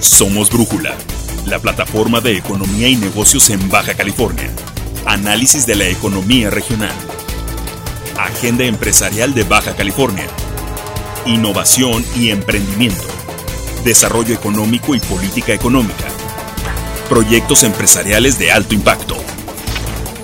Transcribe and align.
Somos 0.00 0.48
Brújula, 0.48 0.96
la 1.44 1.58
plataforma 1.58 2.22
de 2.22 2.34
economía 2.34 2.88
y 2.88 2.96
negocios 2.96 3.50
en 3.50 3.68
Baja 3.68 3.92
California. 3.92 4.50
Análisis 5.04 5.66
de 5.66 5.74
la 5.74 5.88
economía 5.88 6.48
regional. 6.48 6.94
Agenda 8.18 8.64
empresarial 8.64 9.34
de 9.34 9.44
Baja 9.44 9.76
California. 9.76 10.26
Innovación 11.26 12.02
y 12.16 12.30
emprendimiento. 12.30 13.04
Desarrollo 13.84 14.34
económico 14.34 14.94
y 14.94 15.00
política 15.00 15.52
económica. 15.52 16.08
Proyectos 17.10 17.62
empresariales 17.62 18.38
de 18.38 18.52
alto 18.52 18.74
impacto. 18.74 19.16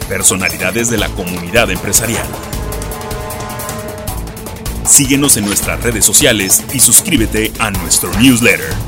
Personalidades 0.08 0.88
de 0.88 0.96
la 0.96 1.11
comunidad 1.11 1.70
empresarial. 1.70 2.27
Síguenos 4.86 5.36
en 5.36 5.45
nuestras 5.45 5.82
redes 5.82 6.06
sociales 6.06 6.64
y 6.72 6.80
suscríbete 6.80 7.52
a 7.58 7.70
nuestro 7.70 8.11
newsletter. 8.18 8.86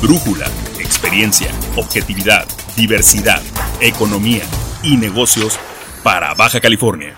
Brújula, 0.00 0.46
experiencia, 0.78 1.48
objetividad, 1.76 2.44
diversidad, 2.76 3.42
economía 3.80 4.44
y 4.84 4.96
negocios 4.96 5.58
para 6.04 6.34
Baja 6.34 6.60
California. 6.60 7.16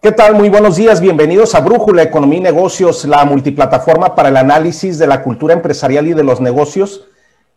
¿Qué 0.00 0.12
tal? 0.12 0.36
Muy 0.36 0.48
buenos 0.48 0.76
días, 0.76 1.00
bienvenidos 1.00 1.56
a 1.56 1.60
Brújula, 1.60 2.04
Economía 2.04 2.38
y 2.38 2.42
Negocios, 2.42 3.04
la 3.06 3.24
multiplataforma 3.24 4.14
para 4.14 4.28
el 4.28 4.36
análisis 4.36 5.00
de 5.00 5.08
la 5.08 5.24
cultura 5.24 5.52
empresarial 5.52 6.06
y 6.06 6.14
de 6.14 6.22
los 6.22 6.40
negocios 6.40 7.08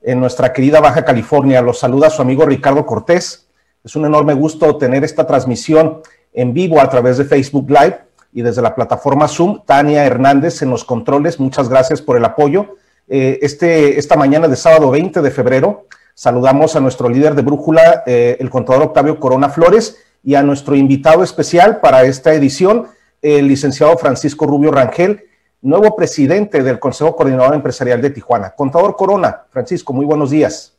en 0.02 0.20
nuestra 0.20 0.52
querida 0.52 0.80
Baja 0.80 1.06
California. 1.06 1.62
Los 1.62 1.78
saluda 1.78 2.10
su 2.10 2.24
amigo 2.24 2.44
Ricardo 2.48 2.88
Cortés. 2.88 3.50
Es 3.84 3.96
un 3.96 4.08
enorme 4.08 4.34
gusto 4.34 4.78
tener 4.78 5.04
esta 5.04 5.28
transmisión 5.28 6.02
en 6.34 6.56
vivo 6.56 6.82
a 6.82 6.90
través 6.90 7.20
de 7.20 7.26
Facebook 7.26 7.70
Live 7.70 8.09
y 8.32 8.42
desde 8.42 8.62
la 8.62 8.76
plataforma 8.76 9.28
Zoom. 9.28 9.62
Tania 9.66 10.06
Hernández 10.06 10.62
en 10.62 10.70
los 10.70 10.84
controles, 10.84 11.40
muchas 11.40 11.70
gracias 11.70 12.02
por 12.02 12.18
el 12.18 12.26
apoyo. 12.26 12.78
Eh, 13.08 13.40
este, 13.42 13.98
esta 13.98 14.16
mañana 14.16 14.48
de 14.48 14.56
sábado 14.56 14.92
20 14.92 15.22
de 15.22 15.32
febrero 15.32 15.88
saludamos 16.14 16.76
a 16.76 16.80
nuestro 16.80 17.10
líder 17.10 17.34
de 17.34 17.42
Brújula, 17.42 18.04
eh, 18.06 18.38
el 18.40 18.50
contador 18.50 18.84
Octavio 18.84 19.20
Corona 19.20 19.50
Flores, 19.50 19.98
y 20.24 20.36
a 20.36 20.44
nuestro 20.44 20.76
invitado 20.76 21.24
especial 21.24 21.80
para 21.80 22.04
esta 22.04 22.34
edición, 22.34 22.88
el 23.22 23.48
licenciado 23.48 23.98
Francisco 23.98 24.46
Rubio 24.46 24.72
Rangel, 24.72 25.24
nuevo 25.62 25.96
presidente 25.96 26.62
del 26.62 26.80
Consejo 26.80 27.16
Coordinador 27.16 27.56
Empresarial 27.56 28.02
de 28.02 28.10
Tijuana. 28.10 28.52
Contador 28.52 28.96
Corona, 28.96 29.44
Francisco, 29.50 29.94
muy 29.94 30.06
buenos 30.06 30.30
días. 30.30 30.79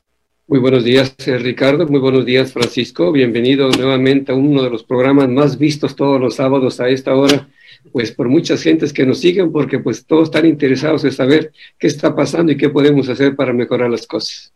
Muy 0.50 0.58
buenos 0.58 0.82
días, 0.82 1.14
eh, 1.26 1.38
Ricardo. 1.38 1.86
Muy 1.86 2.00
buenos 2.00 2.26
días, 2.26 2.52
Francisco. 2.52 3.12
Bienvenido 3.12 3.70
nuevamente 3.70 4.32
a 4.32 4.34
uno 4.34 4.64
de 4.64 4.70
los 4.70 4.82
programas 4.82 5.28
más 5.28 5.56
vistos 5.56 5.94
todos 5.94 6.20
los 6.20 6.34
sábados 6.34 6.80
a 6.80 6.88
esta 6.88 7.14
hora, 7.14 7.48
pues 7.92 8.10
por 8.10 8.28
muchas 8.28 8.60
gentes 8.60 8.92
que 8.92 9.06
nos 9.06 9.20
siguen, 9.20 9.52
porque 9.52 9.78
pues 9.78 10.04
todos 10.04 10.24
están 10.24 10.46
interesados 10.46 11.04
en 11.04 11.12
saber 11.12 11.52
qué 11.78 11.86
está 11.86 12.16
pasando 12.16 12.50
y 12.50 12.56
qué 12.56 12.68
podemos 12.68 13.08
hacer 13.08 13.36
para 13.36 13.52
mejorar 13.52 13.90
las 13.90 14.08
cosas. 14.08 14.52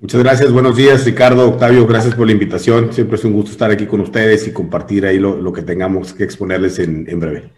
Muchas 0.00 0.22
gracias, 0.22 0.50
buenos 0.50 0.74
días, 0.74 1.04
Ricardo, 1.04 1.50
Octavio, 1.50 1.86
gracias 1.86 2.14
por 2.14 2.24
la 2.24 2.32
invitación. 2.32 2.90
Siempre 2.90 3.18
es 3.18 3.24
un 3.26 3.34
gusto 3.34 3.50
estar 3.50 3.70
aquí 3.70 3.84
con 3.84 4.00
ustedes 4.00 4.48
y 4.48 4.54
compartir 4.54 5.04
ahí 5.04 5.18
lo, 5.18 5.52
que 5.52 5.60
tengamos 5.60 6.14
que 6.14 6.24
exponerles 6.24 6.78
en, 6.78 7.06
en 7.06 7.20
breve. 7.20 7.50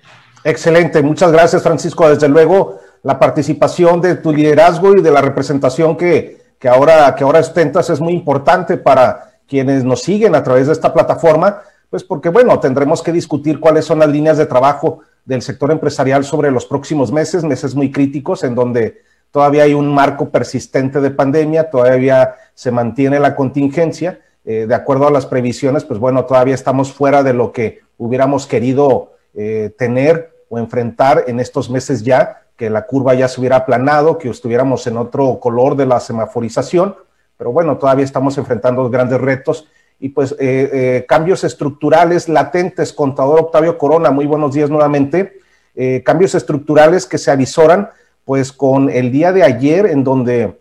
Excelente, 0.42 1.00
muchas 1.00 1.30
gracias, 1.30 1.62
Francisco. 1.62 2.08
Desde 2.08 2.28
luego, 2.28 2.80
la 3.05 3.20
participación 3.20 4.00
de 4.00 4.16
tu 4.16 4.33
liderazgo 4.33 4.96
y 4.96 5.00
de 5.00 5.12
la 5.12 5.20
representación 5.20 5.96
que 5.96 6.41
que 6.62 6.68
ahora, 6.68 7.12
que 7.16 7.24
ahora 7.24 7.41
ostentas 7.41 7.91
es 7.91 8.00
muy 8.00 8.12
importante 8.12 8.77
para 8.77 9.32
quienes 9.48 9.82
nos 9.82 10.02
siguen 10.02 10.36
a 10.36 10.44
través 10.44 10.68
de 10.68 10.72
esta 10.72 10.94
plataforma, 10.94 11.60
pues 11.91 12.05
porque, 12.05 12.28
bueno, 12.28 12.60
tendremos 12.60 13.02
que 13.02 13.10
discutir 13.10 13.58
cuáles 13.58 13.84
son 13.84 13.98
las 13.98 14.08
líneas 14.08 14.38
de 14.38 14.46
trabajo 14.46 15.00
del 15.24 15.42
sector 15.42 15.72
empresarial 15.72 16.22
sobre 16.22 16.52
los 16.52 16.64
próximos 16.64 17.10
meses, 17.10 17.42
meses 17.42 17.74
muy 17.74 17.90
críticos 17.90 18.44
en 18.44 18.55
donde 18.55 19.00
todavía 19.33 19.64
hay 19.64 19.74
un 19.74 19.92
marco 19.92 20.30
persistente 20.30 21.00
de 21.00 21.10
pandemia, 21.10 21.68
todavía 21.68 22.36
se 22.55 22.70
mantiene 22.70 23.18
la 23.18 23.34
contingencia. 23.34 24.20
Eh, 24.44 24.66
de 24.68 24.74
acuerdo 24.77 25.08
a 25.08 25.10
las 25.10 25.27
previsiones, 25.27 25.83
pues 25.83 25.98
bueno, 25.98 26.27
todavía 26.27 26.55
estamos 26.55 26.92
fuera 26.92 27.24
de 27.24 27.34
lo 27.34 27.50
que 27.50 27.80
hubiéramos 27.98 28.46
querido 28.46 29.14
eh, 29.34 29.74
tener 29.77 30.33
o 30.48 30.61
enfrentar 30.61 31.24
en 31.27 31.40
estos 31.40 31.68
meses 31.70 32.05
ya 32.05 32.42
que 32.62 32.70
la 32.70 32.86
curva 32.86 33.12
ya 33.14 33.27
se 33.27 33.40
hubiera 33.40 33.56
aplanado, 33.56 34.18
que 34.18 34.28
estuviéramos 34.28 34.86
en 34.86 34.96
otro 34.96 35.40
color 35.40 35.74
de 35.74 35.84
la 35.84 35.98
semaforización, 35.98 36.95
pero 37.36 37.50
bueno, 37.50 37.77
todavía 37.77 38.05
estamos 38.05 38.39
enfrentando 38.39 38.89
grandes 38.89 39.20
retos 39.20 39.67
y 39.98 40.11
pues 40.11 40.30
eh, 40.39 40.70
eh, 40.73 41.05
cambios 41.08 41.42
estructurales 41.42 42.28
latentes. 42.28 42.92
Contador 42.92 43.40
Octavio 43.40 43.77
Corona, 43.77 44.12
muy 44.12 44.27
buenos 44.27 44.55
días 44.55 44.70
nuevamente. 44.70 45.40
Eh, 45.74 46.05
cambios 46.05 46.36
estructurales 46.36 47.05
que 47.05 47.18
se 47.18 47.33
avisoran 47.33 47.90
pues 48.24 48.52
con 48.52 48.89
el 48.89 49.11
día 49.11 49.33
de 49.33 49.42
ayer 49.42 49.86
en 49.86 50.05
donde 50.05 50.61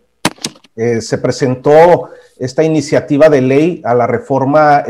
se 0.74 1.18
presentó 1.18 2.08
esta 2.36 2.64
iniciativa 2.64 3.28
de 3.28 3.42
ley 3.42 3.80
a 3.84 3.94
la 3.94 4.08
reforma 4.08 4.82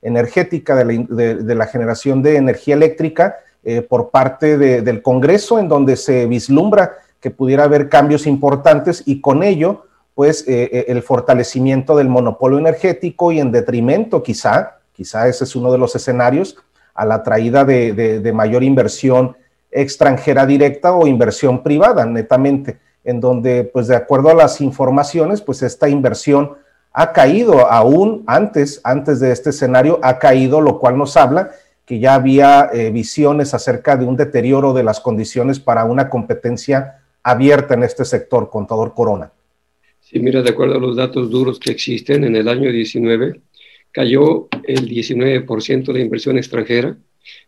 energética 0.00 0.76
de 0.76 1.54
la 1.56 1.66
generación 1.66 2.22
de 2.22 2.36
energía 2.36 2.76
eléctrica 2.76 3.38
eh, 3.70 3.82
por 3.82 4.08
parte 4.08 4.56
del 4.56 5.02
Congreso, 5.02 5.58
en 5.58 5.68
donde 5.68 5.96
se 5.96 6.24
vislumbra 6.24 6.94
que 7.20 7.30
pudiera 7.30 7.64
haber 7.64 7.90
cambios 7.90 8.26
importantes 8.26 9.02
y 9.04 9.20
con 9.20 9.42
ello, 9.42 9.84
pues, 10.14 10.42
eh, 10.48 10.70
eh, 10.72 10.84
el 10.88 11.02
fortalecimiento 11.02 11.94
del 11.94 12.08
monopolio 12.08 12.58
energético 12.58 13.30
y 13.30 13.40
en 13.40 13.52
detrimento, 13.52 14.22
quizá, 14.22 14.78
quizá 14.94 15.28
ese 15.28 15.44
es 15.44 15.54
uno 15.54 15.70
de 15.70 15.76
los 15.76 15.94
escenarios, 15.94 16.56
a 16.94 17.04
la 17.04 17.22
traída 17.22 17.66
de, 17.66 18.32
mayor 18.34 18.64
inversión 18.64 19.36
extranjera 19.70 20.46
directa 20.46 20.94
o 20.94 21.06
inversión 21.06 21.62
privada, 21.62 22.06
netamente, 22.06 22.78
en 23.04 23.20
donde, 23.20 23.64
pues, 23.64 23.86
de 23.86 23.96
acuerdo 23.96 24.30
a 24.30 24.34
las 24.34 24.62
informaciones, 24.62 25.42
pues, 25.42 25.60
esta 25.62 25.90
inversión 25.90 26.54
ha 26.94 27.12
caído 27.12 27.70
aún 27.70 28.24
antes, 28.26 28.80
antes 28.82 29.20
de 29.20 29.30
este 29.30 29.50
escenario, 29.50 30.00
ha 30.02 30.18
caído, 30.18 30.62
lo 30.62 30.78
cual 30.78 30.96
nos 30.96 31.18
habla 31.18 31.50
que 31.88 31.98
ya 31.98 32.14
había 32.14 32.68
eh, 32.70 32.90
visiones 32.90 33.54
acerca 33.54 33.96
de 33.96 34.04
un 34.04 34.14
deterioro 34.14 34.74
de 34.74 34.82
las 34.84 35.00
condiciones 35.00 35.58
para 35.58 35.86
una 35.86 36.10
competencia 36.10 36.98
abierta 37.22 37.72
en 37.72 37.82
este 37.82 38.04
sector, 38.04 38.50
contador 38.50 38.92
Corona. 38.92 39.32
Sí, 39.98 40.18
mira, 40.18 40.42
de 40.42 40.50
acuerdo 40.50 40.76
a 40.76 40.80
los 40.80 40.96
datos 40.96 41.30
duros 41.30 41.58
que 41.58 41.70
existen, 41.70 42.24
en 42.24 42.36
el 42.36 42.46
año 42.46 42.70
19 42.70 43.40
cayó 43.90 44.48
el 44.64 44.86
19% 44.86 45.92
de 45.94 46.00
inversión 46.00 46.36
extranjera 46.36 46.94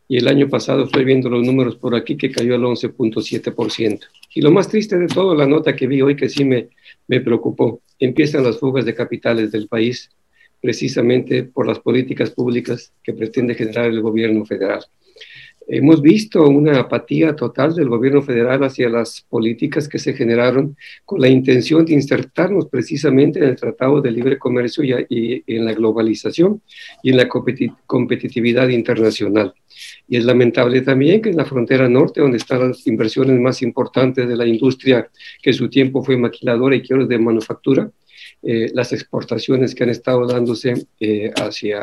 y 0.08 0.16
el 0.16 0.26
año 0.26 0.48
pasado 0.48 0.84
estoy 0.84 1.04
viendo 1.04 1.28
los 1.28 1.44
números 1.44 1.76
por 1.76 1.94
aquí 1.94 2.16
que 2.16 2.30
cayó 2.30 2.54
al 2.54 2.62
11.7%. 2.62 4.00
Y 4.34 4.40
lo 4.40 4.50
más 4.50 4.68
triste 4.68 4.96
de 4.96 5.06
todo, 5.06 5.34
la 5.34 5.46
nota 5.46 5.76
que 5.76 5.86
vi 5.86 6.00
hoy 6.00 6.16
que 6.16 6.30
sí 6.30 6.46
me, 6.46 6.68
me 7.08 7.20
preocupó, 7.20 7.82
empiezan 7.98 8.44
las 8.44 8.58
fugas 8.58 8.86
de 8.86 8.94
capitales 8.94 9.52
del 9.52 9.68
país 9.68 10.10
precisamente 10.60 11.44
por 11.44 11.66
las 11.66 11.78
políticas 11.78 12.30
públicas 12.30 12.92
que 13.02 13.12
pretende 13.12 13.54
generar 13.54 13.86
el 13.86 14.00
gobierno 14.00 14.44
federal. 14.44 14.84
Hemos 15.72 16.02
visto 16.02 16.48
una 16.48 16.80
apatía 16.80 17.36
total 17.36 17.76
del 17.76 17.88
gobierno 17.88 18.22
federal 18.22 18.64
hacia 18.64 18.88
las 18.88 19.24
políticas 19.28 19.88
que 19.88 20.00
se 20.00 20.14
generaron 20.14 20.76
con 21.04 21.20
la 21.20 21.28
intención 21.28 21.84
de 21.84 21.92
insertarnos 21.92 22.66
precisamente 22.66 23.38
en 23.38 23.44
el 23.44 23.56
Tratado 23.56 24.00
de 24.00 24.10
Libre 24.10 24.36
Comercio 24.36 24.82
y, 25.08 25.44
en 25.46 25.64
la 25.64 25.72
globalización 25.72 26.60
y 27.04 27.10
en 27.10 27.18
la 27.18 27.28
competitividad 27.28 28.68
internacional. 28.68 29.54
Y 30.08 30.16
es 30.16 30.24
lamentable 30.24 30.80
también 30.80 31.22
que 31.22 31.30
en 31.30 31.36
la 31.36 31.44
frontera 31.44 31.88
norte, 31.88 32.20
donde 32.20 32.38
están 32.38 32.70
las 32.70 32.84
inversiones 32.88 33.38
más 33.38 33.62
importantes 33.62 34.28
de 34.28 34.36
la 34.36 34.46
industria 34.46 35.08
que 35.40 35.50
en 35.50 35.54
su 35.54 35.70
tiempo 35.70 36.02
fue 36.02 36.16
maquiladora 36.16 36.74
y 36.74 36.82
quiero 36.82 37.06
de 37.06 37.18
manufactura, 37.18 37.88
eh, 38.42 38.70
las 38.74 38.92
exportaciones 38.92 39.74
que 39.74 39.84
han 39.84 39.90
estado 39.90 40.26
dándose 40.26 40.86
eh, 40.98 41.30
hacia, 41.36 41.80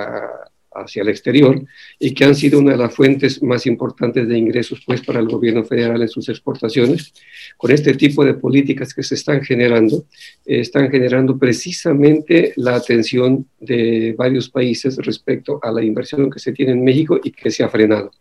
hacia 0.72 1.02
el 1.02 1.10
exterior 1.10 1.64
y 2.00 2.14
que 2.14 2.26
han 2.26 2.36
sido 2.36 2.60
una 2.60 2.72
de 2.72 2.78
las 2.78 2.96
fuentes 2.96 3.42
más 3.44 3.66
importantes 3.66 4.28
de 4.28 4.38
ingresos 4.38 4.82
pues, 4.86 5.02
para 5.02 5.20
el 5.20 5.28
gobierno 5.28 5.64
federal 5.64 6.02
en 6.02 6.10
sus 6.10 6.30
exportaciones. 6.30 7.14
Con 7.58 7.72
este 7.72 7.94
tipo 7.94 8.26
de 8.26 8.34
políticas 8.34 8.94
que 8.94 9.04
se 9.04 9.16
están 9.16 9.44
generando, 9.44 10.06
eh, 10.46 10.62
están 10.62 10.90
generando 10.90 11.38
precisamente 11.38 12.54
la 12.56 12.76
atención 12.76 13.48
de 13.60 14.16
varios 14.18 14.50
países 14.50 14.98
respecto 14.98 15.60
a 15.62 15.72
la 15.72 15.84
inversión 15.84 16.30
que 16.30 16.40
se 16.40 16.54
tiene 16.54 16.72
en 16.72 16.84
México 16.84 17.20
y 17.24 17.32
que 17.32 17.52
se 17.52 17.64
ha 17.64 17.70
frenado. 17.70 18.12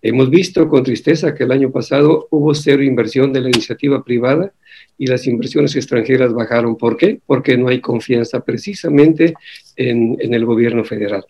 Hemos 0.00 0.30
visto 0.30 0.68
con 0.68 0.82
tristeza 0.82 1.34
que 1.34 1.44
el 1.44 1.52
año 1.52 1.70
pasado 1.70 2.26
hubo 2.30 2.54
cero 2.54 2.82
inversión 2.82 3.32
de 3.32 3.40
la 3.40 3.48
iniciativa 3.48 4.02
privada 4.02 4.52
y 4.98 5.06
las 5.06 5.26
inversiones 5.26 5.74
extranjeras 5.76 6.32
bajaron. 6.32 6.76
¿Por 6.76 6.96
qué? 6.96 7.20
Porque 7.26 7.56
no 7.56 7.68
hay 7.68 7.80
confianza 7.80 8.40
precisamente 8.44 9.34
en, 9.76 10.16
el 10.20 10.44
gobierno 10.44 10.84
federal. 10.84 11.24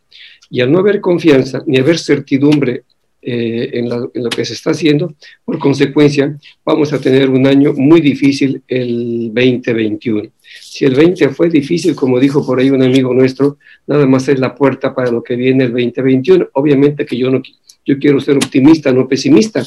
Y 0.51 0.61
al 0.61 0.71
no 0.71 0.79
haber 0.79 1.01
confianza 1.01 1.63
ni 1.67 1.79
haber 1.79 1.99
certidumbre 1.99 2.85
eh, 3.23 3.71
en, 3.75 3.89
lo 3.89 4.31
que 4.31 4.45
se 4.45 4.55
está 4.55 4.73
haciendo, 4.73 5.15
por 5.45 5.59
consecuencia, 5.59 6.37
vamos 6.65 6.93
a 6.93 7.01
tener 7.01 7.31
un 7.31 7.47
año 7.47 7.73
muy 7.73 8.01
difícil 8.01 8.63
el 8.67 9.33
2021. 9.33 10.29
Si 10.61 10.85
el 10.85 10.95
20 10.95 11.29
fue 11.31 11.49
difícil, 11.49 11.95
como 11.95 12.21
dijo 12.21 12.45
por 12.45 12.59
ahí 12.59 12.71
un 12.71 12.83
amigo 12.83 13.15
nuestro, 13.15 13.59
nada 13.87 14.07
más 14.07 14.29
es 14.29 14.39
la 14.39 14.55
puerta 14.55 14.95
para 14.95 15.11
lo 15.11 15.23
que 15.23 15.37
viene 15.37 15.65
el 15.65 15.71
2021. 15.71 16.49
Obviamente 16.53 17.07
que 17.07 17.17
yo 17.17 17.31
no 17.31 17.41
yo 17.85 17.99
quiero 17.99 18.21
ser 18.21 18.37
optimista, 18.37 18.93
no 18.93 19.09
pesimista, 19.09 19.63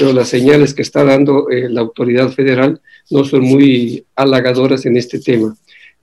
pero 0.00 0.14
las 0.14 0.30
señales 0.30 0.72
que 0.72 0.80
está 0.80 1.04
dando 1.04 1.46
la 1.50 1.82
autoridad 1.82 2.30
federal 2.30 2.80
no 3.10 3.22
son 3.22 3.42
muy 3.42 4.02
halagadoras 4.16 4.86
en 4.86 4.96
este 4.96 5.18
tema. 5.20 5.54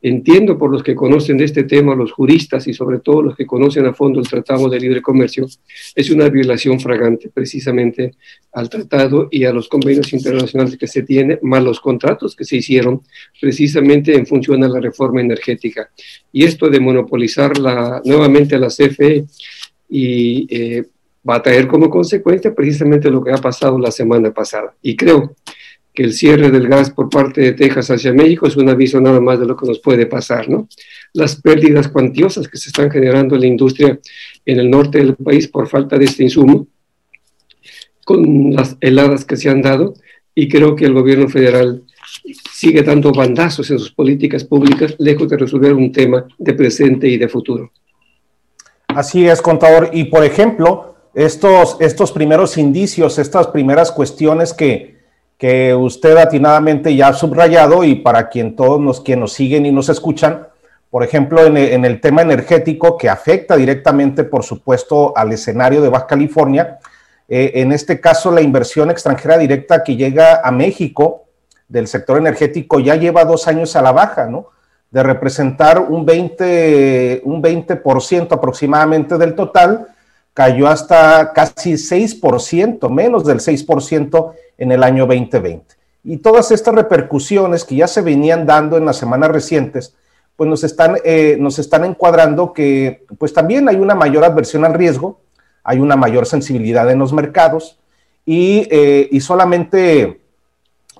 Entiendo 0.04 0.56
por 0.56 0.72
los 0.72 0.84
que 0.84 0.94
conocen 0.94 1.40
de 1.40 1.46
este 1.46 1.64
tema, 1.64 1.96
los 1.96 2.12
juristas 2.12 2.68
y 2.68 2.76
sobre 2.76 3.00
todo 3.00 3.24
los 3.24 3.36
que 3.36 3.48
conocen 3.48 3.88
a 3.88 3.96
fondo 3.96 4.20
el 4.20 4.28
Tratado 4.28 4.70
de 4.70 4.80
Libre 4.80 5.02
Comercio, 5.02 5.48
es 5.96 6.12
una 6.12 6.30
violación 6.30 6.80
fragante 6.80 7.32
precisamente 7.34 8.14
al 8.54 8.70
tratado 8.70 9.30
y 9.32 9.46
a 9.46 9.52
los 9.52 9.68
convenios 9.68 10.14
internacionales 10.14 10.78
que 10.78 10.86
se 10.86 11.02
tienen, 11.02 11.40
más 11.42 11.64
los 11.64 11.80
contratos 11.80 12.36
que 12.36 12.46
se 12.46 12.58
hicieron 12.58 13.02
precisamente 13.42 14.14
en 14.14 14.28
función 14.28 14.64
a 14.64 14.70
la 14.70 14.80
reforma 14.80 15.22
energética. 15.22 15.90
Y 16.32 16.44
esto 16.44 16.70
de 16.70 16.80
monopolizar 16.80 17.58
la, 17.58 18.00
nuevamente 18.06 18.54
a 18.54 18.60
la 18.60 18.68
CFE 18.68 19.26
y 19.90 20.48
eh, 20.56 20.84
va 21.28 21.36
a 21.36 21.44
traer 21.44 21.68
como 21.68 21.90
consecuencia 21.90 22.54
precisamente 22.54 23.10
lo 23.10 23.24
que 23.24 23.32
ha 23.32 23.38
pasado 23.38 23.78
la 23.80 23.92
semana 23.92 24.32
pasada. 24.32 24.74
Y 24.82 24.96
creo 24.96 25.36
que 25.94 26.04
el 26.04 26.14
cierre 26.14 26.52
del 26.52 26.68
gas 26.68 26.92
por 26.92 27.10
parte 27.10 27.42
de 27.42 27.54
Texas 27.54 27.90
hacia 27.90 28.14
México 28.14 28.46
es 28.46 28.56
un 28.56 28.70
aviso 28.70 29.02
nada 29.02 29.20
más 29.20 29.40
de 29.40 29.48
lo 29.48 29.58
que 29.58 29.66
nos 29.66 29.80
puede 29.80 30.06
pasar, 30.06 30.48
¿no? 30.48 30.68
Las 31.14 31.42
pérdidas 31.42 31.88
cuantiosas 31.88 32.48
que 32.48 32.58
se 32.58 32.70
están 32.70 32.92
generando 32.92 33.34
en 33.36 33.42
la 33.42 33.48
industria 33.48 34.00
en 34.46 34.60
el 34.60 34.70
norte 34.70 35.00
del 35.00 35.16
país 35.16 35.48
por 35.48 35.68
falta 35.68 35.98
de 35.98 36.06
este 36.06 36.24
insumo, 36.24 36.68
con 38.06 38.54
las 38.54 38.78
heladas 38.80 39.26
que 39.26 39.38
se 39.38 39.50
han 39.50 39.62
dado, 39.62 39.96
y 40.36 40.48
creo 40.48 40.76
que 40.76 40.86
el 40.86 40.94
gobierno 40.94 41.28
federal 41.30 41.82
sigue 42.54 42.84
dando 42.84 43.12
bandazos 43.12 43.72
en 43.72 43.80
sus 43.80 43.92
políticas 43.92 44.44
públicas, 44.44 44.96
lejos 45.00 45.28
de 45.30 45.38
resolver 45.38 45.74
un 45.74 45.92
tema 45.92 46.26
de 46.38 46.54
presente 46.54 47.08
y 47.08 47.18
de 47.18 47.28
futuro. 47.28 47.72
Así 48.88 49.28
es, 49.28 49.42
contador. 49.42 49.90
Y 49.94 50.06
por 50.06 50.24
ejemplo, 50.24 50.97
estos, 51.18 51.78
estos 51.80 52.12
primeros 52.12 52.60
indicios, 52.60 53.18
estas 53.18 53.48
primeras 53.48 53.92
cuestiones 53.92 54.54
que, 54.54 55.00
que 55.36 55.74
usted 55.74 56.16
atinadamente 56.16 56.96
ya 56.96 57.08
ha 57.08 57.14
subrayado 57.14 57.84
y 57.84 57.96
para 57.96 58.30
quien 58.30 58.56
todos 58.56 58.80
nos, 58.80 59.02
quien 59.02 59.22
nos 59.22 59.34
siguen 59.34 59.66
y 59.66 59.72
nos 59.72 59.90
escuchan, 59.90 60.48
por 60.92 61.04
ejemplo, 61.04 61.44
en 61.44 61.86
el, 61.86 62.02
tema 62.02 62.22
energético 62.22 63.00
que 63.00 63.10
afecta 63.10 63.58
directamente, 63.58 64.25
por 64.25 64.44
supuesto, 64.44 65.12
al 65.18 65.34
escenario 65.34 65.81
de 65.81 65.90
Baja 65.90 66.06
California, 66.06 66.78
eh, 67.28 67.54
en 67.56 67.72
este 67.72 68.00
caso 68.00 68.31
la 68.31 68.42
inversión 68.42 68.92
extranjera 68.92 69.40
directa 69.40 69.84
que 69.84 69.96
llega 69.96 70.42
a 70.44 70.52
México 70.52 71.25
del 71.68 71.88
sector 71.88 72.19
energético 72.19 72.80
ya 72.80 72.96
lleva 72.96 73.25
dos 73.25 73.48
años 73.48 73.75
a 73.75 73.81
la 73.81 73.92
baja, 73.92 74.28
¿no? 74.28 74.50
De 74.92 75.02
representar 75.02 75.80
un 75.80 76.06
20, 76.06 77.24
un 77.25 77.42
20% 77.42 78.31
aproximadamente 78.31 79.18
del 79.18 79.34
total, 79.34 79.88
cayó 80.38 80.68
hasta 80.68 81.34
casi 81.34 81.74
6%, 81.74 82.92
menos 82.92 83.25
del 83.25 83.39
6% 83.39 84.34
en 84.60 84.72
el 84.72 84.84
año 84.84 85.07
2020. 85.07 85.66
Y 86.04 86.18
todas 86.18 86.51
estas 86.51 86.75
repercusiones 86.75 87.63
que 87.63 87.78
ya 87.78 87.88
se 87.88 88.04
venían 88.04 88.45
dando 88.45 88.78
en 88.78 88.86
las 88.86 88.98
semanas 88.98 89.31
recientes, 89.31 89.95
pues 90.36 90.48
nos 90.48 90.63
están, 90.63 90.98
eh, 91.04 91.38
nos 91.39 91.57
están 91.57 91.86
encuadrando 91.86 92.54
que 92.54 93.04
pues 93.18 93.34
también 93.34 93.68
hay 93.68 93.78
una 93.78 93.95
mayor 93.95 94.24
adversión 94.24 94.63
al 94.63 94.75
riesgo, 94.75 95.22
hay 95.63 95.80
una 95.80 95.95
mayor 95.95 96.28
sensibilidad 96.28 96.88
en 96.92 97.00
los 97.00 97.13
mercados 97.13 97.80
y, 98.24 98.68
eh, 98.69 99.10
y 99.12 99.22
solamente 99.22 100.22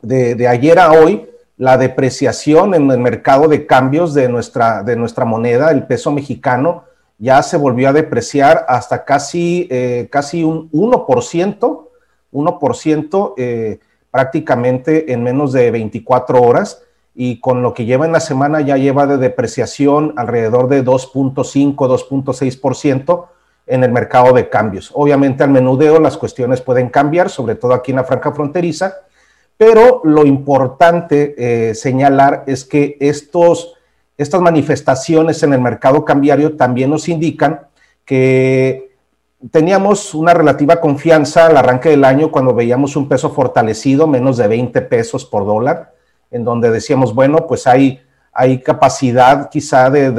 de, 0.01 0.33
de, 0.33 0.48
ayer 0.48 0.80
a 0.80 0.94
hoy 0.94 1.30
la 1.57 1.78
depreciación 1.78 2.74
en 2.74 2.90
el 2.90 2.98
mercado 2.98 3.48
de 3.48 3.68
cambios 3.68 4.16
de 4.16 4.30
nuestra, 4.30 4.81
de 4.81 4.95
nuestra 4.95 5.25
moneda, 5.25 5.69
el 5.69 5.86
peso 5.86 6.12
mexicano, 6.12 6.87
ya 7.18 7.42
se 7.42 7.58
volvió 7.58 7.90
a 7.90 7.94
depreciar 7.94 8.66
hasta 8.68 9.04
casi, 9.04 9.68
eh, 9.72 10.08
casi 10.12 10.44
un 10.44 10.69
1%, 10.72 11.88
1% 12.31 13.34
eh, 13.38 13.80
prácticamente 14.12 15.12
en 15.12 15.24
menos 15.24 15.54
de 15.54 15.72
24 15.72 16.42
horas 16.42 16.84
y 17.16 17.40
con 17.40 17.64
lo 17.64 17.74
que 17.74 17.86
lleva 17.86 18.06
en 18.06 18.12
la 18.12 18.19
semana 18.19 18.62
ya 18.62 18.78
lleva 18.78 19.08
de 19.08 19.18
depreciación 19.18 20.14
alrededor 20.18 20.68
de 20.69 20.86
2.5, 20.86 21.75
2.6% 21.75 23.25
en 23.66 23.84
el 23.84 23.92
mercado 23.92 24.34
de 24.34 24.50
cambios. 24.50 24.92
Obviamente 24.94 25.44
al 25.44 25.50
menudeo 25.50 26.00
las 26.00 26.18
cuestiones 26.18 26.62
pueden 26.62 26.90
cambiar, 26.90 27.30
sobre 27.30 27.56
todo 27.56 27.74
aquí 27.74 27.92
en 27.92 27.98
la 27.98 28.04
franja 28.04 28.31
fronteriza, 28.31 28.94
pero 29.58 30.02
lo 30.04 30.25
importante 30.25 31.36
eh, 31.38 31.74
señalar 31.74 32.44
es 32.46 32.64
que 32.64 32.98
estos 33.00 33.77
estas 34.18 34.42
manifestaciones 34.42 35.44
en 35.44 35.54
el 35.54 35.62
mercado 35.62 36.04
cambiario 36.04 36.56
también 36.56 36.90
nos 36.90 37.08
indican 37.08 37.68
que 38.04 38.88
teníamos 39.52 40.16
una 40.16 40.34
relativa 40.34 40.81
confianza 40.81 41.46
al 41.46 41.58
arranque 41.58 41.90
del 41.90 42.04
año 42.04 42.31
cuando 42.31 42.56
veíamos 42.56 42.96
un 42.96 43.08
peso 43.08 43.30
fortalecido, 43.30 44.08
menos 44.08 44.38
de 44.38 44.48
20 44.48 44.81
pesos 44.84 45.25
por 45.25 45.46
dólar, 45.46 45.94
en 46.31 46.44
donde 46.44 46.72
decíamos, 46.72 47.14
bueno, 47.14 47.46
pues 47.48 47.68
hay, 47.68 48.02
hay 48.34 48.62
capacidad 48.62 49.50
quizá 49.50 49.90
de, 49.90 50.10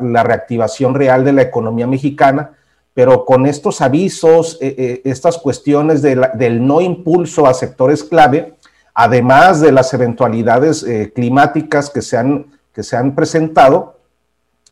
la 0.00 0.22
reactivación 0.22 0.94
real 0.94 1.24
de 1.24 1.32
la 1.32 1.42
economía 1.42 1.86
mexicana, 1.86 2.52
pero 2.94 3.26
con 3.26 3.44
estos 3.44 3.82
avisos, 3.82 4.56
eh, 4.62 4.74
eh, 4.78 5.00
estas 5.04 5.36
cuestiones 5.36 6.00
del 6.00 6.66
no 6.66 6.80
impulso 6.80 7.46
a 7.46 7.52
sectores 7.52 8.02
clave, 8.02 8.54
además 8.94 9.60
de 9.60 9.72
las 9.72 9.92
eventualidades 9.92 10.82
eh, 10.82 11.12
climáticas 11.14 11.90
que 11.90 12.00
se 12.00 12.16
han 12.16 12.55
que 12.76 12.82
se 12.82 12.94
han 12.94 13.14
presentado 13.14 13.96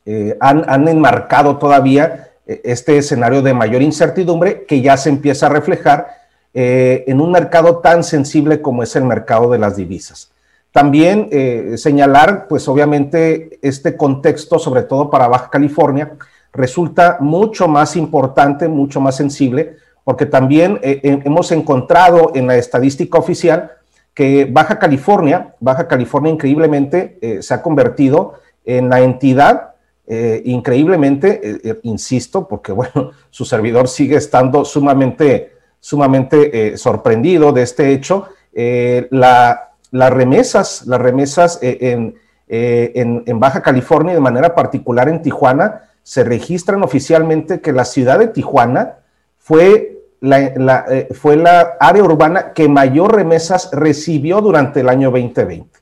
eh, 0.05 0.37
han, 0.39 0.87
enmarcado 0.87 1.57
todavía 1.57 2.33
eh, 2.47 2.61
este 2.65 2.99
escenario 2.99 3.41
de 3.41 3.55
mayor 3.55 3.81
incertidumbre 3.81 4.67
que 4.67 4.83
ya 4.83 4.99
se 4.99 5.09
empieza 5.09 5.47
a 5.47 5.49
reflejar 5.49 6.09
eh, 6.53 7.05
en 7.07 7.23
un 7.23 7.33
mercado 7.33 7.79
tan 7.79 8.05
sensible 8.05 8.61
como 8.61 8.83
es 8.83 8.95
el 8.95 9.05
mercado 9.05 9.51
de 9.51 9.59
las 9.59 9.77
divisas. 9.77 10.31
También 10.71 11.31
señalar, 11.79 12.49
pues 12.49 12.67
obviamente, 12.67 13.61
este 13.63 13.97
contexto, 13.97 14.59
sobre 14.59 14.83
todo 14.83 15.09
para 15.09 15.29
Baja 15.29 15.49
California, 15.49 16.15
resulta 16.53 17.19
mucho 17.21 17.69
más 17.69 17.95
importante, 17.95 18.67
mucho 18.67 19.01
más 19.01 19.17
sensible, 19.17 19.77
porque 20.03 20.27
también 20.27 20.81
hemos 20.83 21.53
encontrado 21.53 22.33
en 22.35 22.49
la 22.49 22.57
estadística 22.57 23.17
oficial 23.17 23.71
que 24.15 24.49
Baja 24.51 24.79
California, 24.79 25.55
Baja 25.61 25.89
California 25.89 26.33
increíblemente 26.33 27.19
eh, 27.21 27.43
se 27.43 27.53
ha 27.53 27.63
convertido 27.63 28.35
en 28.65 28.89
la 28.89 29.01
entidad, 29.01 29.75
eh, 30.07 30.41
increíblemente, 30.45 31.41
eh, 31.65 31.81
insisto, 31.83 32.47
porque 32.47 32.73
bueno, 32.73 33.11
su 33.31 33.45
servidor 33.45 33.89
sigue 33.89 34.17
estando 34.17 34.65
sumamente, 34.65 35.53
sumamente 35.81 36.77
sorprendido 36.79 37.53
de 37.53 37.63
este 37.63 37.93
hecho, 37.93 38.29
la, 38.55 39.73
las 39.91 40.11
remesas, 40.13 40.87
las 40.87 41.01
remesas 41.01 41.59
en, 41.61 42.15
en 42.47 43.41
Baja 43.41 43.63
California, 43.63 44.15
de 44.15 44.21
manera 44.21 44.55
particular 44.55 45.09
en 45.09 45.21
Tijuana, 45.21 45.91
se 46.05 46.23
registran 46.23 46.85
oficialmente 46.85 47.61
que 47.61 47.73
la 47.73 47.85
ciudad 47.85 48.21
de 48.21 48.29
Tijuana 48.29 48.99
fue 49.39 49.94
la, 50.25 50.85
eh, 50.89 51.09
fue 51.13 51.37
la 51.37 51.77
área 51.79 52.03
urbana 52.03 52.53
que 52.53 52.69
mayor 52.69 53.15
remesas 53.15 53.71
recibió 53.73 54.41
durante 54.41 54.81
el 54.81 54.89
año 54.89 55.11
2020. 55.11 55.79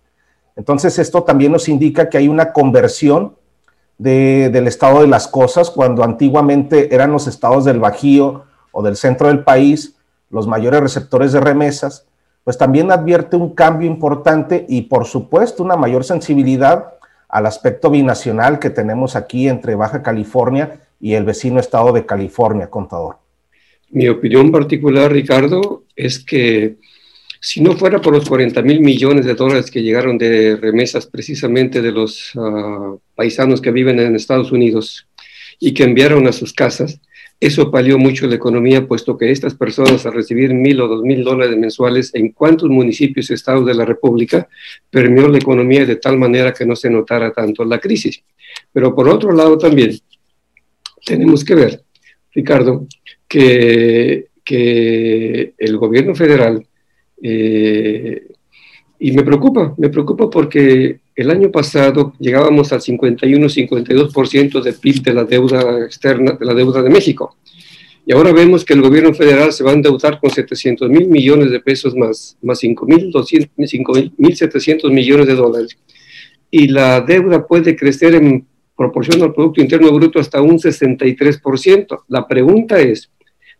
Entonces, 0.57 0.99
esto 0.99 1.23
también 1.23 1.53
nos 1.53 1.69
indica 1.69 2.09
que 2.09 2.19
hay 2.19 2.29
una 2.29 2.53
conversión 2.53 3.37
del 3.99 4.67
estado 4.67 5.03
de 5.03 5.07
las 5.07 5.29
cosas, 5.29 5.71
cuando 5.71 6.03
antiguamente 6.03 6.93
eran 6.93 7.13
los 7.13 7.29
estados 7.29 7.65
del 7.65 7.79
Bajío 7.79 8.45
o 8.73 8.83
del 8.83 8.97
centro 8.97 9.29
del 9.29 9.45
país 9.45 9.95
los 10.33 10.49
mayores 10.49 10.81
receptores 10.81 11.31
de 11.33 11.41
remesas, 11.41 12.07
pues 12.43 12.59
también 12.59 12.91
advierte 12.91 13.37
un 13.37 13.55
cambio 13.55 13.87
importante 13.87 14.65
y, 14.69 14.83
por 14.83 15.05
supuesto, 15.05 15.63
una 15.63 15.77
mayor 15.77 16.05
sensibilidad 16.05 16.95
al 17.29 17.47
aspecto 17.47 17.91
binacional 17.91 18.59
que 18.59 18.71
tenemos 18.71 19.15
aquí 19.15 19.49
entre 19.49 19.77
Baja 19.77 20.03
California 20.03 20.81
y 20.99 21.15
el 21.15 21.25
vecino 21.25 21.61
estado 21.61 21.93
de 21.93 22.07
California, 22.07 22.71
contador. 22.71 23.22
Mi 23.93 24.09
opinión 24.09 24.51
particular, 24.51 25.13
Ricardo, 25.13 25.85
es 25.95 26.19
que 26.19 26.77
si 27.41 27.61
no 27.61 27.77
fuera 27.77 28.01
por 28.01 28.15
los 28.15 28.27
40 28.27 28.63
mil 28.63 28.81
millones 28.81 29.27
de 29.27 29.35
dólares 29.35 29.71
que 29.71 29.83
llegaron 29.83 30.17
de 30.17 30.57
remesas 30.57 31.07
precisamente 31.07 31.83
de 31.83 31.93
los 31.93 32.33
ah, 32.37 32.97
paisanos 33.15 33.61
que 33.61 33.71
viven 33.71 34.01
en 34.01 34.17
Estados 34.17 34.51
Unidos 34.51 35.07
y 35.61 35.75
que 35.75 35.85
enviaron 35.85 36.27
a 36.27 36.33
sus 36.33 36.55
casas, 36.55 37.01
eso 37.39 37.71
palió 37.71 37.99
mucho 37.99 38.27
la 38.29 38.37
economía, 38.37 38.87
puesto 38.87 39.19
que 39.19 39.31
estas 39.31 39.55
personas 39.55 40.07
al 40.07 40.15
recibir 40.15 40.55
mil 40.55 40.81
o 40.81 40.89
dos 40.89 41.03
mil 41.03 41.23
dólares 41.23 41.59
mensuales 41.59 42.15
en 42.15 42.31
cuantos 42.31 42.71
municipios 42.71 43.29
y 43.29 43.35
estados 43.35 43.67
de 43.67 43.75
la 43.75 43.85
República, 43.85 44.49
permeó 44.89 45.29
la 45.29 45.39
economía 45.39 45.85
de 45.85 45.97
tal 45.97 46.17
manera 46.17 46.55
que 46.55 46.65
no 46.65 46.77
se 46.77 46.89
notara 46.89 47.31
tanto 47.33 47.65
la 47.65 47.79
crisis. 47.79 48.23
Pero 48.73 48.95
por 48.95 49.09
otro 49.09 49.33
lado 49.33 49.59
también 49.59 49.99
tenemos 51.05 51.45
que 51.45 51.57
ver, 51.57 51.83
Ricardo, 52.35 52.87
que, 53.29 54.29
el 55.59 55.77
gobierno 55.79 56.15
federal, 56.15 56.67
eh, 57.23 58.27
y 58.99 59.13
me 59.13 59.23
preocupa, 59.23 59.75
me 59.79 59.89
preocupa 59.89 60.29
porque 60.31 61.01
el 61.15 61.31
año 61.31 61.51
pasado 61.51 62.15
llegábamos 62.19 62.73
al 62.73 62.81
51-52% 62.81 64.63
de 64.63 64.73
PIB 64.73 65.03
de 65.03 65.15
la 65.15 65.25
deuda 65.25 65.85
externa, 65.85 66.33
de 66.33 66.47
la 66.47 66.55
deuda 66.55 66.83
de 66.83 66.91
México. 66.91 67.37
Y 68.05 68.13
ahora 68.13 68.33
vemos 68.33 68.65
que 68.65 68.73
el 68.75 68.83
gobierno 68.83 69.15
federal 69.15 69.53
se 69.53 69.63
va 69.63 69.71
a 69.71 69.75
endeudar 69.75 70.19
con 70.19 70.31
700 70.31 70.89
mil 70.89 71.09
millones 71.09 71.51
de 71.51 71.61
pesos 71.61 71.95
más, 71.95 72.37
más 72.43 72.59
5 72.59 72.87
mil 72.87 73.13
700 74.35 74.91
millones 74.91 75.27
de 75.27 75.35
dólares. 75.35 75.79
Y 76.51 76.69
la 76.69 77.01
deuda 77.01 77.47
puede 77.47 77.77
crecer 77.77 78.15
en 78.15 78.47
proporción 78.83 79.23
al 79.23 79.33
Producto 79.33 79.61
Interno 79.61 79.93
Bruto 79.93 80.19
hasta 80.19 80.43
un 80.43 80.59
63%. 80.59 82.03
La 82.09 82.27
pregunta 82.27 82.81
es, 82.81 83.11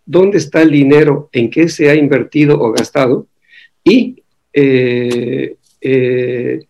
¿dónde 0.05 0.39
está 0.39 0.63
el 0.63 0.73
dinero? 0.73 1.29
¿En 1.33 1.49
qué 1.49 1.69
se 1.69 1.89
ha 1.89 1.95
invertido 1.95 2.61
o 2.61 2.73
gastado? 2.73 3.29
Y 3.85 4.23
eh, 4.53 5.55
eh, 5.81 6.61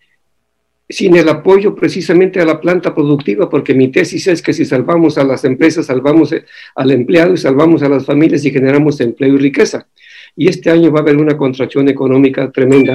sin 0.86 1.16
el 1.16 1.30
apoyo 1.30 1.74
precisamente 1.74 2.40
a 2.40 2.44
la 2.44 2.60
planta 2.60 2.94
productiva, 2.94 3.48
porque 3.48 3.72
mi 3.72 3.88
tesis 3.88 4.26
es 4.26 4.42
que 4.42 4.52
si 4.52 4.66
salvamos 4.66 5.16
a 5.16 5.24
las 5.24 5.46
empresas, 5.46 5.86
salvamos 5.86 6.34
al 6.74 6.90
empleado 6.90 7.32
y 7.32 7.38
salvamos 7.38 7.82
a 7.82 7.88
las 7.88 8.04
familias 8.04 8.44
y 8.44 8.50
generamos 8.50 9.00
empleo 9.00 9.34
y 9.34 9.38
riqueza. 9.38 9.88
Y 10.36 10.48
este 10.48 10.68
año 10.68 10.92
va 10.92 10.98
a 10.98 11.02
haber 11.02 11.16
una 11.16 11.38
contracción 11.38 11.88
económica 11.88 12.50
tremenda, 12.52 12.92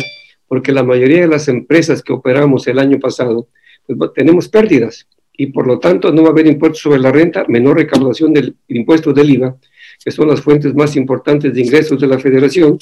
porque 0.47 0.71
la 0.71 0.83
mayoría 0.83 1.21
de 1.21 1.27
las 1.27 1.47
empresas 1.47 2.03
que 2.03 2.13
operamos 2.13 2.67
el 2.67 2.77
año 2.77 2.99
pasado, 2.99 3.47
pues, 3.87 4.11
tenemos 4.13 4.47
pérdidas 4.49 5.07
y 5.37 5.47
por 5.47 5.67
lo 5.67 5.79
tanto 5.79 6.11
no 6.11 6.23
va 6.23 6.29
a 6.29 6.31
haber 6.31 6.47
impuestos 6.47 6.81
sobre 6.81 6.99
la 6.99 7.11
renta, 7.11 7.45
menor 7.47 7.77
recaudación 7.77 8.33
del 8.33 8.55
impuesto 8.67 9.13
del 9.13 9.29
IVA, 9.29 9.55
que 10.03 10.11
son 10.11 10.27
las 10.27 10.41
fuentes 10.41 10.73
más 10.73 10.95
importantes 10.95 11.53
de 11.53 11.61
ingresos 11.61 12.01
de 12.01 12.07
la 12.07 12.17
federación, 12.17 12.79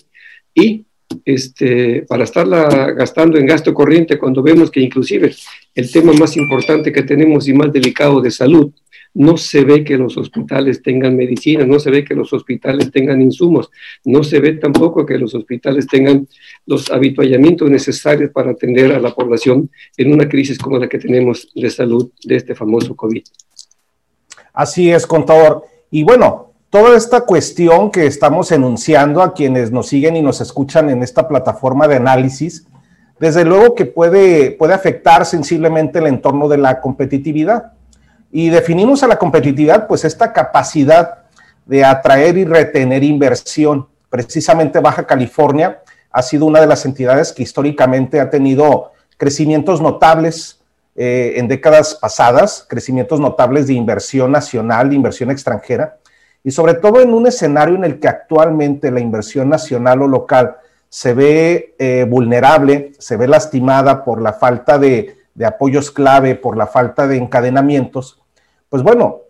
y 0.53 0.85
este, 1.25 2.03
para 2.07 2.23
estarla 2.23 2.91
gastando 2.93 3.37
en 3.37 3.45
gasto 3.45 3.73
corriente 3.73 4.17
cuando 4.17 4.41
vemos 4.41 4.71
que 4.71 4.79
inclusive 4.79 5.35
el 5.75 5.91
tema 5.91 6.13
más 6.13 6.35
importante 6.37 6.91
que 6.91 7.03
tenemos 7.03 7.47
y 7.47 7.53
más 7.53 7.71
delicado 7.71 8.21
de 8.21 8.31
salud, 8.31 8.71
no 9.15 9.37
se 9.37 9.63
ve 9.63 9.83
que 9.83 9.97
los 9.97 10.17
hospitales 10.17 10.81
tengan 10.83 11.15
medicina, 11.15 11.65
no 11.65 11.79
se 11.79 11.89
ve 11.89 12.03
que 12.03 12.13
los 12.13 12.31
hospitales 12.33 12.91
tengan 12.91 13.21
insumos, 13.21 13.71
no 14.03 14.23
se 14.23 14.39
ve 14.39 14.53
tampoco 14.53 15.05
que 15.05 15.17
los 15.17 15.33
hospitales 15.33 15.87
tengan 15.87 16.27
los 16.65 16.91
habituallamientos 16.91 17.69
necesarios 17.69 18.31
para 18.31 18.51
atender 18.51 18.91
a 18.91 18.99
la 18.99 19.15
población 19.15 19.71
en 19.95 20.13
una 20.13 20.27
crisis 20.27 20.57
como 20.57 20.77
la 20.77 20.89
que 20.89 20.99
tenemos 20.99 21.49
de 21.55 21.69
salud 21.69 22.11
de 22.23 22.35
este 22.35 22.55
famoso 22.55 22.93
COVID. 22.93 23.23
Así 24.53 24.91
es, 24.91 25.07
contador. 25.07 25.63
Y 25.89 26.03
bueno, 26.03 26.51
toda 26.69 26.97
esta 26.97 27.21
cuestión 27.21 27.91
que 27.91 28.05
estamos 28.05 28.51
enunciando 28.51 29.21
a 29.21 29.33
quienes 29.33 29.71
nos 29.71 29.87
siguen 29.87 30.17
y 30.17 30.21
nos 30.21 30.41
escuchan 30.41 30.89
en 30.89 31.03
esta 31.03 31.25
plataforma 31.25 31.87
de 31.87 31.95
análisis, 31.95 32.67
desde 33.17 33.45
luego 33.45 33.75
que 33.75 33.85
puede, 33.85 34.51
puede 34.51 34.73
afectar 34.73 35.25
sensiblemente 35.25 35.99
el 35.99 36.07
entorno 36.07 36.49
de 36.49 36.57
la 36.57 36.81
competitividad. 36.81 37.74
Y 38.31 38.49
definimos 38.49 39.03
a 39.03 39.07
la 39.07 39.17
competitividad, 39.17 39.87
pues 39.87 40.03
esta 40.05 40.33
capacidad 40.33 41.25
de 41.65 41.83
atraer 41.83 42.37
y 42.37 42.45
retener 42.45 43.03
inversión. 43.03 43.87
Precisamente 44.09 44.79
Baja 44.79 45.05
California 45.05 45.81
ha 46.11 46.21
sido 46.21 46.45
una 46.45 46.61
de 46.61 46.67
las 46.67 46.85
entidades 46.85 47.33
que 47.33 47.43
históricamente 47.43 48.19
ha 48.19 48.29
tenido 48.29 48.91
crecimientos 49.17 49.81
notables 49.81 50.61
eh, 50.95 51.33
en 51.37 51.47
décadas 51.47 51.95
pasadas, 51.95 52.65
crecimientos 52.69 53.19
notables 53.19 53.67
de 53.67 53.73
inversión 53.73 54.31
nacional, 54.31 54.89
de 54.89 54.95
inversión 54.95 55.31
extranjera 55.31 55.97
y 56.45 56.51
sobre 56.51 56.75
todo 56.75 57.01
en 57.01 57.13
un 57.13 57.25
escenario 57.25 57.75
en 57.75 57.83
el 57.83 57.99
que 57.99 58.07
actualmente 58.07 58.91
la 58.91 58.99
inversión 58.99 59.49
nacional 59.49 60.03
o 60.03 60.07
local 60.07 60.57
se 60.87 61.13
ve 61.15 61.75
eh, 61.79 62.05
vulnerable, 62.07 62.93
se 62.99 63.17
ve 63.17 63.27
lastimada 63.27 64.05
por 64.05 64.21
la 64.21 64.31
falta 64.31 64.77
de, 64.77 65.17
apoyos 65.43 65.91
clave, 65.91 66.35
por 66.35 66.55
la 66.55 66.67
falta 66.67 67.07
de 67.07 67.17
encadenamientos, 67.17 68.21
pues 68.69 68.83
bueno, 68.83 69.21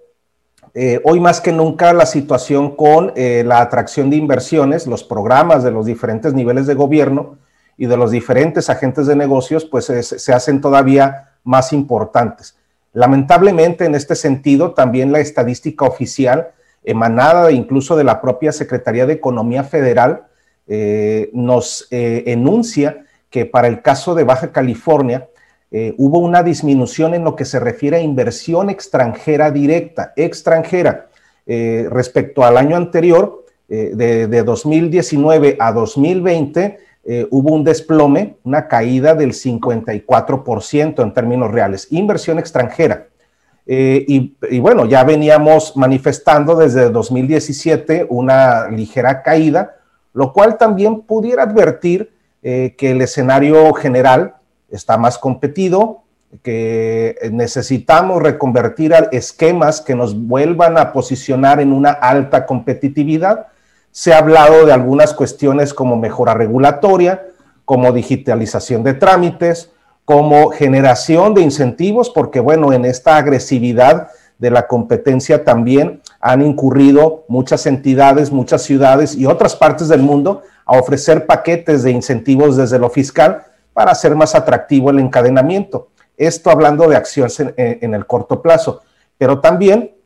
eh, 0.78 1.00
hoy 1.06 1.22
más 1.22 1.40
que 1.40 1.54
nunca 1.54 1.94
la 1.94 2.06
situación 2.06 2.76
con 2.76 3.14
eh, 3.16 3.44
la 3.46 3.62
atracción 3.62 4.10
de 4.10 4.18
inversiones, 4.18 4.88
los 4.88 5.06
programas 5.06 5.64
de 5.64 5.72
los 5.72 5.86
diferentes 5.86 6.34
niveles 6.34 6.68
de 6.68 6.74
gobierno 6.74 7.38
y 7.78 7.86
de 7.86 7.96
los 7.96 8.12
diferentes 8.12 8.70
agentes 8.70 9.08
de 9.08 9.16
negocios, 9.16 9.64
pues 9.64 9.86
se 9.86 10.34
hacen 10.34 10.60
todavía 10.60 11.30
más 11.46 11.72
importantes. 11.72 12.58
Lamentablemente, 12.92 13.86
en 13.86 13.96
este 13.96 14.16
sentido, 14.16 14.74
también 14.74 15.14
la 15.14 15.20
estadística 15.20 15.86
oficial 15.86 16.50
emanada 16.84 17.52
incluso 17.52 17.96
de 17.96 18.04
la 18.04 18.22
propia 18.22 18.52
Secretaría 18.52 19.06
de 19.06 19.14
Economía 19.14 19.64
Federal, 19.64 20.28
eh, 20.68 21.30
nos 21.34 21.88
enuncia 21.90 23.06
que 23.30 23.46
para 23.46 23.68
el 23.68 23.82
caso 23.82 24.14
de 24.14 24.24
Baja 24.24 24.52
California 24.52 25.30
eh, 25.72 25.94
hubo 25.98 26.20
una 26.20 26.44
disminución 26.44 27.14
en 27.14 27.24
lo 27.24 27.36
que 27.36 27.46
se 27.46 27.60
refiere 27.60 27.98
a 27.98 28.02
inversión 28.02 28.70
extranjera 28.70 29.52
directa, 29.52 30.14
extranjera, 30.16 31.10
respecto 31.48 32.44
al 32.44 32.58
año 32.58 32.76
anterior, 32.76 33.46
de, 33.68 34.28
de, 34.28 34.44
2019 34.44 35.58
a 35.60 35.72
2020, 35.74 36.80
hubo 37.30 37.54
un 37.54 37.64
desplome, 37.64 38.38
una 38.44 38.68
caída 38.68 39.14
del 39.14 39.34
54% 39.34 41.04
en 41.04 41.14
términos 41.14 41.52
reales, 41.52 41.88
inversión 41.92 42.40
extranjera. 42.40 43.10
Eh, 43.68 44.06
y, 44.08 44.60
bueno, 44.60 44.86
ya 44.86 45.04
veníamos 45.04 45.76
manifestando 45.76 46.56
desde 46.56 46.90
2017 46.90 48.06
una 48.10 48.70
ligera 48.70 49.24
caída, 49.24 49.78
lo 50.14 50.34
cual 50.34 50.58
también 50.58 51.02
pudiera 51.02 51.44
advertir 51.44 52.12
eh, 52.44 52.76
que 52.78 52.92
el 52.92 53.02
escenario 53.02 53.74
general 53.74 54.36
está 54.70 54.98
más 54.98 55.18
competido, 55.18 56.04
que 56.44 57.18
necesitamos 57.32 58.22
reconvertir 58.22 58.94
a 58.94 59.08
esquemas 59.12 59.82
que 59.82 59.96
nos 59.96 60.16
vuelvan 60.28 60.78
a 60.78 60.92
posicionar 60.92 61.60
en 61.60 61.72
una 61.72 61.92
alta 61.92 62.46
competitividad. 62.46 63.48
Se 63.92 64.14
ha 64.14 64.18
hablado 64.18 64.66
de 64.66 64.74
algunas 64.74 65.14
cuestiones 65.14 65.74
como 65.74 65.96
mejora 65.96 66.34
regulatoria, 66.34 67.28
como 67.64 67.92
digitalización 67.92 68.84
de 68.84 68.94
trámites, 68.94 69.72
como 70.04 70.50
generación 70.50 71.34
de 71.34 71.42
incentivos, 71.42 72.10
porque 72.10 72.40
bueno, 72.40 72.74
en 72.74 72.86
esta 72.86 73.18
agresividad 73.18 74.10
de 74.38 74.52
la 74.52 74.68
competencia 74.68 75.44
también 75.44 76.02
han 76.20 76.42
incurrido 76.42 77.24
muchas 77.28 77.66
entidades, 77.66 78.32
muchas 78.32 78.64
ciudades 78.64 79.16
y 79.16 79.26
otras 79.26 79.56
partes 79.56 79.88
del 79.88 80.02
mundo 80.02 80.42
a 80.66 80.78
ofrecer 80.78 81.26
paquetes 81.26 81.84
de 81.84 81.92
incentivos 81.92 82.58
desde 82.58 82.78
lo 82.78 82.90
fiscal 82.90 83.46
para 83.76 83.92
hacer 83.92 84.16
más 84.16 84.36
atractivo 84.36 84.90
el 84.90 85.00
encadenamiento. 85.00 85.90
Esto 86.16 86.50
hablando 86.50 86.88
de 86.88 86.96
acciones 86.96 87.42
en, 87.42 87.94
el 87.94 88.06
corto 88.08 88.42
plazo, 88.42 88.84
pero 89.18 89.42
también 89.42 89.98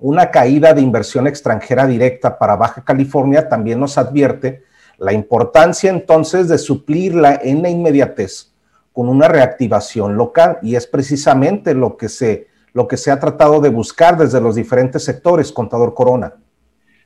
una 0.00 0.32
caída 0.32 0.74
de 0.74 0.80
inversión 0.80 1.28
extranjera 1.28 1.86
directa 1.86 2.36
para 2.36 2.56
Baja 2.56 2.82
California 2.82 3.48
también 3.48 3.78
nos 3.78 3.98
advierte 3.98 4.64
la 4.96 5.12
importancia 5.12 5.90
entonces 5.90 6.48
de 6.48 6.58
suplirla 6.58 7.38
en 7.40 7.62
la 7.62 7.70
inmediatez 7.70 8.52
con 8.92 9.08
una 9.08 9.28
reactivación 9.28 10.16
local 10.16 10.58
y 10.60 10.74
es 10.74 10.88
precisamente 10.88 11.74
lo 11.74 11.96
que 11.96 12.08
se, 12.08 12.48
lo 12.72 12.88
que 12.88 12.96
se 12.96 13.12
ha 13.12 13.20
tratado 13.20 13.60
de 13.60 13.68
buscar 13.68 14.16
desde 14.16 14.40
los 14.40 14.56
diferentes 14.56 15.04
sectores, 15.04 15.52
contador 15.52 15.94
Corona. 15.94 16.34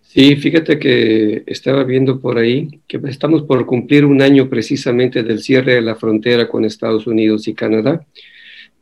Sí, 0.03 0.37
fíjate 0.37 0.79
que 0.79 1.43
estaba 1.47 1.85
viendo 1.85 2.21
por 2.21 2.37
ahí 2.37 2.81
que 2.87 3.01
estamos 3.09 3.43
por 3.45 3.65
cumplir 3.65 4.05
un 4.05 4.21
año 4.21 4.51
precisamente 4.51 5.23
del 5.23 5.41
cierre 5.41 5.75
de 5.75 5.81
la 5.81 5.95
frontera 5.95 6.49
con 6.49 6.65
Estados 6.65 7.07
Unidos 7.07 7.49
y 7.49 7.55
Canadá 7.55 8.05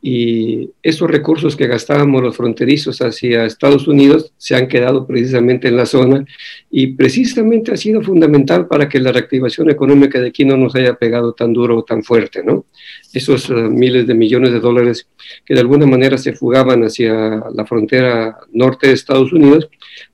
y 0.02 0.70
esos 0.82 1.10
recursos 1.10 1.56
que 1.56 1.66
gastábamos 1.66 2.22
los 2.22 2.36
fronterizos 2.36 3.02
hacia 3.02 3.44
Estados 3.44 3.86
Unidos 3.86 4.32
se 4.38 4.56
han 4.56 4.66
quedado 4.66 5.06
precisamente 5.06 5.68
en 5.68 5.76
la 5.76 5.84
zona 5.84 6.24
y 6.70 6.88
precisamente 6.88 7.72
ha 7.72 7.76
sido 7.76 8.00
fundamental 8.02 8.66
para 8.66 8.88
que 8.88 8.98
la 8.98 9.12
reactivación 9.12 9.68
económica 9.68 10.18
de 10.18 10.28
aquí 10.28 10.46
no 10.46 10.56
nos 10.56 10.74
haya 10.74 10.94
pegado 10.94 11.34
tan 11.34 11.52
duro 11.52 11.78
o 11.78 11.84
tan 11.84 12.02
fuerte, 12.02 12.42
¿no? 12.42 12.64
Esos 13.12 13.50
eh, 13.50 13.54
miles 13.54 14.06
de 14.06 14.14
millones 14.14 14.52
de 14.52 14.60
dólares 14.60 15.06
que 15.44 15.54
de 15.54 15.60
alguna 15.60 15.86
manera 15.86 16.16
se 16.16 16.32
fugaban 16.32 16.82
hacia 16.82 17.44
la 17.54 17.66
frontera 17.66 18.38
norte 18.52 18.86
de 18.86 18.94
Estados 18.94 19.32
Unidos, 19.34 19.68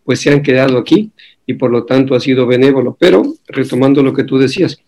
pues 0.05 0.21
se 0.21 0.31
han 0.31 0.43
quedado 0.43 0.79
aquí 0.79 1.13
y 1.47 1.55
por 1.55 1.71
lo 1.71 1.85
tanto 1.85 2.17
ha 2.17 2.21
sido 2.21 2.47
benévolo. 2.47 2.97
Pero, 2.99 3.23
retomando 3.47 4.03
lo 4.03 4.13
que 4.13 4.25
tú 4.25 4.37
decías, 4.37 4.81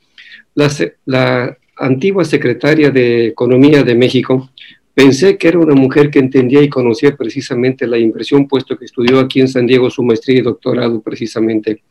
la, 0.57 0.69
la 1.07 1.57
antigua 1.77 2.25
secretaria 2.25 2.91
de 2.91 3.27
Economía 3.27 3.85
de 3.85 3.95
México, 3.95 4.51
Pensé 4.99 5.39
que 5.39 5.47
era 5.47 5.61
una 5.61 5.77
mujer 5.77 6.11
que 6.11 6.19
entendía 6.19 6.61
y 6.61 6.69
conocía 6.69 7.17
precisamente 7.17 7.87
la 7.87 7.99
inversión, 7.99 8.49
puesto 8.49 8.77
que 8.77 8.85
estudió 8.85 9.21
aquí 9.21 9.41
en 9.41 9.47
San 9.47 9.65
Diego 9.65 9.89
su 9.91 10.03
maestría 10.03 10.41
y 10.41 10.43
doctorado 10.43 11.01
precisamente. 11.03 11.85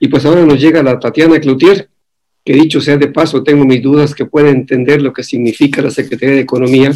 Y 0.00 0.08
pues 0.08 0.26
ahora 0.26 0.44
nos 0.44 0.60
llega 0.60 0.82
la 0.82 0.98
Tatiana 0.98 1.38
Cloutier, 1.38 1.88
que 2.44 2.52
dicho 2.54 2.80
sea 2.80 2.96
de 2.96 3.06
paso, 3.06 3.44
tengo 3.44 3.64
mis 3.64 3.80
dudas 3.80 4.12
que 4.12 4.24
puede 4.24 4.50
entender 4.50 5.02
lo 5.02 5.12
que 5.12 5.22
significa 5.22 5.82
la 5.82 5.92
Secretaría 5.92 6.34
de 6.34 6.40
Economía 6.40 6.90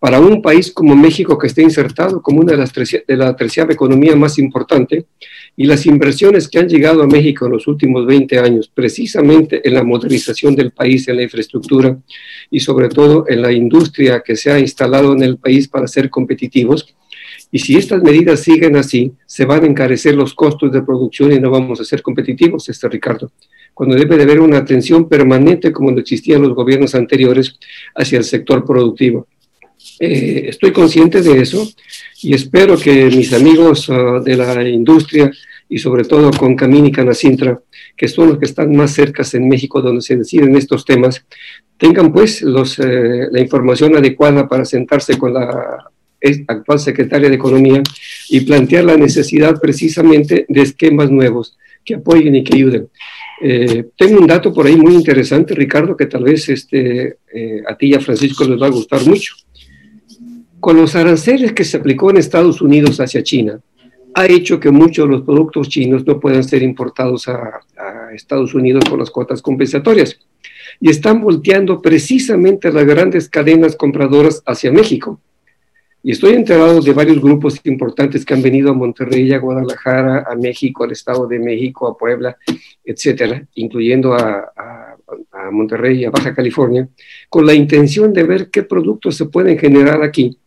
para 0.00 0.18
un 0.18 0.40
país 0.40 0.72
como 0.72 0.96
México 0.96 1.36
que 1.38 1.46
está 1.46 1.60
insertado 1.60 2.22
como 2.22 2.40
una 2.40 2.52
de 2.52 2.58
las 2.58 2.72
de 2.72 3.16
la 3.16 3.36
tercera 3.36 3.70
economía 3.70 4.16
más 4.16 4.38
importante 4.38 5.04
y 5.54 5.66
las 5.66 5.84
inversiones 5.84 6.48
que 6.48 6.58
han 6.58 6.70
llegado 6.70 7.02
a 7.02 7.06
México 7.06 7.44
en 7.44 7.52
los 7.52 7.68
últimos 7.68 8.06
20 8.06 8.38
años, 8.38 8.72
precisamente 8.72 9.60
en 9.62 9.74
la 9.74 9.84
modernización 9.84 10.56
del 10.56 10.70
país, 10.70 11.06
en 11.06 11.16
la 11.16 11.22
infraestructura 11.22 11.98
y 12.50 12.60
sobre 12.60 12.88
todo 12.88 13.26
en 13.28 13.42
la 13.42 13.52
industria 13.52 14.22
que 14.24 14.36
se 14.36 14.50
ha 14.50 14.58
instalado 14.58 15.12
en 15.12 15.22
el 15.22 15.36
país 15.36 15.68
para 15.68 15.86
ser 15.86 16.08
competitivos. 16.08 16.96
Y 17.52 17.58
si 17.58 17.76
estas 17.76 18.02
medidas 18.02 18.40
siguen 18.40 18.76
así, 18.76 19.12
se 19.26 19.44
van 19.44 19.64
a 19.64 19.66
encarecer 19.66 20.14
los 20.14 20.32
costos 20.32 20.72
de 20.72 20.82
producción 20.82 21.30
y 21.30 21.38
no 21.38 21.50
vamos 21.50 21.78
a 21.78 21.84
ser 21.84 22.00
competitivos, 22.00 22.70
este 22.70 22.88
Ricardo, 22.88 23.32
cuando 23.74 23.96
debe 23.96 24.16
de 24.16 24.22
haber 24.22 24.40
una 24.40 24.58
atención 24.58 25.10
permanente 25.10 25.72
como 25.72 25.90
no 25.90 26.00
existían 26.00 26.40
los 26.40 26.54
gobiernos 26.54 26.94
anteriores 26.94 27.58
hacia 27.94 28.16
el 28.16 28.24
sector 28.24 28.64
productivo. 28.64 29.26
Eh, 29.98 30.46
estoy 30.48 30.72
consciente 30.72 31.20
de 31.20 31.42
eso 31.42 31.70
y 32.22 32.34
espero 32.34 32.78
que 32.78 33.06
mis 33.06 33.32
amigos 33.34 33.88
uh, 33.88 34.22
de 34.24 34.36
la 34.36 34.66
industria 34.66 35.30
y 35.68 35.78
sobre 35.78 36.04
todo 36.04 36.30
con 36.32 36.56
Camín 36.56 36.86
y 36.86 36.92
Canacintra, 36.92 37.60
que 37.96 38.08
son 38.08 38.30
los 38.30 38.38
que 38.38 38.46
están 38.46 38.74
más 38.74 38.92
cercas 38.92 39.34
en 39.34 39.46
México 39.48 39.82
donde 39.82 40.00
se 40.00 40.16
deciden 40.16 40.56
estos 40.56 40.84
temas, 40.84 41.24
tengan 41.76 42.12
pues 42.12 42.42
los, 42.42 42.78
eh, 42.78 43.28
la 43.30 43.40
información 43.40 43.96
adecuada 43.96 44.48
para 44.48 44.64
sentarse 44.64 45.16
con 45.16 45.34
la 45.34 45.90
actual 46.48 46.78
secretaria 46.78 47.28
de 47.28 47.36
Economía 47.36 47.82
y 48.28 48.40
plantear 48.40 48.84
la 48.84 48.96
necesidad 48.96 49.60
precisamente 49.60 50.44
de 50.48 50.62
esquemas 50.62 51.10
nuevos 51.10 51.56
que 51.84 51.94
apoyen 51.94 52.36
y 52.36 52.44
que 52.44 52.56
ayuden. 52.56 52.88
Eh, 53.42 53.86
tengo 53.96 54.20
un 54.20 54.26
dato 54.26 54.52
por 54.52 54.66
ahí 54.66 54.76
muy 54.76 54.94
interesante, 54.94 55.54
Ricardo, 55.54 55.96
que 55.96 56.06
tal 56.06 56.24
vez 56.24 56.48
este, 56.50 57.16
eh, 57.32 57.62
a 57.66 57.76
ti 57.76 57.86
y 57.86 57.94
a 57.94 58.00
Francisco 58.00 58.44
les 58.44 58.60
va 58.60 58.66
a 58.66 58.70
gustar 58.70 59.02
mucho. 59.06 59.34
Con 60.60 60.76
los 60.76 60.94
aranceles 60.94 61.52
que 61.52 61.64
se 61.64 61.78
aplicó 61.78 62.10
en 62.10 62.18
Estados 62.18 62.60
Unidos 62.60 63.00
hacia 63.00 63.22
China, 63.22 63.60
ha 64.14 64.26
hecho 64.26 64.60
que 64.60 64.70
muchos 64.70 65.06
de 65.06 65.12
los 65.12 65.22
productos 65.22 65.68
chinos 65.68 66.06
no 66.06 66.20
puedan 66.20 66.44
ser 66.44 66.62
importados 66.62 67.28
a, 67.28 67.60
Estados 68.14 68.54
Unidos 68.54 68.82
por 68.90 68.98
las 68.98 69.08
cuotas 69.08 69.40
compensatorias. 69.40 70.18
Y 70.80 70.90
están 70.90 71.20
volteando 71.20 71.80
precisamente 71.80 72.72
las 72.72 72.84
grandes 72.84 73.28
cadenas 73.28 73.76
compradoras 73.76 74.42
hacia 74.44 74.72
México 74.72 75.20
y 76.02 76.12
estoy 76.12 76.34
enterado 76.34 76.80
de 76.80 76.92
varios 76.92 77.20
grupos 77.20 77.60
importantes 77.64 78.24
que 78.24 78.34
han 78.34 78.42
venido 78.42 78.70
a 78.70 78.74
Monterrey, 78.74 79.32
a 79.32 79.38
Guadalajara, 79.38 80.24
a 80.28 80.34
México, 80.34 80.84
al 80.84 80.92
Estado 80.92 81.26
de 81.26 81.38
México, 81.38 81.86
a 81.86 81.96
Puebla, 81.96 82.36
etcétera, 82.84 83.46
incluyendo 83.54 84.14
a, 84.14 84.50
a, 84.56 84.96
a 85.32 85.50
Monterrey 85.50 86.00
y 86.00 86.04
a 86.06 86.10
Baja 86.10 86.34
California, 86.34 86.88
con 87.28 87.44
la 87.44 87.54
intención 87.54 88.12
de 88.12 88.22
ver 88.22 88.50
qué 88.50 88.62
productos 88.62 89.16
se 89.16 89.26
pueden 89.26 89.58
generar 89.58 90.02
aquí, 90.02 90.38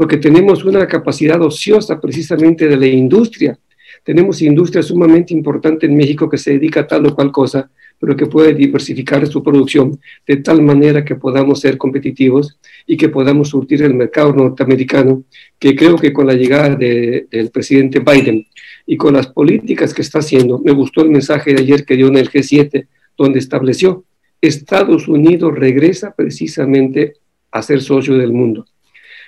porque 0.00 0.16
tenemos 0.16 0.64
una 0.64 0.86
capacidad 0.86 1.42
ociosa 1.42 2.00
precisamente 2.00 2.66
de 2.66 2.78
la 2.78 2.86
industria. 2.86 3.58
Tenemos 4.02 4.40
industria 4.40 4.82
sumamente 4.82 5.34
importante 5.34 5.84
en 5.84 5.94
México 5.94 6.26
que 6.26 6.38
se 6.38 6.52
dedica 6.52 6.80
a 6.80 6.86
tal 6.86 7.04
o 7.04 7.14
cual 7.14 7.30
cosa, 7.30 7.70
pero 7.98 8.16
que 8.16 8.24
puede 8.24 8.54
diversificar 8.54 9.26
su 9.26 9.42
producción 9.42 10.00
de 10.26 10.38
tal 10.38 10.62
manera 10.62 11.04
que 11.04 11.16
podamos 11.16 11.60
ser 11.60 11.76
competitivos 11.76 12.58
y 12.86 12.96
que 12.96 13.10
podamos 13.10 13.50
surtir 13.50 13.82
el 13.82 13.92
mercado 13.92 14.32
norteamericano, 14.32 15.24
que 15.58 15.76
creo 15.76 15.96
que 15.96 16.14
con 16.14 16.26
la 16.26 16.32
llegada 16.32 16.76
de, 16.76 17.26
del 17.30 17.50
presidente 17.50 17.98
Biden 17.98 18.46
y 18.86 18.96
con 18.96 19.12
las 19.12 19.26
políticas 19.26 19.92
que 19.92 20.00
está 20.00 20.20
haciendo, 20.20 20.60
me 20.60 20.72
gustó 20.72 21.02
el 21.02 21.10
mensaje 21.10 21.52
de 21.52 21.60
ayer 21.60 21.84
que 21.84 21.96
dio 21.96 22.08
en 22.08 22.16
el 22.16 22.30
G7, 22.30 22.86
donde 23.18 23.38
estableció 23.38 24.06
Estados 24.40 25.08
Unidos 25.08 25.54
regresa 25.54 26.14
precisamente 26.14 27.16
a 27.50 27.60
ser 27.60 27.82
socio 27.82 28.16
del 28.16 28.32
mundo. 28.32 28.64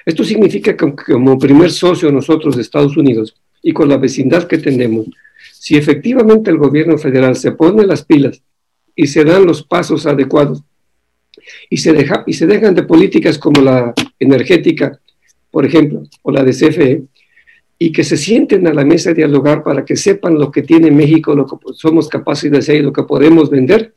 Esto 0.04 0.25
significa 0.25 0.76
que 0.76 0.94
como 0.94 1.38
primer 1.38 1.71
socio 1.71 2.11
nosotros 2.11 2.56
de 2.56 2.62
Estados 2.62 2.97
Unidos 2.97 3.35
y 3.62 3.73
con 3.73 3.88
la 3.88 3.97
vecindad 3.97 4.47
que 4.47 4.59
tenemos, 4.59 5.06
si 5.52 5.76
efectivamente 5.76 6.50
el 6.50 6.59
gobierno 6.59 6.99
federal 6.99 7.37
se 7.37 7.52
pone 7.52 7.87
las 7.87 8.04
pilas 8.04 8.42
y 8.97 9.06
se 9.06 9.25
dan 9.25 9.47
los 9.47 9.62
pasos 9.62 10.06
adecuados 10.06 10.62
y 11.71 11.76
se, 11.78 11.92
deja, 11.92 12.25
y 12.26 12.32
se 12.32 12.47
dejan 12.47 12.75
de 12.75 12.82
políticas 12.82 13.38
como 13.38 13.62
la 13.62 13.94
energética, 14.18 14.99
por 15.50 15.64
ejemplo, 15.64 16.02
o 16.23 16.30
la 16.30 16.44
de 16.44 16.52
CFE, 16.52 17.02
y 17.78 17.90
que 17.90 18.04
se 18.04 18.16
sienten 18.16 18.66
a 18.66 18.75
la 18.75 18.85
mesa 18.85 19.11
a 19.11 19.14
dialogar 19.14 19.64
para 19.64 19.85
que 19.85 19.97
sepan 19.97 20.38
lo 20.38 20.50
que 20.50 20.62
tiene 20.62 20.90
México, 20.90 21.35
lo 21.35 21.47
que 21.47 21.56
somos 21.75 22.09
capaces 22.09 22.50
de 22.50 22.59
hacer 22.59 22.76
y 22.76 22.82
lo 22.82 22.92
que 22.92 23.02
podemos 23.02 23.50
vender, 23.50 23.92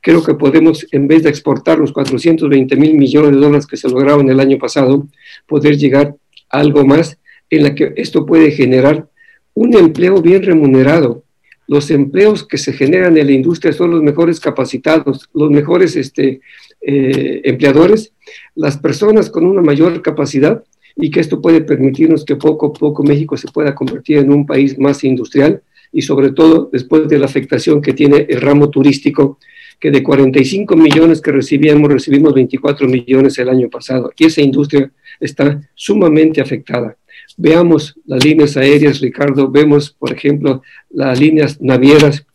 creo 0.00 0.22
que 0.22 0.34
podemos, 0.34 0.86
en 0.92 1.06
vez 1.08 1.22
de 1.22 1.30
exportar 1.30 1.78
los 1.78 1.92
420 1.92 2.76
mil 2.76 2.94
millones 2.94 3.32
de 3.32 3.38
dólares 3.38 3.66
que 3.66 3.76
se 3.76 3.88
lograron 3.88 4.28
el 4.30 4.40
año 4.40 4.58
pasado, 4.58 5.06
poder 5.46 5.76
llegar 5.76 6.14
a 6.50 6.58
algo 6.58 6.84
más 6.84 7.18
en 7.50 7.64
la 7.64 7.74
que 7.74 7.92
esto 7.96 8.24
puede 8.24 8.50
generar 8.52 9.08
un 9.54 9.76
empleo 9.76 10.22
bien 10.22 10.42
remunerado, 10.42 11.24
los 11.70 11.88
empleos 11.92 12.44
que 12.44 12.58
se 12.58 12.72
generan 12.72 13.16
en 13.16 13.26
la 13.26 13.32
industria 13.32 13.72
son 13.72 13.92
los 13.92 14.02
mejores 14.02 14.40
capacitados, 14.40 15.28
los 15.32 15.50
mejores 15.52 15.94
este, 15.94 16.40
eh, 16.80 17.42
empleadores, 17.44 18.12
las 18.56 18.76
personas 18.76 19.30
con 19.30 19.46
una 19.46 19.62
mayor 19.62 20.02
capacidad 20.02 20.64
y 20.96 21.12
que 21.12 21.20
esto 21.20 21.40
puede 21.40 21.60
permitirnos 21.60 22.24
que 22.24 22.34
poco 22.34 22.66
a 22.66 22.72
poco 22.72 23.04
México 23.04 23.36
se 23.36 23.46
pueda 23.46 23.72
convertir 23.72 24.18
en 24.18 24.32
un 24.32 24.46
país 24.46 24.80
más 24.80 25.04
industrial 25.04 25.62
y 25.92 26.02
sobre 26.02 26.32
todo 26.32 26.68
después 26.72 27.06
de 27.06 27.18
la 27.20 27.26
afectación 27.26 27.80
que 27.80 27.92
tiene 27.92 28.26
el 28.28 28.40
ramo 28.40 28.68
turístico, 28.68 29.38
que 29.80 29.90
de 29.90 30.02
45 30.02 30.76
millones 30.76 31.20
que 31.20 31.32
recibíamos, 31.32 31.90
recibimos 31.90 32.34
24 32.34 32.86
millones 32.86 33.38
el 33.38 33.48
año 33.48 33.70
pasado 33.70 34.12
y 34.16 34.26
esa 34.26 34.42
industria 34.42 34.92
está 35.18 35.60
sumamente 35.74 36.40
afectada. 36.40 36.96
Veamos 37.36 37.94
las 38.04 38.22
líneas 38.24 38.56
aéreas, 38.56 39.00
Ricardo, 39.00 39.50
vemos, 39.50 39.90
por 39.90 40.12
ejemplo, 40.12 40.62
las 40.90 41.18
líneas 41.18 41.60
navieras 41.60 42.26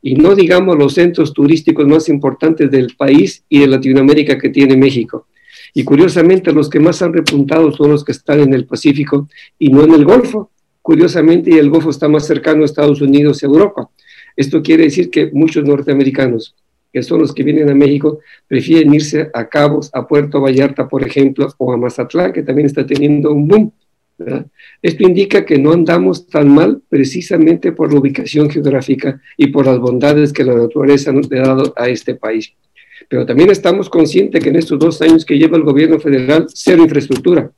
y 0.00 0.14
no 0.14 0.34
digamos 0.34 0.78
los 0.78 0.94
centros 0.94 1.32
turísticos 1.32 1.86
más 1.86 2.08
importantes 2.08 2.70
del 2.70 2.94
país 2.96 3.44
y 3.48 3.60
de 3.60 3.66
Latinoamérica 3.66 4.38
que 4.38 4.50
tiene 4.50 4.76
México. 4.76 5.26
Y 5.74 5.84
curiosamente 5.84 6.52
los 6.52 6.68
que 6.68 6.80
más 6.80 7.02
han 7.02 7.12
repuntado 7.12 7.72
son 7.72 7.90
los 7.90 8.04
que 8.04 8.12
están 8.12 8.40
en 8.40 8.52
el 8.52 8.66
Pacífico 8.66 9.28
y 9.58 9.70
no 9.70 9.84
en 9.84 9.92
el 9.92 10.04
Golfo. 10.04 10.50
Curiosamente, 10.82 11.56
el 11.58 11.70
Golfo 11.70 11.90
está 11.90 12.08
más 12.08 12.26
cercano 12.26 12.62
a 12.62 12.64
Estados 12.66 13.00
Unidos 13.00 13.42
y 13.42 13.46
Europa. 13.46 13.88
Esto 14.36 14.62
quiere 14.62 14.84
decir 14.84 15.10
que 15.10 15.30
muchos 15.32 15.64
norteamericanos, 15.64 16.56
que 16.92 17.02
son 17.02 17.20
los 17.20 17.32
que 17.32 17.42
vienen 17.42 17.70
a 17.70 17.74
México, 17.74 18.20
prefieren 18.46 18.92
irse 18.92 19.30
a 19.32 19.48
Cabos, 19.48 19.90
a 19.92 20.06
Puerto 20.06 20.40
Vallarta, 20.40 20.88
por 20.88 21.06
ejemplo, 21.06 21.48
o 21.56 21.72
a 21.72 21.76
Mazatlán, 21.76 22.32
que 22.32 22.42
también 22.42 22.66
está 22.66 22.84
teniendo 22.86 23.32
un 23.32 23.48
boom. 23.48 23.72
Esto 24.82 25.02
indica 25.04 25.44
que 25.44 25.58
no 25.58 25.72
andamos 25.72 26.26
tan 26.26 26.48
mal 26.48 26.82
precisamente 26.88 27.72
por 27.72 27.92
la 27.92 27.98
ubicación 27.98 28.50
geográfica 28.50 29.20
y 29.36 29.48
por 29.48 29.66
las 29.66 29.78
bondades 29.78 30.32
que 30.32 30.44
la 30.44 30.54
naturaleza 30.54 31.12
nos 31.12 31.30
ha 31.32 31.36
dado 31.36 31.72
a 31.76 31.88
este 31.88 32.14
país. 32.14 32.52
Pero 33.08 33.26
también 33.26 33.50
estamos 33.50 33.88
conscientes 33.88 34.42
que 34.42 34.50
en 34.50 34.56
estos 34.56 34.78
dos 34.78 35.00
años 35.02 35.24
que 35.24 35.38
lleva 35.38 35.56
el 35.56 35.64
gobierno 35.64 35.98
federal, 35.98 36.46
cero 36.52 36.82
infraestructura. 36.82 37.50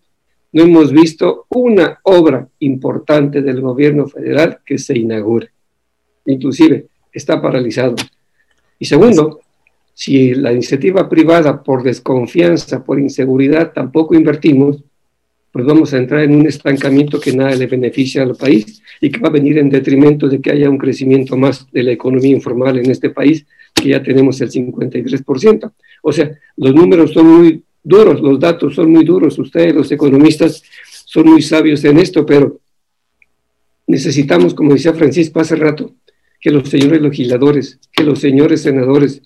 No 0.52 0.62
hemos 0.62 0.92
visto 0.92 1.46
una 1.48 1.98
obra 2.04 2.48
importante 2.60 3.42
del 3.42 3.60
gobierno 3.60 4.06
federal 4.06 4.60
que 4.64 4.78
se 4.78 4.96
inaugure. 4.96 5.50
Inclusive 6.26 6.86
está 7.12 7.42
paralizado. 7.42 7.96
Y 8.78 8.84
segundo, 8.84 9.40
si 9.94 10.34
la 10.34 10.52
iniciativa 10.52 11.08
privada 11.08 11.62
por 11.62 11.82
desconfianza, 11.82 12.84
por 12.84 12.98
inseguridad, 12.98 13.72
tampoco 13.72 14.14
invertimos, 14.14 14.82
pues 15.52 15.64
vamos 15.64 15.94
a 15.94 15.98
entrar 15.98 16.22
en 16.22 16.34
un 16.34 16.48
estancamiento 16.48 17.20
que 17.20 17.32
nada 17.32 17.54
le 17.54 17.68
beneficia 17.68 18.24
al 18.24 18.34
país 18.34 18.82
y 19.00 19.08
que 19.08 19.20
va 19.20 19.28
a 19.28 19.32
venir 19.32 19.58
en 19.58 19.70
detrimento 19.70 20.28
de 20.28 20.40
que 20.40 20.50
haya 20.50 20.68
un 20.68 20.78
crecimiento 20.78 21.36
más 21.36 21.70
de 21.70 21.84
la 21.84 21.92
economía 21.92 22.32
informal 22.32 22.76
en 22.76 22.90
este 22.90 23.10
país, 23.10 23.46
que 23.72 23.90
ya 23.90 24.02
tenemos 24.02 24.40
el 24.40 24.50
53%. 24.50 25.72
O 26.02 26.12
sea, 26.12 26.32
los 26.56 26.74
números 26.74 27.12
son 27.12 27.26
muy 27.26 27.62
duros, 27.84 28.20
los 28.20 28.40
datos 28.40 28.74
son 28.74 28.90
muy 28.90 29.04
duros, 29.04 29.38
ustedes 29.38 29.72
los 29.72 29.92
economistas 29.92 30.60
son 31.04 31.26
muy 31.26 31.40
sabios 31.40 31.84
en 31.84 31.98
esto, 31.98 32.26
pero 32.26 32.58
necesitamos, 33.86 34.54
como 34.54 34.72
decía 34.72 34.92
Francisco 34.92 35.38
hace 35.38 35.54
rato, 35.54 35.92
que 36.44 36.50
los 36.50 36.68
señores 36.68 37.00
legisladores, 37.00 37.80
que 37.90 38.04
los 38.04 38.20
señores 38.20 38.60
senadores, 38.60 39.22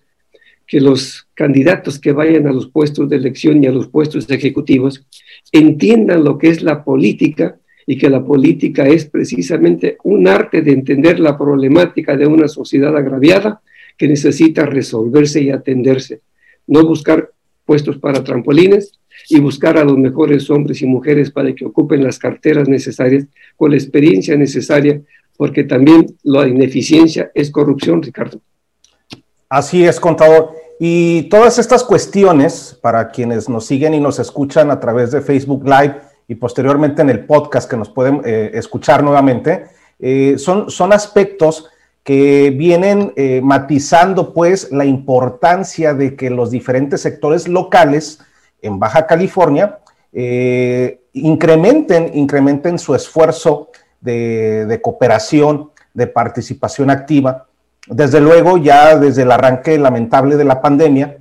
que 0.68 0.80
los 0.80 1.26
candidatos 1.34 1.98
que 1.98 2.12
vayan 2.12 2.46
a 2.46 2.52
los 2.52 2.68
puestos 2.68 3.08
de 3.08 3.16
elección 3.16 3.64
y 3.64 3.66
a 3.66 3.72
los 3.72 3.88
puestos 3.88 4.30
ejecutivos 4.30 5.04
entiendan 5.50 6.22
lo 6.22 6.38
que 6.38 6.48
es 6.48 6.62
la 6.62 6.84
política 6.84 7.58
y 7.88 7.98
que 7.98 8.08
la 8.08 8.24
política 8.24 8.86
es 8.86 9.06
precisamente 9.06 9.98
un 10.04 10.28
arte 10.28 10.62
de 10.62 10.70
entender 10.70 11.18
la 11.18 11.36
problemática 11.36 12.16
de 12.16 12.28
una 12.28 12.46
sociedad 12.46 12.96
agraviada 12.96 13.62
que 13.96 14.06
necesita 14.06 14.64
resolverse 14.64 15.42
y 15.42 15.50
atenderse. 15.50 16.20
No 16.68 16.86
buscar 16.86 17.32
puestos 17.64 17.98
para 17.98 18.22
trampolines 18.22 18.92
y 19.28 19.40
buscar 19.40 19.76
a 19.76 19.84
los 19.84 19.98
mejores 19.98 20.48
hombres 20.50 20.82
y 20.82 20.86
mujeres 20.86 21.32
para 21.32 21.52
que 21.52 21.64
ocupen 21.64 22.04
las 22.04 22.20
carteras 22.20 22.68
necesarias 22.68 23.26
con 23.56 23.72
la 23.72 23.76
experiencia 23.76 24.36
necesaria, 24.36 25.02
porque 25.38 25.62
también 25.62 26.18
la 26.24 26.46
ineficiencia 26.46 27.30
es 27.32 27.50
corrupción, 27.50 28.02
Ricardo. 28.02 28.40
Así 29.48 29.84
es, 29.84 29.98
contador. 30.00 30.50
Y 30.80 31.22
todas 31.30 31.60
estas 31.60 31.84
cuestiones, 31.84 32.76
para 32.82 33.10
quienes 33.10 33.48
nos 33.48 33.64
siguen 33.64 33.94
y 33.94 34.00
nos 34.00 34.18
escuchan 34.18 34.70
a 34.70 34.80
través 34.80 35.12
de 35.12 35.22
Facebook 35.22 35.64
Live 35.64 35.94
y 36.26 36.34
posteriormente 36.34 37.02
en 37.02 37.10
el 37.10 37.24
podcast 37.24 37.70
que 37.70 37.76
nos 37.76 37.88
pueden 37.88 38.20
eh, 38.24 38.50
escuchar 38.54 39.02
nuevamente, 39.04 39.66
eh, 40.00 40.34
son, 40.38 40.70
son 40.70 40.92
aspectos 40.92 41.70
que 42.02 42.50
vienen 42.50 43.12
eh, 43.14 43.40
matizando 43.40 44.34
pues 44.34 44.72
la 44.72 44.84
importancia 44.84 45.94
de 45.94 46.16
que 46.16 46.30
los 46.30 46.50
diferentes 46.50 47.00
sectores 47.00 47.46
locales 47.46 48.18
en 48.60 48.80
Baja 48.80 49.06
California 49.06 49.78
incrementen, 51.12 52.10
incrementen 52.14 52.78
su 52.78 52.94
esfuerzo 52.94 53.70
de, 54.00 54.80
cooperación, 54.82 55.70
de 55.94 56.06
participación 56.06 56.90
activa. 56.90 57.46
Desde 57.86 58.20
luego, 58.20 58.58
ya 58.58 58.96
desde 58.96 59.22
el 59.22 59.32
arranque 59.32 59.78
lamentable 59.78 60.36
de 60.36 60.44
la 60.44 60.60
pandemia, 60.60 61.18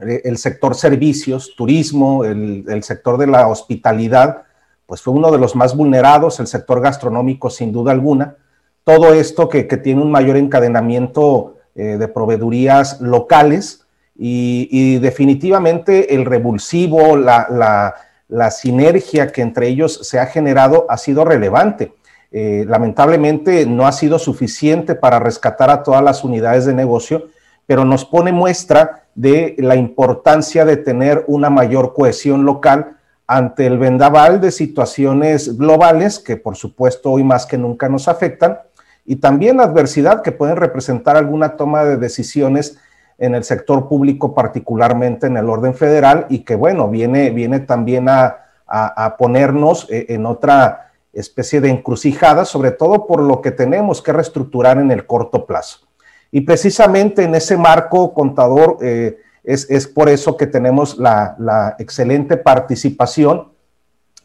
eh, 0.00 0.22
el 0.24 0.38
sector 0.38 0.74
servicios, 0.74 1.54
turismo, 1.56 2.24
el, 2.24 2.82
sector 2.82 3.18
de 3.18 3.26
la 3.26 3.48
hospitalidad, 3.48 4.42
pues 4.86 5.02
fue 5.02 5.14
uno 5.14 5.30
de 5.30 5.38
los 5.38 5.54
más 5.56 5.76
vulnerados, 5.76 6.40
el 6.40 6.46
sector 6.46 6.80
gastronómico 6.80 7.50
sin 7.50 7.72
duda 7.72 7.92
alguna. 7.92 8.36
Todo 8.84 9.14
esto 9.14 9.48
que, 9.48 9.64
tiene 9.64 10.02
un 10.02 10.10
mayor 10.10 10.36
encadenamiento 10.36 11.56
eh, 11.74 11.96
de 11.96 12.08
proveedurías 12.08 13.00
locales 13.00 13.86
y, 14.22 14.98
definitivamente 14.98 16.14
el 16.14 16.26
revulsivo, 16.26 17.16
la 17.16 17.46
la 17.48 17.94
sinergia 18.50 19.32
que 19.32 19.42
entre 19.42 19.68
ellos 19.68 20.00
se 20.02 20.18
ha 20.18 20.26
generado 20.26 20.86
ha 20.88 20.96
sido 20.96 21.24
relevante. 21.24 21.92
Eh, 22.32 22.64
lamentablemente 22.68 23.66
no 23.66 23.86
ha 23.86 23.92
sido 23.92 24.18
suficiente 24.18 24.94
para 24.94 25.18
rescatar 25.18 25.68
a 25.70 25.82
todas 25.82 26.02
las 26.02 26.22
unidades 26.22 26.64
de 26.64 26.74
negocio, 26.74 27.28
pero 27.66 27.84
nos 27.84 28.04
pone 28.04 28.32
muestra 28.32 29.04
de 29.14 29.56
la 29.58 29.76
importancia 29.76 30.64
de 30.64 30.76
tener 30.76 31.24
una 31.26 31.50
mayor 31.50 31.92
cohesión 31.92 32.44
local 32.44 32.96
ante 33.26 33.66
el 33.66 33.78
vendaval 33.78 34.40
de 34.40 34.50
situaciones 34.50 35.56
globales 35.56 36.18
que 36.18 36.36
por 36.36 36.56
supuesto 36.56 37.12
hoy 37.12 37.22
más 37.22 37.46
que 37.46 37.58
nunca 37.58 37.88
nos 37.88 38.08
afectan 38.08 38.58
y 39.04 39.16
también 39.16 39.58
la 39.58 39.64
adversidad 39.64 40.22
que 40.22 40.32
pueden 40.32 40.56
representar 40.56 41.16
alguna 41.16 41.56
toma 41.56 41.84
de 41.84 41.96
decisiones 41.96 42.78
en 43.20 43.34
el 43.34 43.44
sector 43.44 43.86
público, 43.86 44.34
particularmente 44.34 45.26
en 45.26 45.36
el 45.36 45.48
orden 45.48 45.74
federal, 45.74 46.26
y 46.30 46.40
que 46.40 46.56
bueno, 46.56 46.88
viene, 46.88 47.30
viene 47.30 47.60
también 47.60 48.08
a, 48.08 48.46
ponernos 49.18 49.88
eh, 49.90 50.06
en 50.10 50.26
otra 50.26 50.92
especie 51.12 51.60
de 51.60 51.70
encrucijada, 51.70 52.44
sobre 52.44 52.70
todo 52.70 53.06
por 53.06 53.20
lo 53.20 53.40
que 53.40 53.50
tenemos 53.50 54.00
que 54.00 54.12
reestructurar 54.12 54.78
en 54.78 54.92
el 54.92 55.06
corto 55.06 55.44
plazo. 55.44 55.80
Y 56.30 56.42
precisamente 56.42 57.24
en 57.24 57.34
ese 57.34 57.56
marco, 57.56 58.14
contador, 58.14 58.78
eh, 58.80 59.18
es, 59.42 59.88
por 59.88 60.08
eso 60.08 60.36
que 60.36 60.46
tenemos 60.46 60.98
la, 60.98 61.34
la, 61.38 61.74
excelente 61.78 62.36
participación 62.36 63.48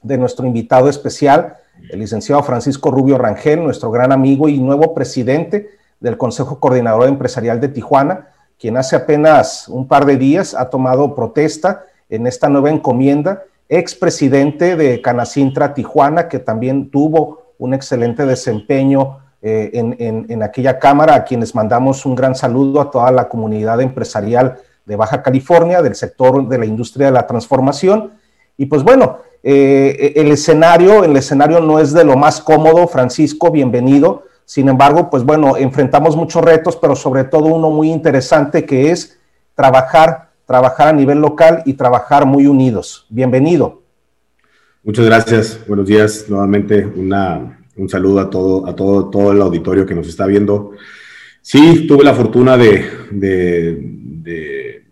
de 0.04 0.18
nuestro 0.20 0.46
invitado 0.46 0.88
especial, 0.88 1.58
el 1.90 2.00
licenciado 2.00 2.44
Francisco 2.44 2.92
Rubio 2.92 3.18
Rangel, 3.18 3.64
nuestro 3.64 3.90
gran 3.90 4.12
amigo 4.12 4.48
y 4.48 4.60
nuevo 4.60 4.94
presidente 4.94 5.70
del 6.00 6.18
Consejo 6.18 6.60
Coordinador 6.60 7.08
Empresarial 7.08 7.60
de 7.60 7.70
Tijuana, 7.70 8.28
quien 8.66 8.78
hace 8.78 8.96
apenas 8.96 9.68
un 9.68 9.88
par 9.88 10.08
de 10.08 10.18
días 10.18 10.56
ha 10.56 10.72
tomado 10.72 11.14
protesta 11.14 11.84
en 12.10 12.26
esta 12.26 12.50
nueva 12.50 12.72
encomienda, 12.72 13.44
expresidente 13.70 14.76
de 14.76 15.04
Canacintra 15.04 15.76
Tijuana, 15.76 16.28
que 16.28 16.40
también 16.40 16.90
tuvo 16.90 17.54
un 17.60 17.76
excelente 17.76 18.26
desempeño 18.26 19.20
eh, 19.44 19.70
en, 19.72 20.42
aquella 20.42 20.80
Cámara, 20.80 21.14
a 21.14 21.24
quienes 21.26 21.54
mandamos 21.54 22.08
un 22.08 22.16
gran 22.16 22.34
saludo 22.34 22.82
a 22.82 22.90
toda 22.90 23.12
la 23.12 23.30
comunidad 23.30 23.82
empresarial 23.82 24.58
de 24.84 24.96
Baja 24.96 25.22
California, 25.22 25.84
del 25.84 25.94
sector 25.94 26.48
de 26.48 26.58
la 26.58 26.66
industria 26.66 27.06
de 27.06 27.14
la 27.14 27.28
transformación. 27.28 28.14
Y 28.58 28.66
pues 28.66 28.82
bueno, 28.82 29.20
eh, 29.44 30.14
el 30.16 30.32
escenario, 30.32 31.04
el 31.04 31.16
escenario 31.16 31.60
no 31.60 31.78
es 31.78 31.94
de 31.94 32.04
lo 32.04 32.18
más 32.18 32.42
cómodo, 32.42 32.88
Francisco, 32.88 33.52
bienvenido. 33.52 34.24
Sin 34.46 34.70
embargo, 34.70 35.10
pues 35.10 35.24
bueno, 35.24 35.58
enfrentamos 35.58 36.16
muchos 36.16 36.44
retos, 36.44 36.78
pero 36.78 36.96
sobre 36.96 37.24
todo 37.24 37.46
uno 37.46 37.72
muy 37.72 37.92
interesante 37.92 38.64
que 38.64 38.92
es 38.92 39.20
trabajar, 39.56 40.30
trabajar 40.46 40.90
a 40.90 40.94
nivel 40.94 41.20
local 41.20 41.64
y 41.66 41.74
trabajar 41.74 42.28
muy 42.28 42.46
unidos. 42.46 43.08
Bienvenido. 43.10 43.82
Muchas 44.84 45.06
gracias. 45.06 45.60
Buenos 45.68 45.88
días. 45.88 46.26
Nuevamente 46.30 46.86
un 46.86 47.90
saludo 47.90 48.20
a 48.20 48.30
todo, 48.30 48.68
a 48.68 48.76
todo, 48.76 49.10
todo 49.10 49.32
el 49.32 49.42
auditorio 49.42 49.84
que 49.84 49.96
nos 49.96 50.08
está 50.08 50.28
viendo. 50.28 50.74
Sí, 51.42 51.88
tuve 51.88 52.04
la 52.04 52.14
fortuna 52.14 52.56
de, 52.56 52.86
de, 53.12 54.84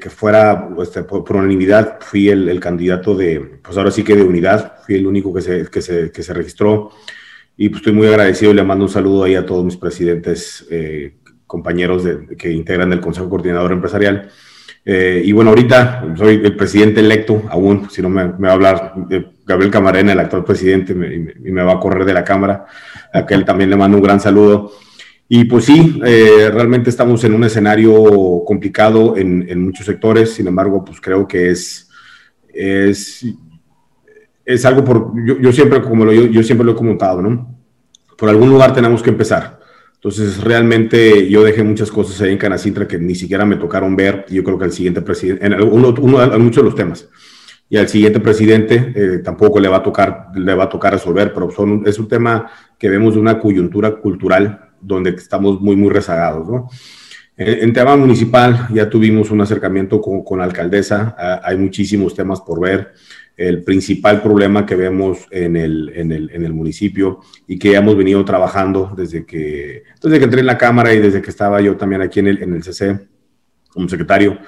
que 0.00 0.10
fuera 0.10 0.70
este, 0.82 1.02
por, 1.02 1.36
unanimidad, 1.36 1.98
fui 2.00 2.30
el, 2.30 2.58
candidato 2.58 3.14
de, 3.14 3.58
pues 3.62 3.76
ahora 3.76 3.90
sí 3.90 4.02
que 4.02 4.16
de 4.16 4.22
unidad, 4.22 4.78
fui 4.84 4.94
el 4.96 5.06
único 5.06 5.32
que 5.32 5.42
se, 5.42 5.70
que 5.70 5.82
se, 5.82 6.10
que 6.10 6.22
se 6.22 6.34
registró 6.34 6.90
y 7.56 7.68
pues 7.68 7.80
estoy 7.80 7.92
muy 7.92 8.06
agradecido 8.08 8.50
y 8.50 8.54
le 8.54 8.64
mando 8.64 8.84
un 8.84 8.90
saludo 8.90 9.24
ahí 9.24 9.34
a 9.34 9.46
todos 9.46 9.64
mis 9.64 9.76
presidentes, 9.76 10.66
eh, 10.70 11.14
compañeros 11.46 12.02
de, 12.02 12.36
que 12.36 12.50
integran 12.50 12.92
el 12.92 13.00
Consejo 13.00 13.28
Coordinador 13.28 13.72
Empresarial. 13.72 14.28
Eh, 14.84 15.22
y 15.24 15.32
bueno, 15.32 15.50
ahorita 15.50 16.14
soy 16.16 16.40
el 16.42 16.56
presidente 16.56 17.00
electo, 17.00 17.42
aún, 17.48 17.88
si 17.90 18.02
no 18.02 18.10
me, 18.10 18.24
va 18.24 18.50
a 18.50 18.52
hablar 18.52 18.94
eh, 19.08 19.24
Gabriel 19.46 19.70
Camarena, 19.70 20.12
el 20.12 20.20
actual 20.20 20.44
presidente, 20.44 20.92
y 20.92 21.52
me, 21.52 21.62
va 21.62 21.74
a 21.74 21.80
correr 21.80 22.04
de 22.04 22.12
la 22.12 22.24
Cámara, 22.24 22.66
a 23.12 23.24
que 23.24 23.34
él 23.34 23.44
también 23.44 23.70
le 23.70 23.76
mando 23.76 23.98
un 23.98 24.02
gran 24.02 24.20
saludo. 24.20 24.72
Y 25.26 25.44
pues 25.44 25.64
sí, 25.64 25.98
realmente 26.02 26.90
estamos 26.90 27.24
en 27.24 27.32
un 27.32 27.44
escenario 27.44 28.42
complicado 28.44 29.16
en, 29.16 29.46
en, 29.48 29.62
muchos 29.62 29.86
sectores, 29.86 30.34
sin 30.34 30.48
embargo, 30.48 30.84
pues 30.84 31.00
creo 31.00 31.26
que 31.26 31.50
es, 31.50 31.88
es 32.52 33.24
es 34.44 34.64
algo 34.64 34.84
por, 34.84 35.12
yo, 35.24 35.52
siempre, 35.52 35.80
como 35.82 36.04
lo, 36.04 36.12
yo, 36.12 36.42
siempre 36.42 36.64
lo 36.64 36.72
he 36.72 36.76
comentado, 36.76 37.22
¿no? 37.22 37.58
Por 38.16 38.28
algún 38.28 38.50
lugar 38.50 38.74
tenemos 38.74 39.02
que 39.02 39.10
empezar. 39.10 39.60
Entonces, 39.94 40.42
realmente 40.42 41.28
yo 41.30 41.42
dejé 41.42 41.62
muchas 41.62 41.90
cosas 41.90 42.20
ahí 42.20 42.32
en 42.32 42.38
Canacintra 42.38 42.86
que 42.86 42.98
ni 42.98 43.14
siquiera 43.14 43.46
me 43.46 43.56
tocaron 43.56 43.96
ver. 43.96 44.26
Yo 44.28 44.44
creo 44.44 44.58
que 44.58 44.66
el 44.66 44.72
siguiente 44.72 45.00
presidente, 45.00 45.46
en 45.46 45.54
uno, 45.54 45.94
uno, 45.98 46.38
muchos 46.38 46.62
de 46.62 46.68
los 46.68 46.74
temas, 46.74 47.08
y 47.68 47.78
al 47.78 47.88
siguiente 47.88 48.20
presidente 48.20 48.92
eh, 48.94 49.18
tampoco 49.24 49.58
le 49.58 49.68
va 49.68 49.78
a 49.78 49.82
tocar, 49.82 50.28
le 50.34 50.54
va 50.54 50.64
a 50.64 50.68
tocar 50.68 50.92
resolver, 50.92 51.32
pero 51.32 51.50
son, 51.50 51.82
es 51.86 51.98
un 51.98 52.06
tema 52.06 52.50
que 52.78 52.90
vemos 52.90 53.14
de 53.14 53.20
una 53.20 53.40
coyuntura 53.40 53.92
cultural 53.96 54.72
donde 54.80 55.10
estamos 55.10 55.60
muy, 55.60 55.74
muy 55.74 55.88
rezagados, 55.88 56.46
¿no? 56.48 56.68
En, 57.36 57.72
tema 57.72 57.96
municipal 57.96 58.68
ya 58.72 58.88
tuvimos 58.88 59.32
un 59.32 59.40
acercamiento 59.40 60.00
con, 60.00 60.22
con 60.22 60.38
la 60.38 60.44
alcaldesa, 60.44 61.16
hay 61.42 61.56
muchísimos 61.56 62.14
temas 62.14 62.40
por 62.40 62.60
ver 62.60 62.92
el 63.36 63.64
principal 63.64 64.22
problema 64.22 64.64
que 64.64 64.76
vemos 64.76 65.26
en 65.30 65.56
el, 65.56 65.92
en 65.94 66.12
el, 66.12 66.30
en 66.32 66.44
el 66.44 66.52
municipio 66.52 67.20
y 67.46 67.58
que 67.58 67.74
hemos 67.74 67.96
venido 67.96 68.24
trabajando 68.24 68.92
desde 68.96 69.26
que, 69.26 69.82
desde 70.02 70.18
que 70.18 70.24
entré 70.24 70.40
en 70.40 70.46
la 70.46 70.58
Cámara 70.58 70.92
y 70.92 71.00
desde 71.00 71.20
que 71.20 71.30
estaba 71.30 71.60
yo 71.60 71.76
también 71.76 72.02
aquí 72.02 72.20
en 72.20 72.28
el, 72.28 72.42
en 72.42 72.54
el 72.54 72.62
CC 72.62 73.08
como 73.68 73.88
secretario. 73.88 74.38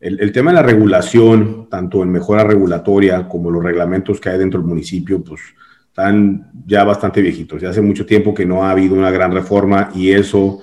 El, 0.00 0.18
el, 0.20 0.32
tema 0.32 0.50
de 0.50 0.56
la 0.56 0.62
regulación, 0.62 1.68
tanto 1.68 2.02
en 2.02 2.10
mejora 2.10 2.42
regulatoria 2.42 3.28
como 3.28 3.50
los 3.50 3.62
reglamentos 3.62 4.18
que 4.18 4.30
hay 4.30 4.38
dentro 4.38 4.58
del 4.58 4.68
municipio, 4.68 5.22
pues 5.22 5.40
están 5.88 6.50
ya 6.66 6.84
bastante 6.84 7.20
viejitos. 7.20 7.60
Ya 7.60 7.68
hace 7.68 7.82
mucho 7.82 8.06
tiempo 8.06 8.32
que 8.32 8.46
no 8.46 8.64
ha 8.64 8.70
habido 8.70 8.94
una 8.94 9.10
gran 9.10 9.32
reforma 9.32 9.90
y 9.94 10.12
eso 10.12 10.62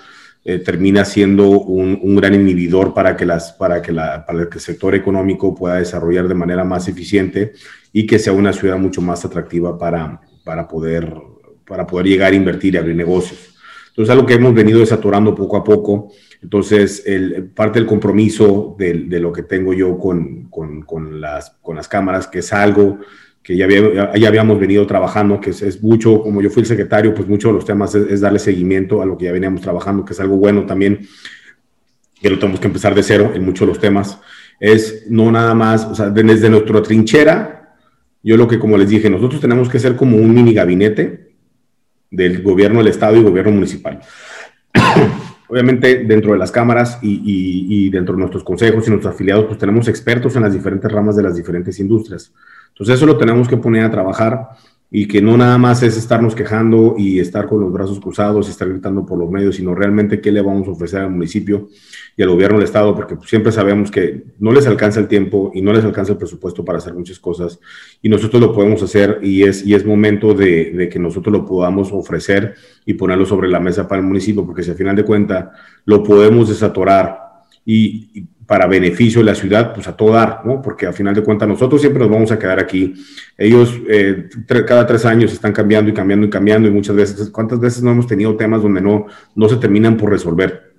eh, 0.50 0.60
termina 0.60 1.04
siendo 1.04 1.50
un, 1.50 2.16
gran 2.16 2.34
inhibidor 2.34 2.94
para 2.94 3.18
que, 3.18 3.26
las, 3.26 3.52
para, 3.52 3.82
que 3.82 3.92
la, 3.92 4.26
para 4.26 4.48
que 4.48 4.56
el 4.56 4.62
sector 4.62 4.96
económico 4.96 5.54
pueda 5.54 5.76
desarrollar 5.76 6.26
de 6.26 6.36
manera 6.36 6.64
más 6.64 6.88
eficiente 6.88 7.52
y 7.92 8.08
que 8.08 8.18
sea 8.18 8.32
una 8.32 8.54
ciudad 8.54 8.78
mucho 8.78 9.02
más 9.02 9.26
atractiva 9.26 9.78
para, 9.78 10.22
para, 10.46 10.66
poder, 10.66 11.14
para 11.68 11.86
poder 11.86 12.08
llegar 12.08 12.32
a 12.32 12.36
invertir 12.38 12.76
y 12.76 12.78
abrir 12.78 12.96
negocios. 12.96 13.58
Entonces, 13.90 14.10
algo 14.10 14.26
que 14.26 14.36
hemos 14.36 14.54
venido 14.54 14.80
desatorando 14.80 15.36
poco 15.36 15.58
a 15.58 15.66
poco. 15.66 16.14
Entonces, 16.42 17.04
el, 17.06 17.50
parte 17.50 17.80
del 17.80 17.86
compromiso 17.86 18.74
de, 18.80 18.94
de, 18.94 19.20
lo 19.20 19.34
que 19.34 19.44
tengo 19.44 19.74
yo 19.74 20.00
con, 20.00 20.44
con, 20.50 20.84
con, 20.84 21.20
las, 21.20 21.58
con 21.62 21.76
las 21.76 21.90
cámaras, 21.90 22.26
que 22.26 22.40
es 22.40 22.54
algo 22.54 23.00
que 23.48 23.56
ya, 23.56 23.66
ya, 24.14 24.28
habíamos 24.28 24.60
venido 24.60 24.86
trabajando, 24.86 25.40
que 25.40 25.52
es, 25.52 25.82
mucho, 25.82 26.22
como 26.22 26.42
yo 26.42 26.50
fui 26.50 26.64
el 26.64 26.68
secretario, 26.68 27.14
pues 27.14 27.30
mucho 27.30 27.48
de 27.48 27.54
los 27.54 27.64
temas 27.64 27.96
es, 27.96 28.20
darle 28.20 28.40
seguimiento 28.40 29.02
a 29.02 29.06
lo 29.06 29.18
que 29.18 29.24
ya 29.24 29.32
veníamos 29.32 29.62
trabajando, 29.62 30.04
que 30.04 30.12
es 30.12 30.20
algo 30.20 30.36
bueno 30.36 30.66
también, 30.66 31.08
que 32.22 32.30
lo 32.30 32.38
tenemos 32.40 32.60
que 32.60 32.68
empezar 32.68 32.94
de 32.94 33.04
cero 33.04 33.32
en 33.34 33.46
muchos 33.46 33.62
de 33.62 33.68
los 33.68 33.80
temas, 33.80 34.20
es 34.60 35.06
no 35.10 35.32
nada 35.32 35.56
más, 35.56 35.86
o 35.86 35.96
sea, 35.96 36.10
desde 36.10 36.50
nuestra 36.50 36.82
trinchera, 36.82 37.78
yo 38.22 38.36
lo 38.36 38.50
que 38.50 38.60
como 38.60 38.78
les 38.78 38.90
dije, 38.90 39.10
nosotros 39.10 39.40
tenemos 39.40 39.70
que 39.70 39.80
ser 39.80 39.96
como 39.96 40.18
un 40.18 40.34
mini 40.34 40.54
gabinete 40.54 41.32
del 42.12 42.42
gobierno 42.42 42.80
del 42.80 42.90
Estado 42.90 43.16
y 43.16 43.24
gobierno 43.24 43.54
municipal. 43.54 44.02
Obviamente 45.48 46.04
dentro 46.04 46.34
de 46.34 46.38
las 46.38 46.52
cámaras 46.52 47.00
y, 47.02 47.22
y 47.24 47.90
dentro 47.92 48.14
de 48.14 48.20
nuestros 48.20 48.44
consejos 48.44 48.86
y 48.86 48.90
nuestros 48.90 49.16
afiliados, 49.16 49.46
pues 49.46 49.58
tenemos 49.58 49.88
expertos 49.88 50.36
en 50.36 50.42
las 50.42 50.52
diferentes 50.52 50.92
ramas 50.92 51.16
de 51.16 51.24
las 51.24 51.38
diferentes 51.38 51.80
industrias. 51.80 52.34
Entonces 52.78 52.96
eso 52.96 53.08
lo 53.08 53.18
tenemos 53.18 53.48
que 53.48 53.58
poner 53.58 53.84
a 53.84 53.90
trabajar 53.90 54.50
y 54.90 55.08
que 55.08 55.22
no 55.22 55.36
nada 55.36 55.58
más 55.58 55.84
es 55.84 55.98
estarnos 55.98 56.34
quejando 56.34 56.96
y 56.98 57.20
estar 57.20 57.48
con 57.48 57.60
los 57.60 57.74
brazos 57.74 58.00
cruzados 58.00 58.48
y 58.48 58.52
estar 58.52 58.70
gritando 58.70 59.06
por 59.06 59.18
los 59.18 59.30
medios, 59.30 59.56
sino 59.56 59.74
realmente 59.76 60.22
qué 60.22 60.32
le 60.32 60.42
vamos 60.42 60.68
a 60.68 60.72
ofrecer 60.72 61.02
al 61.02 61.12
municipio 61.12 61.68
y 62.16 62.24
al 62.24 62.30
gobierno 62.30 62.58
del 62.58 62.66
Estado, 62.66 62.96
porque 62.96 63.18
siempre 63.26 63.52
sabemos 63.52 63.92
que 63.92 64.24
no 64.40 64.54
les 64.54 64.66
alcanza 64.66 65.02
el 65.02 65.08
tiempo 65.08 65.52
y 65.54 65.62
no 65.62 65.74
les 65.74 65.84
alcanza 65.84 66.14
el 66.14 66.18
presupuesto 66.18 66.64
para 66.64 66.78
hacer 66.78 66.94
muchas 66.94 67.20
cosas 67.20 67.60
y 68.02 68.08
nosotros 68.08 68.42
lo 68.42 68.54
podemos 68.54 68.82
hacer 68.82 69.20
y 69.22 69.44
es, 69.44 69.66
y 69.66 69.74
es 69.74 69.86
momento 69.86 70.34
de, 70.34 70.88
que 70.90 71.00
nosotros 71.00 71.34
lo 71.34 71.46
podamos 71.46 71.92
ofrecer 71.92 72.54
y 72.86 72.94
ponerlo 72.94 73.26
sobre 73.26 73.50
la 73.50 73.60
mesa 73.60 73.88
para 73.88 74.02
el 74.02 74.08
municipio, 74.08 74.46
porque 74.46 74.64
si 74.64 74.70
al 74.70 74.78
final 74.78 74.96
de 74.96 75.04
cuentas 75.04 75.48
lo 75.84 76.02
podemos 76.02 76.48
desatorar 76.48 77.44
y 77.66 78.26
para 78.48 78.66
beneficio 78.66 79.20
de 79.20 79.26
la 79.26 79.36
ciudad, 79.36 79.74
pues 79.74 79.88
a 79.90 79.96
todo 79.96 80.14
dar, 80.14 80.42
¿no? 80.46 80.62
Porque 80.62 80.88
al 80.88 80.94
final 80.94 81.14
de 81.14 81.22
cuentas 81.22 81.50
nosotros 81.50 81.82
siempre 81.82 82.00
nos 82.00 82.10
vamos 82.10 82.32
a 82.32 82.40
quedar 82.40 82.60
aquí. 82.60 82.94
Ellos 83.38 83.78
eh, 83.90 84.30
cada 84.66 84.88
tres 84.88 85.06
años 85.06 85.34
están 85.34 85.52
cambiando 85.52 85.92
y 85.92 85.94
cambiando 85.94 86.26
y 86.26 86.30
cambiando 86.30 86.68
y 86.70 86.72
muchas 86.72 86.96
veces, 86.96 87.30
¿cuántas 87.30 87.60
veces 87.60 87.84
no 87.84 87.92
hemos 87.92 88.08
tenido 88.08 88.38
temas 88.38 88.64
donde 88.64 88.80
no, 88.80 89.06
no 89.36 89.50
se 89.50 89.58
terminan 89.58 89.98
por 89.98 90.10
resolver? 90.10 90.72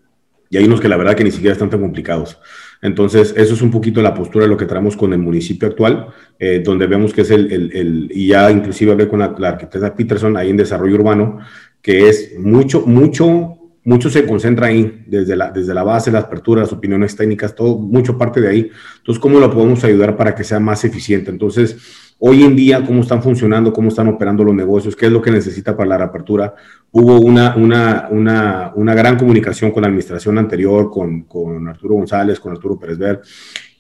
Y 0.49 0.57
hay 0.57 0.65
unos 0.65 0.81
que 0.81 0.89
la 0.89 0.97
verdad 0.97 1.15
que 1.15 1.25
ni 1.25 1.31
siquiera 1.31 1.53
están 1.53 1.69
tan 1.69 1.83
complicados. 1.83 2.39
Entonces, 2.81 3.35
eso 3.37 3.53
es 3.53 3.61
un 3.61 3.71
poquito 3.71 4.01
la 4.01 4.15
postura 4.15 4.47
de 4.47 4.49
lo 4.49 4.57
que 4.57 4.65
traemos 4.65 4.97
con 4.97 5.13
el 5.13 5.19
municipio 5.19 5.69
actual, 5.69 6.07
eh, 6.39 6.63
donde 6.65 6.87
vemos 6.87 7.13
que 7.13 7.21
es 7.21 7.31
el, 7.31 7.53
el, 7.53 7.77
el, 7.77 8.11
y 8.15 8.29
ya 8.29 8.51
inclusive 8.51 8.93
hablé 8.93 9.09
con 9.09 9.19
la, 9.19 9.35
la 9.39 9.49
arquitecta 9.51 9.95
Peterson 9.95 10.39
ahí 10.39 10.49
en 10.49 10.57
desarrollo 10.57 10.95
urbano, 10.95 11.39
que 11.83 12.09
es 12.09 12.39
mucho, 12.39 12.87
mucho 12.87 13.58
mucho 13.89 14.11
se 14.11 14.27
concentra 14.27 14.67
ahí, 14.67 15.03
desde 15.07 15.35
la, 15.35 15.51
desde 15.51 15.73
la 15.73 15.83
base, 15.83 16.13
las 16.13 16.25
aperturas, 16.25 16.65
las 16.65 16.73
opiniones 16.75 17.17
técnicas, 17.17 17.55
todo, 17.55 17.79
mucho 17.79 18.19
parte 18.19 18.39
de 18.39 18.49
ahí. 18.49 18.71
Entonces, 18.99 19.19
¿cómo 19.19 19.41
lo 19.41 19.51
podemos 19.51 19.83
ayudar 19.83 20.15
para 20.15 20.35
que 20.35 20.45
sea 20.45 20.61
más 20.61 20.85
eficiente? 20.85 21.31
Entonces, 21.31 22.15
hoy 22.19 22.43
en 22.43 22.55
día, 22.55 22.85
¿cómo 22.85 23.01
están 23.01 23.23
funcionando, 23.23 23.73
cómo 23.73 23.89
están 23.89 24.09
operando 24.09 24.45
los 24.45 24.55
negocios? 24.55 24.95
¿Qué 24.95 25.07
es 25.07 25.13
lo 25.13 25.23
que 25.23 25.31
necesita 25.31 25.75
para 25.75 25.89
la 25.89 25.97
reapertura? 25.97 26.55
Hubo 26.91 27.19
una, 27.19 27.57
una, 27.57 28.09
una, 28.11 28.73
una 28.75 28.95
gran 28.95 29.17
comunicación 29.17 29.71
con 29.71 29.81
la 29.81 29.89
administración 29.89 30.37
anterior, 30.37 30.91
con, 30.91 31.23
con 31.23 31.67
Arturo 31.67 31.95
González, 31.95 32.39
con 32.39 32.53
Arturo 32.53 32.79
Pérez 32.79 32.99
Ver. 32.99 33.23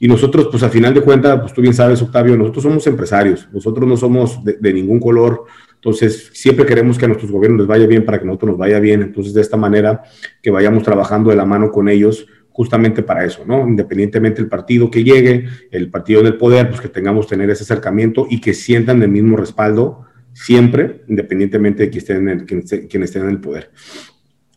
Y 0.01 0.09
nosotros, 0.09 0.49
pues 0.51 0.62
a 0.62 0.71
final 0.71 0.94
de 0.94 1.03
cuentas, 1.03 1.38
pues 1.38 1.53
tú 1.53 1.61
bien 1.61 1.75
sabes, 1.75 2.01
Octavio, 2.01 2.35
nosotros 2.35 2.62
somos 2.62 2.87
empresarios, 2.87 3.47
nosotros 3.53 3.87
no 3.87 3.94
somos 3.99 4.42
de 4.42 4.73
ningún 4.73 5.01
color, 5.01 5.44
entonces, 5.79 6.31
siempre 6.33 6.67
queremos 6.67 6.99
que 6.99 7.05
a 7.05 7.09
nuestros 7.09 7.31
gobiernos 7.31 7.61
les 7.61 7.69
vaya 7.69 7.87
bien 7.87 8.05
para 8.05 8.19
que 8.19 8.25
a 8.25 8.27
nosotros 8.27 8.51
nos 8.51 8.59
vaya 8.59 8.81
bien. 8.81 9.01
Entonces, 9.01 9.33
de 9.33 9.41
esta 9.41 9.57
manera, 9.57 10.03
que 10.43 10.51
vayamos 10.51 10.83
trabajando 10.83 11.31
de 11.31 11.37
la 11.37 11.45
mano 11.45 11.71
con 11.71 11.88
ellos 11.88 12.27
justamente 12.51 13.05
para 13.05 13.25
eso, 13.25 13.45
¿no? 13.47 13.69
Independientemente 13.69 14.43
del 14.43 14.51
partido 14.51 14.91
que 14.91 15.05
llegue, 15.05 15.47
el 15.71 15.88
partido 15.88 16.25
del 16.25 16.37
poder, 16.37 16.69
pues 16.69 16.81
que 16.81 16.88
tengamos 16.88 17.29
tener 17.29 17.49
ese 17.51 17.62
acercamiento 17.62 18.27
y 18.29 18.41
que 18.41 18.55
sientan 18.55 19.01
el 19.01 19.09
mismo 19.09 19.37
respaldo 19.37 20.05
siempre, 20.33 21.05
independientemente 21.07 21.85
de 21.85 21.91
quién 21.91 21.99
esté 22.01 22.14
en 22.14 22.29
el, 22.29 22.45
quien 22.45 23.03
esté 23.05 23.19
en 23.21 23.29
el 23.29 23.41
poder 23.41 23.71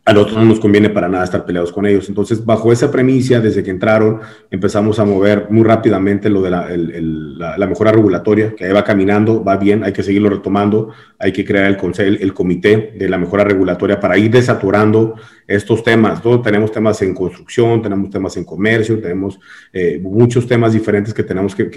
a 0.04 0.14
nosotros 0.14 0.40
no 0.40 0.46
nos 0.46 0.60
conviene 0.60 0.90
para 0.90 1.08
nada 1.08 1.24
estar 1.24 1.46
peleados 1.46 1.72
con 1.72 1.86
ellos. 1.86 2.10
Entonces, 2.10 2.44
bajo 2.44 2.72
esa 2.72 2.90
premisa, 2.90 3.40
desde 3.40 3.62
que 3.62 3.70
entraron, 3.70 4.20
empezamos 4.50 4.98
a 4.98 5.06
mover 5.06 5.48
muy 5.52 5.64
rápidamente 5.64 6.28
lo 6.28 6.42
de 6.42 6.50
la, 6.50 6.74
el, 6.74 7.38
mejora 7.70 7.92
regulatoria, 7.92 8.56
que 8.56 8.66
ahí 8.66 8.72
va 8.72 8.84
caminando, 8.84 9.44
va 9.44 9.58
bien, 9.58 9.84
hay 9.84 9.94
que 9.94 10.02
seguirlo 10.02 10.30
retomando, 10.30 10.90
hay 11.20 11.32
que 11.32 11.46
crear 11.46 11.68
el, 11.68 11.78
consejo, 11.78 12.18
el 12.20 12.34
comité 12.34 12.96
de 12.98 13.10
la 13.10 13.20
mejora 13.20 13.44
regulatoria 13.44 14.00
para 14.00 14.18
ir 14.18 14.32
desaturando 14.32 15.16
estos 15.46 15.84
temas. 15.84 16.26
¿no? 16.26 16.42
Tenemos 16.42 16.72
temas 16.72 17.00
en 17.04 17.14
construcción, 17.14 17.84
tenemos 17.84 18.10
temas 18.10 18.36
en 18.38 18.44
comercio, 18.44 19.00
tenemos 19.00 19.40
eh, 19.72 20.00
muchos 20.02 20.48
temas 20.48 20.74
diferentes 20.74 21.14
que 21.14 21.24
tenemos 21.24 21.54
que 21.56 21.72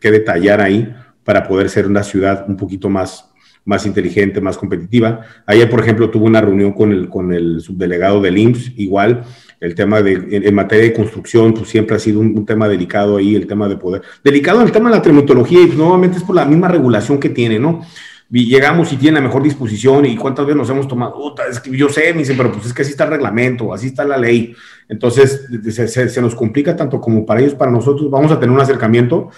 detallar 0.00 0.60
ahí 0.60 0.92
para 1.22 1.46
poder 1.46 1.68
ser 1.68 1.86
una 1.86 2.02
ciudad 2.02 2.46
un 2.48 2.56
poquito 2.56 2.88
más 2.88 3.29
más 3.64 3.86
inteligente, 3.86 4.40
más 4.40 4.56
competitiva. 4.56 5.20
Ayer, 5.46 5.68
por 5.68 5.80
ejemplo, 5.80 6.10
tuve 6.10 6.24
una 6.24 6.40
reunión 6.40 6.72
con 6.72 6.92
el, 6.92 7.08
con 7.08 7.32
el 7.32 7.60
subdelegado 7.60 8.20
del 8.20 8.38
IMSS, 8.38 8.72
igual, 8.76 9.24
el 9.60 9.74
tema 9.74 10.00
de, 10.00 10.28
en, 10.30 10.54
materia 10.54 10.84
de 10.84 10.94
construcción, 10.94 11.52
pues 11.52 11.68
siempre 11.68 11.96
ha 11.96 11.98
sido 11.98 12.20
un, 12.20 12.36
un, 12.36 12.46
tema 12.46 12.66
delicado 12.68 13.18
ahí, 13.18 13.36
el 13.36 13.46
tema 13.46 13.68
de 13.68 13.76
poder. 13.76 14.02
Delicado 14.24 14.62
el 14.62 14.72
tema 14.72 14.88
de 14.90 14.96
la 14.96 15.02
trimitología 15.02 15.60
y 15.60 15.66
pues, 15.66 15.78
nuevamente 15.78 16.16
es 16.16 16.24
por 16.24 16.34
la 16.34 16.46
misma 16.46 16.68
regulación 16.68 17.18
que 17.18 17.28
tiene, 17.28 17.58
¿no? 17.58 17.82
Y 18.32 18.46
llegamos 18.46 18.92
y 18.92 18.96
tiene 18.96 19.16
la 19.16 19.26
mejor 19.26 19.42
disposición 19.42 20.06
y 20.06 20.16
cuántas 20.16 20.46
veces 20.46 20.56
nos 20.56 20.70
hemos 20.70 20.86
tomado, 20.86 21.34
es 21.50 21.58
que 21.58 21.76
yo 21.76 21.88
sé, 21.88 22.12
me 22.12 22.20
dicen, 22.20 22.36
pero 22.36 22.52
pues 22.52 22.64
es 22.66 22.72
que 22.72 22.82
así 22.82 22.92
está 22.92 23.04
el 23.04 23.10
reglamento, 23.10 23.74
así 23.74 23.88
está 23.88 24.04
la 24.04 24.16
ley. 24.16 24.54
Entonces, 24.88 25.46
se, 25.68 25.88
se, 25.88 26.08
se 26.08 26.22
nos 26.22 26.36
complica 26.36 26.76
tanto 26.76 27.00
como 27.00 27.26
para 27.26 27.40
ellos, 27.40 27.54
para 27.54 27.72
nosotros, 27.72 28.08
vamos 28.08 28.30
a 28.30 28.38
tener 28.38 28.54
un 28.54 28.60
acercamiento 28.60 29.30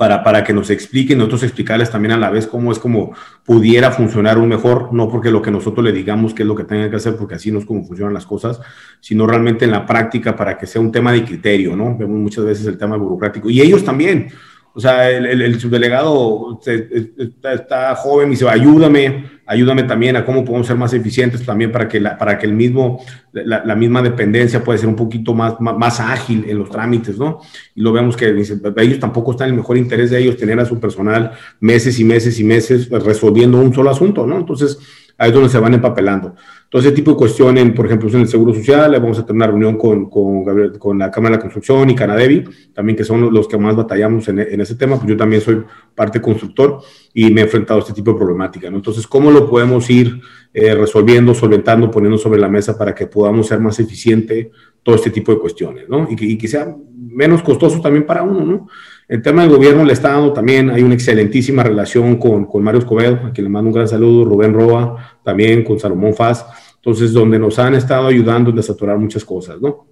para, 0.00 0.24
para 0.24 0.42
que 0.42 0.54
nos 0.54 0.70
expliquen, 0.70 1.18
nosotros 1.18 1.42
explicarles 1.42 1.90
también 1.90 2.12
a 2.12 2.16
la 2.16 2.30
vez 2.30 2.46
cómo 2.46 2.72
es 2.72 2.78
como 2.78 3.14
pudiera 3.44 3.90
funcionar 3.90 4.38
un 4.38 4.48
mejor, 4.48 4.94
no 4.94 5.10
porque 5.10 5.30
lo 5.30 5.42
que 5.42 5.50
nosotros 5.50 5.84
le 5.84 5.92
digamos 5.92 6.32
que 6.32 6.42
es 6.42 6.48
lo 6.48 6.54
que 6.54 6.64
tengan 6.64 6.88
que 6.88 6.96
hacer, 6.96 7.16
porque 7.16 7.34
así 7.34 7.52
no 7.52 7.58
es 7.58 7.66
como 7.66 7.84
funcionan 7.84 8.14
las 8.14 8.24
cosas, 8.24 8.62
sino 9.00 9.26
realmente 9.26 9.66
en 9.66 9.72
la 9.72 9.84
práctica 9.84 10.34
para 10.34 10.56
que 10.56 10.66
sea 10.66 10.80
un 10.80 10.90
tema 10.90 11.12
de 11.12 11.22
criterio, 11.22 11.76
¿no? 11.76 11.98
Vemos 11.98 12.18
muchas 12.18 12.46
veces 12.46 12.64
el 12.66 12.78
tema 12.78 12.96
burocrático 12.96 13.50
y 13.50 13.60
ellos 13.60 13.84
también. 13.84 14.28
O 14.72 14.80
sea, 14.80 15.10
el, 15.10 15.26
el, 15.26 15.42
el 15.42 15.60
subdelegado 15.60 16.60
está, 16.64 17.52
está, 17.52 17.94
joven 17.96 18.28
y 18.28 18.30
dice, 18.32 18.48
ayúdame, 18.48 19.24
ayúdame 19.44 19.82
también 19.82 20.14
a 20.14 20.24
cómo 20.24 20.44
podemos 20.44 20.66
ser 20.66 20.76
más 20.76 20.92
eficientes 20.92 21.44
también 21.44 21.72
para 21.72 21.88
que, 21.88 21.98
la, 21.98 22.16
para 22.16 22.38
que 22.38 22.46
el 22.46 22.52
mismo, 22.52 23.02
la, 23.32 23.64
la, 23.64 23.74
misma 23.74 24.00
dependencia 24.00 24.62
pueda 24.62 24.78
ser 24.78 24.88
un 24.88 24.94
poquito 24.94 25.34
más, 25.34 25.60
más, 25.60 25.76
más, 25.76 25.98
ágil 25.98 26.44
en 26.48 26.58
los 26.58 26.70
trámites, 26.70 27.18
¿no? 27.18 27.40
Y 27.74 27.80
lo 27.80 27.92
vemos 27.92 28.16
que 28.16 28.28
ellos 28.28 29.00
tampoco 29.00 29.32
están 29.32 29.48
en 29.48 29.54
el 29.54 29.60
mejor 29.60 29.76
interés 29.76 30.10
de 30.10 30.20
ellos 30.20 30.36
tener 30.36 30.60
a 30.60 30.64
su 30.64 30.78
personal 30.78 31.32
meses 31.58 31.98
y 31.98 32.04
meses 32.04 32.38
y 32.38 32.44
meses 32.44 32.88
resolviendo 32.90 33.58
un 33.58 33.74
solo 33.74 33.90
asunto, 33.90 34.24
¿no? 34.24 34.38
Entonces, 34.38 34.78
ahí 35.18 35.30
es 35.30 35.34
donde 35.34 35.48
se 35.48 35.58
van 35.58 35.74
empapelando. 35.74 36.36
Todo 36.70 36.82
ese 36.82 36.92
tipo 36.92 37.10
de 37.10 37.16
cuestiones, 37.16 37.72
por 37.72 37.86
ejemplo, 37.86 38.08
en 38.10 38.20
el 38.20 38.28
Seguro 38.28 38.54
Social, 38.54 38.92
vamos 38.92 39.18
a 39.18 39.26
tener 39.26 39.36
una 39.36 39.46
reunión 39.48 39.76
con, 39.76 40.08
con, 40.08 40.44
con 40.78 40.98
la 41.00 41.10
Cámara 41.10 41.32
de 41.32 41.38
la 41.38 41.42
Construcción 41.42 41.90
y 41.90 41.96
Canadevi, 41.96 42.44
también 42.72 42.96
que 42.96 43.02
son 43.02 43.34
los 43.34 43.48
que 43.48 43.58
más 43.58 43.74
batallamos 43.74 44.28
en, 44.28 44.38
en, 44.38 44.60
ese 44.60 44.76
tema, 44.76 44.96
pues 44.96 45.08
yo 45.08 45.16
también 45.16 45.42
soy 45.42 45.64
parte 45.96 46.20
constructor 46.20 46.78
y 47.12 47.28
me 47.30 47.40
he 47.40 47.44
enfrentado 47.44 47.80
a 47.80 47.82
este 47.82 47.92
tipo 47.92 48.12
de 48.12 48.18
problemática, 48.18 48.70
¿no? 48.70 48.76
Entonces, 48.76 49.04
¿cómo 49.04 49.32
lo 49.32 49.50
podemos 49.50 49.90
ir 49.90 50.20
eh, 50.54 50.72
resolviendo, 50.76 51.34
solventando, 51.34 51.90
poniendo 51.90 52.18
sobre 52.18 52.38
la 52.38 52.48
mesa 52.48 52.78
para 52.78 52.94
que 52.94 53.08
podamos 53.08 53.48
ser 53.48 53.58
más 53.58 53.80
eficiente 53.80 54.52
todo 54.84 54.94
este 54.94 55.10
tipo 55.10 55.32
de 55.32 55.40
cuestiones, 55.40 55.88
¿no? 55.88 56.08
Y 56.08 56.14
que, 56.14 56.24
y 56.24 56.38
que 56.38 56.46
sea 56.46 56.72
menos 56.96 57.42
costoso 57.42 57.80
también 57.80 58.06
para 58.06 58.22
uno, 58.22 58.44
¿no? 58.44 58.68
El 59.08 59.22
tema 59.22 59.42
del 59.42 59.50
gobierno 59.50 59.80
del 59.80 59.90
Estado 59.90 60.32
también 60.32 60.70
hay 60.70 60.82
una 60.82 60.94
excelentísima 60.94 61.64
relación 61.64 62.16
con, 62.16 62.46
con 62.46 62.62
Mario 62.62 62.78
Escobedo, 62.78 63.26
a 63.26 63.32
quien 63.32 63.44
le 63.44 63.50
mando 63.50 63.68
un 63.68 63.74
gran 63.74 63.88
saludo, 63.88 64.24
Rubén 64.24 64.54
Roa, 64.54 65.18
también 65.24 65.64
con 65.64 65.80
Salomón 65.80 66.14
Faz, 66.14 66.46
entonces 66.80 67.12
donde 67.12 67.38
nos 67.38 67.58
han 67.58 67.74
estado 67.74 68.06
ayudando 68.06 68.50
a 68.50 68.54
desaturar 68.54 68.96
muchas 68.98 69.24
cosas, 69.24 69.60
¿no? 69.60 69.86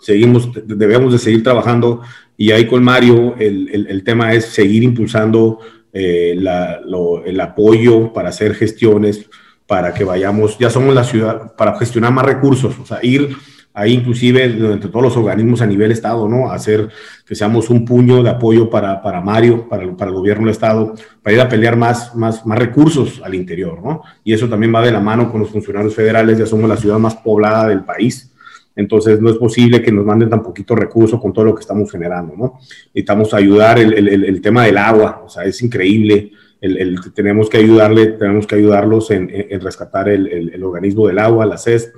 Seguimos, 0.00 0.50
debemos 0.66 1.12
de 1.12 1.18
seguir 1.18 1.42
trabajando 1.42 2.02
y 2.36 2.50
ahí 2.50 2.66
con 2.66 2.82
Mario 2.82 3.36
el, 3.38 3.86
el, 3.88 4.04
tema 4.04 4.34
es 4.34 4.46
seguir 4.46 4.82
impulsando 4.82 5.60
eh, 5.92 6.34
la, 6.36 6.80
el 7.24 7.40
apoyo 7.40 8.12
para 8.12 8.28
hacer 8.28 8.54
gestiones, 8.54 9.30
para 9.66 9.94
que 9.94 10.04
vayamos, 10.04 10.58
ya 10.58 10.68
somos 10.68 10.94
la 10.94 11.04
ciudad, 11.04 11.54
para 11.56 11.78
gestionar 11.78 12.12
más 12.12 12.26
recursos, 12.26 12.78
o 12.78 12.84
sea, 12.84 12.98
ir 13.02 13.34
ahí 13.74 13.92
inclusive 13.92 14.44
entre 14.44 14.88
todos 14.88 15.02
los 15.02 15.16
organismos 15.16 15.60
a 15.60 15.66
nivel 15.66 15.90
Estado, 15.90 16.28
¿no? 16.28 16.50
Hacer 16.50 16.88
que 17.26 17.34
seamos 17.34 17.68
un 17.70 17.84
puño 17.84 18.22
de 18.22 18.30
apoyo 18.30 18.70
para, 18.70 19.02
para 19.02 19.20
Mario, 19.20 19.68
para, 19.68 19.94
para 19.96 20.10
el 20.10 20.16
gobierno 20.16 20.44
del 20.44 20.52
Estado, 20.52 20.94
para 21.20 21.34
ir 21.34 21.40
a 21.40 21.48
pelear 21.48 21.76
más, 21.76 22.14
más, 22.14 22.46
más 22.46 22.58
recursos 22.58 23.20
al 23.22 23.34
interior, 23.34 23.82
¿no? 23.82 24.02
Y 24.22 24.32
eso 24.32 24.48
también 24.48 24.72
va 24.72 24.80
de 24.80 24.92
la 24.92 25.00
mano 25.00 25.30
con 25.30 25.40
los 25.40 25.50
funcionarios 25.50 25.94
federales, 25.94 26.38
ya 26.38 26.46
somos 26.46 26.68
la 26.68 26.76
ciudad 26.76 26.98
más 26.98 27.16
poblada 27.16 27.66
del 27.66 27.84
país, 27.84 28.32
entonces 28.76 29.20
no 29.20 29.30
es 29.30 29.36
posible 29.38 29.82
que 29.82 29.90
nos 29.90 30.04
manden 30.04 30.30
tan 30.30 30.42
poquito 30.42 30.76
recurso 30.76 31.20
con 31.20 31.32
todo 31.32 31.46
lo 31.46 31.54
que 31.54 31.60
estamos 31.60 31.90
generando, 31.90 32.34
¿no? 32.36 32.60
Necesitamos 32.86 33.34
ayudar 33.34 33.80
el, 33.80 33.92
el, 33.92 34.24
el 34.24 34.40
tema 34.40 34.64
del 34.64 34.78
agua, 34.78 35.22
o 35.24 35.28
sea, 35.28 35.44
es 35.44 35.60
increíble. 35.62 36.30
El, 36.60 36.78
el, 36.78 37.12
tenemos 37.12 37.50
que 37.50 37.58
ayudarle, 37.58 38.06
tenemos 38.06 38.46
que 38.46 38.54
ayudarlos 38.54 39.10
en, 39.10 39.28
en 39.30 39.60
rescatar 39.60 40.08
el, 40.08 40.26
el, 40.28 40.64
organismo 40.64 41.06
del 41.06 41.18
agua, 41.18 41.44
la 41.44 41.58
CES 41.58 41.92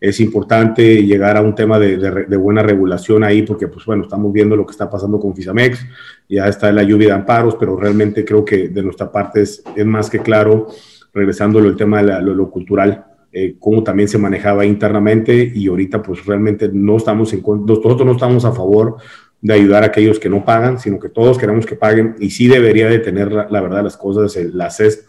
es 0.00 0.20
importante 0.20 1.02
llegar 1.02 1.36
a 1.36 1.42
un 1.42 1.54
tema 1.54 1.78
de, 1.78 2.36
buena 2.36 2.62
regulación 2.62 3.24
ahí, 3.24 3.42
porque, 3.42 3.66
pues 3.66 3.84
bueno, 3.84 4.04
estamos 4.04 4.32
viendo 4.32 4.54
lo 4.56 4.64
que 4.64 4.72
está 4.72 4.88
pasando 4.88 5.18
con 5.18 5.34
FISAMEX, 5.34 5.84
ya 6.28 6.46
está 6.46 6.70
la 6.70 6.84
lluvia 6.84 7.08
de 7.08 7.14
amparos, 7.14 7.56
pero 7.56 7.76
realmente 7.76 8.24
creo 8.24 8.44
que 8.44 8.68
de 8.68 8.82
nuestra 8.82 9.10
parte 9.10 9.42
es, 9.42 9.62
más 9.84 10.08
que 10.08 10.20
claro, 10.20 10.68
regresando 11.12 11.58
al 11.58 11.76
tema 11.76 11.98
de 11.98 12.04
la, 12.04 12.20
lo, 12.20 12.48
cultural, 12.50 13.06
eh, 13.32 13.56
cómo 13.58 13.82
también 13.82 14.08
se 14.08 14.18
manejaba 14.18 14.64
internamente 14.64 15.52
y 15.54 15.68
ahorita 15.68 16.02
pues 16.02 16.24
realmente 16.24 16.70
no 16.72 16.96
estamos 16.96 17.30
en 17.34 17.42
nosotros 17.42 18.06
no 18.06 18.12
estamos 18.12 18.46
a 18.46 18.52
favor 18.52 18.96
de 19.42 19.52
ayudar 19.52 19.82
a 19.82 19.86
aquellos 19.86 20.18
que 20.18 20.30
no 20.30 20.46
pagan, 20.46 20.78
sino 20.78 20.98
que 20.98 21.10
todos 21.10 21.36
queremos 21.36 21.66
que 21.66 21.76
paguen 21.76 22.16
y 22.20 22.30
sí 22.30 22.48
debería 22.48 22.88
de 22.88 23.00
tener 23.00 23.30
la, 23.30 23.46
la 23.50 23.60
verdad 23.60 23.84
las 23.84 23.98
cosas, 23.98 24.34
el, 24.36 24.56
la 24.56 24.70
CES, 24.70 25.04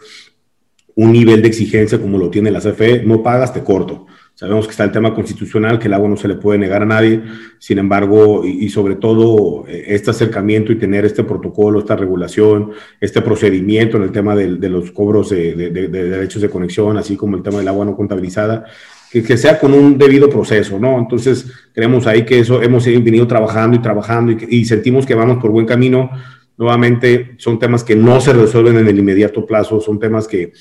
un 0.96 1.12
nivel 1.12 1.40
de 1.40 1.48
exigencia 1.48 1.98
como 1.98 2.18
lo 2.18 2.28
tiene 2.28 2.50
la 2.50 2.60
CFE, 2.60 3.04
no 3.04 3.22
pagas, 3.22 3.54
te 3.54 3.64
corto. 3.64 4.06
Sabemos 4.40 4.64
que 4.64 4.70
está 4.70 4.84
el 4.84 4.90
tema 4.90 5.14
constitucional, 5.14 5.78
que 5.78 5.86
el 5.86 5.92
agua 5.92 6.08
no 6.08 6.16
se 6.16 6.26
le 6.26 6.34
puede 6.36 6.58
negar 6.58 6.80
a 6.80 6.86
nadie, 6.86 7.22
sin 7.58 7.78
embargo, 7.78 8.42
y, 8.42 8.64
y, 8.64 8.70
sobre 8.70 8.94
todo 8.94 9.66
este 9.68 10.12
acercamiento 10.12 10.72
y 10.72 10.76
tener 10.76 11.04
este 11.04 11.24
protocolo, 11.24 11.80
esta 11.80 11.94
regulación, 11.94 12.70
este 13.02 13.20
procedimiento 13.20 13.98
en 13.98 14.04
el 14.04 14.12
tema 14.12 14.34
de, 14.34 14.56
de 14.56 14.70
los 14.70 14.92
cobros 14.92 15.28
de, 15.28 15.54
de, 15.54 15.68
de, 15.68 15.88
derechos 15.88 16.40
de 16.40 16.48
conexión, 16.48 16.96
así 16.96 17.18
como 17.18 17.36
el 17.36 17.42
tema 17.42 17.58
del 17.58 17.68
agua 17.68 17.84
no 17.84 17.94
contabilizada, 17.94 18.64
que, 19.12 19.22
que, 19.22 19.36
sea 19.36 19.58
con 19.58 19.74
un 19.74 19.98
debido 19.98 20.30
proceso, 20.30 20.78
¿no? 20.78 20.98
Entonces, 20.98 21.52
creemos 21.74 22.06
ahí 22.06 22.24
que 22.24 22.38
eso 22.38 22.62
hemos 22.62 22.86
venido 22.86 23.26
trabajando 23.26 23.76
y 23.76 23.82
trabajando 23.82 24.32
y, 24.32 24.38
y 24.48 24.64
sentimos 24.64 25.04
que 25.04 25.14
vamos 25.14 25.36
por 25.36 25.50
buen 25.50 25.66
camino. 25.66 26.12
Nuevamente, 26.56 27.34
son 27.36 27.58
temas 27.58 27.84
que 27.84 27.94
no 27.94 28.18
se 28.22 28.32
resuelven 28.32 28.78
en 28.78 28.88
el 28.88 28.98
inmediato 28.98 29.44
plazo, 29.44 29.82
son 29.82 29.98
temas 29.98 30.26
que 30.26 30.54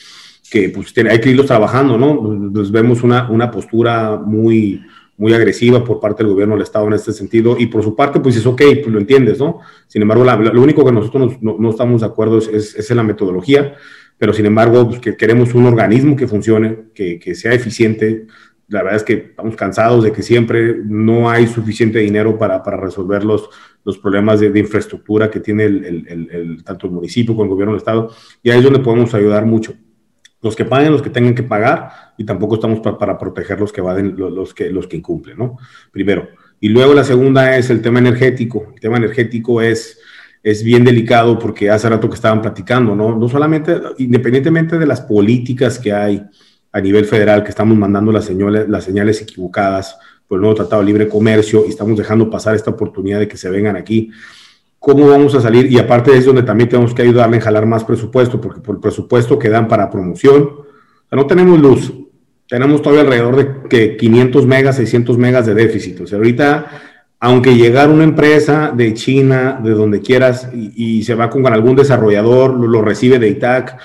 que 0.49 0.69
pues 0.69 0.93
hay 0.97 1.19
que 1.19 1.29
irlos 1.29 1.45
trabajando, 1.45 1.97
¿no? 1.97 2.51
Pues 2.53 2.71
vemos 2.71 3.03
una, 3.03 3.29
una 3.29 3.51
postura 3.51 4.17
muy, 4.17 4.81
muy 5.19 5.33
agresiva 5.33 5.83
por 5.83 5.99
parte 5.99 6.23
del 6.23 6.31
gobierno 6.31 6.55
del 6.55 6.63
Estado 6.63 6.87
en 6.87 6.93
este 6.93 7.11
sentido, 7.11 7.57
y 7.59 7.67
por 7.67 7.83
su 7.83 7.93
parte, 7.93 8.21
pues 8.21 8.37
es 8.37 8.45
ok, 8.45 8.61
pues 8.81 8.87
lo 8.87 8.99
entiendes, 8.99 9.37
¿no? 9.39 9.59
Sin 9.85 10.01
embargo, 10.01 10.23
lo 10.23 10.61
único 10.61 10.85
que 10.85 10.93
nosotros 10.93 11.37
no, 11.41 11.69
estamos 11.69 12.01
de 12.01 12.07
acuerdo 12.07 12.37
es, 12.37 12.47
es, 12.47 12.89
en 12.89 12.97
la 12.97 13.03
metodología, 13.03 13.75
pero 14.17 14.31
sin 14.31 14.45
embargo, 14.45 14.87
pues, 14.87 15.01
que 15.01 15.17
queremos 15.17 15.53
un 15.53 15.65
organismo 15.65 16.15
que 16.15 16.25
funcione, 16.25 16.85
que, 16.93 17.19
que 17.19 17.35
sea 17.35 17.53
eficiente, 17.53 18.27
la 18.69 18.81
verdad 18.83 18.97
es 18.97 19.03
que 19.03 19.13
estamos 19.13 19.55
cansados 19.57 20.03
de 20.05 20.13
que 20.13 20.23
siempre 20.23 20.77
no 20.85 21.29
hay 21.29 21.47
suficiente 21.47 21.99
dinero 21.99 22.37
para, 22.37 22.63
para 22.63 22.77
resolver 22.77 23.25
los, 23.25 23.49
los 23.83 23.97
problemas 23.97 24.39
de, 24.39 24.57
infraestructura 24.57 25.29
que 25.29 25.41
tiene 25.41 25.65
el, 25.65 25.85
el, 25.85 26.29
el, 26.31 26.63
tanto 26.63 26.87
el 26.87 26.93
municipio 26.93 27.33
como 27.33 27.43
el 27.43 27.49
gobierno 27.49 27.73
del 27.73 27.79
Estado, 27.79 28.09
y 28.41 28.51
ahí 28.51 28.59
es 28.59 28.63
donde 28.63 28.79
podemos 28.79 29.13
ayudar 29.13 29.45
mucho. 29.45 29.73
Los 30.41 30.55
que 30.55 30.65
paguen, 30.65 30.91
los 30.91 31.01
que 31.01 31.09
tengan 31.09 31.35
que 31.35 31.43
pagar, 31.43 32.13
y 32.17 32.23
tampoco 32.23 32.55
estamos 32.55 32.79
para 32.79 33.17
proteger 33.17 33.59
los 33.59 33.73
que, 33.73 33.81
vaden, 33.81 34.15
los, 34.17 34.53
que, 34.53 34.69
los 34.69 34.87
que 34.87 34.97
incumplen, 34.97 35.37
¿no? 35.37 35.57
Primero. 35.91 36.29
Y 36.59 36.69
luego 36.69 36.93
la 36.93 37.03
segunda 37.03 37.57
es 37.57 37.69
el 37.69 37.81
tema 37.81 37.99
energético. 37.99 38.67
El 38.73 38.79
tema 38.79 38.97
energético 38.97 39.61
es, 39.61 39.99
es 40.43 40.63
bien 40.63 40.83
delicado 40.83 41.37
porque 41.39 41.69
hace 41.69 41.89
rato 41.89 42.09
que 42.09 42.15
estaban 42.15 42.41
platicando, 42.41 42.95
¿no? 42.95 43.15
No 43.15 43.29
solamente, 43.29 43.79
independientemente 43.97 44.77
de 44.77 44.85
las 44.85 45.01
políticas 45.01 45.79
que 45.79 45.93
hay, 45.93 46.25
a 46.71 46.81
nivel 46.81 47.05
federal 47.05 47.43
que 47.43 47.49
estamos 47.49 47.77
mandando 47.77 48.11
las 48.11 48.25
señales, 48.25 48.69
las 48.69 48.83
señales 48.83 49.21
equivocadas 49.21 49.97
por 50.27 50.37
el 50.37 50.41
nuevo 50.41 50.55
Tratado 50.55 50.81
de 50.81 50.85
Libre 50.85 51.09
Comercio 51.09 51.65
y 51.65 51.69
estamos 51.69 51.97
dejando 51.97 52.29
pasar 52.29 52.55
esta 52.55 52.69
oportunidad 52.69 53.19
de 53.19 53.27
que 53.27 53.37
se 53.37 53.49
vengan 53.49 53.75
aquí. 53.75 54.11
¿Cómo 54.79 55.07
vamos 55.07 55.35
a 55.35 55.41
salir? 55.41 55.71
Y 55.71 55.77
aparte 55.77 56.17
es 56.17 56.25
donde 56.25 56.43
también 56.43 56.69
tenemos 56.69 56.93
que 56.93 57.01
ayudarle 57.01 57.37
a 57.37 57.41
jalar 57.41 57.65
más 57.65 57.83
presupuesto, 57.83 58.39
porque 58.39 58.61
por 58.61 58.75
el 58.75 58.81
presupuesto 58.81 59.37
que 59.37 59.49
dan 59.49 59.67
para 59.67 59.89
promoción, 59.89 60.49
no 61.11 61.27
tenemos 61.27 61.59
luz, 61.59 61.93
tenemos 62.47 62.81
todavía 62.81 63.01
alrededor 63.01 63.35
de 63.35 63.69
que 63.69 63.97
500 63.97 64.45
megas, 64.45 64.77
600 64.77 65.17
megas 65.17 65.45
de 65.45 65.53
déficit. 65.53 65.99
O 66.01 66.07
sea, 66.07 66.17
ahorita, 66.17 66.67
aunque 67.19 67.55
llegar 67.55 67.89
una 67.89 68.03
empresa 68.05 68.71
de 68.75 68.93
China, 68.93 69.59
de 69.61 69.71
donde 69.71 70.01
quieras, 70.01 70.49
y, 70.53 71.03
se 71.03 71.13
va 71.15 71.29
con 71.29 71.45
algún 71.47 71.75
desarrollador, 71.75 72.53
lo, 72.53 72.67
lo 72.67 72.81
recibe 72.81 73.19
de 73.19 73.29
ITAC, 73.29 73.77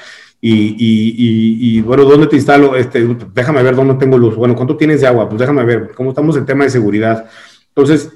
y, 0.47 1.81
bueno, 1.81 2.05
¿dónde 2.05 2.27
te 2.27 2.37
instalo? 2.37 2.77
Este, 2.77 3.03
déjame 3.33 3.63
ver 3.63 3.75
dónde 3.75 3.95
tengo 3.95 4.19
luz. 4.19 4.37
Bueno, 4.37 4.55
¿cuánto 4.55 4.77
tienes 4.77 5.01
de 5.01 5.07
agua? 5.07 5.27
Pues 5.27 5.41
déjame 5.41 5.65
ver 5.65 5.93
cómo 5.95 6.11
estamos 6.11 6.37
en 6.37 6.45
tema 6.45 6.65
de 6.65 6.71
seguridad. 6.71 7.25
Entonces, 7.69 8.11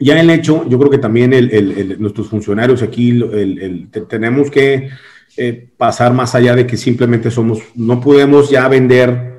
ya 0.00 0.18
el 0.18 0.30
hecho, 0.30 0.66
yo 0.68 0.78
creo 0.78 0.90
que 0.90 0.98
también 0.98 1.30
nuestros 1.98 2.28
funcionarios 2.28 2.82
aquí 2.82 3.22
tenemos 4.08 4.50
que 4.50 4.88
eh, 5.36 5.68
pasar 5.76 6.12
más 6.12 6.34
allá 6.34 6.56
de 6.56 6.66
que 6.66 6.76
simplemente 6.76 7.30
somos, 7.30 7.60
no 7.74 8.00
podemos 8.00 8.50
ya 8.50 8.66
vender 8.66 9.30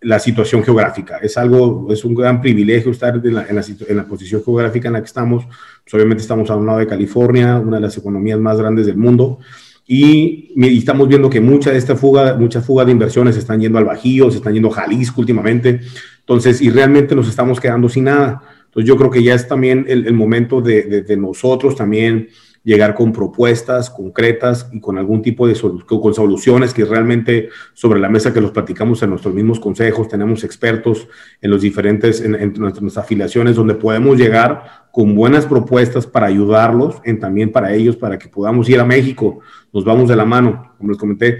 la 0.00 0.18
situación 0.18 0.62
geográfica. 0.62 1.18
Es 1.18 1.36
algo, 1.36 1.88
es 1.90 2.04
un 2.04 2.14
gran 2.14 2.40
privilegio 2.40 2.92
estar 2.92 3.20
en 3.22 3.34
la, 3.34 3.46
en 3.48 3.96
la, 3.96 4.04
posición 4.04 4.42
geográfica 4.44 4.88
en 4.88 4.94
la 4.94 5.00
que 5.00 5.06
estamos. 5.06 5.44
Pues 5.44 5.94
obviamente 5.94 6.22
estamos 6.22 6.48
a 6.50 6.56
un 6.56 6.66
lado 6.66 6.78
de 6.78 6.86
California, 6.86 7.58
una 7.58 7.76
de 7.76 7.82
las 7.82 7.96
economías 7.96 8.38
más 8.38 8.56
grandes 8.56 8.86
del 8.86 8.96
mundo. 8.96 9.40
Y, 9.86 10.52
estamos 10.78 11.08
viendo 11.08 11.28
que 11.30 11.40
mucha 11.40 11.70
de 11.72 11.78
esta 11.78 11.96
fuga, 11.96 12.34
mucha 12.34 12.60
fuga 12.60 12.84
de 12.84 12.92
inversiones 12.92 13.34
se 13.34 13.40
están 13.40 13.60
yendo 13.60 13.78
al 13.78 13.84
Bajío, 13.84 14.30
se 14.30 14.36
están 14.36 14.54
yendo 14.54 14.68
a 14.68 14.74
Jalisco 14.74 15.20
últimamente. 15.20 15.80
Entonces, 16.20 16.60
y 16.60 16.70
realmente 16.70 17.14
nos 17.14 17.28
estamos 17.28 17.58
quedando 17.58 17.88
sin 17.88 18.04
nada. 18.04 18.42
Entonces, 18.78 18.94
yo 18.94 18.96
creo 18.96 19.10
que 19.10 19.24
ya 19.24 19.34
es 19.34 19.48
también 19.48 19.86
el, 19.88 20.14
momento 20.14 20.60
de, 20.60 21.02
de, 21.02 21.16
nosotros 21.16 21.74
también 21.74 22.28
llegar 22.62 22.94
con 22.94 23.12
propuestas 23.12 23.90
concretas 23.90 24.68
y 24.72 24.78
con 24.78 24.98
algún 24.98 25.20
tipo 25.20 25.48
de 25.48 25.58
con 25.84 26.14
soluciones 26.14 26.72
que 26.72 26.84
realmente 26.84 27.48
sobre 27.74 27.98
la 27.98 28.08
mesa 28.08 28.32
que 28.32 28.40
los 28.40 28.52
platicamos 28.52 29.02
en 29.02 29.10
nuestros 29.10 29.34
mismos 29.34 29.58
consejos, 29.58 30.06
tenemos 30.06 30.44
expertos 30.44 31.08
en 31.40 31.50
los 31.50 31.60
diferentes, 31.60 32.20
en, 32.20 32.36
en 32.36 32.52
nuestras 32.52 32.98
afiliaciones, 32.98 33.56
donde 33.56 33.74
podemos 33.74 34.16
llegar 34.16 34.86
con 34.92 35.16
buenas 35.16 35.44
propuestas 35.44 36.06
para 36.06 36.28
ayudarlos, 36.28 37.00
en 37.02 37.18
también 37.18 37.50
para 37.50 37.74
ellos, 37.74 37.96
para 37.96 38.16
que 38.16 38.28
podamos 38.28 38.68
ir 38.68 38.78
a 38.78 38.84
México, 38.84 39.40
nos 39.72 39.84
vamos 39.84 40.08
de 40.08 40.14
la 40.14 40.24
mano, 40.24 40.72
como 40.78 40.90
les 40.92 41.00
comenté, 41.00 41.38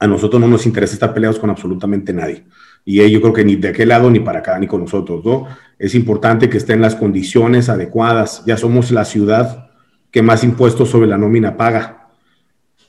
a 0.00 0.08
nosotros 0.08 0.40
no 0.40 0.48
nos 0.48 0.66
interesa 0.66 0.94
estar 0.94 1.14
peleados 1.14 1.38
con 1.38 1.48
absolutamente 1.48 2.12
nadie. 2.12 2.44
Y 2.84 3.08
yo 3.08 3.20
creo 3.20 3.32
que 3.32 3.44
ni 3.44 3.56
de 3.56 3.68
aquel 3.68 3.88
lado 3.88 4.10
ni 4.10 4.20
para 4.20 4.40
acá 4.40 4.58
ni 4.58 4.66
con 4.66 4.80
nosotros, 4.80 5.24
¿no? 5.24 5.46
Es 5.78 5.94
importante 5.94 6.48
que 6.48 6.58
estén 6.58 6.80
las 6.80 6.94
condiciones 6.94 7.68
adecuadas. 7.68 8.42
Ya 8.46 8.56
somos 8.56 8.90
la 8.90 9.04
ciudad 9.04 9.70
que 10.10 10.22
más 10.22 10.44
impuestos 10.44 10.90
sobre 10.90 11.06
la 11.06 11.18
nómina 11.18 11.56
paga. 11.56 12.08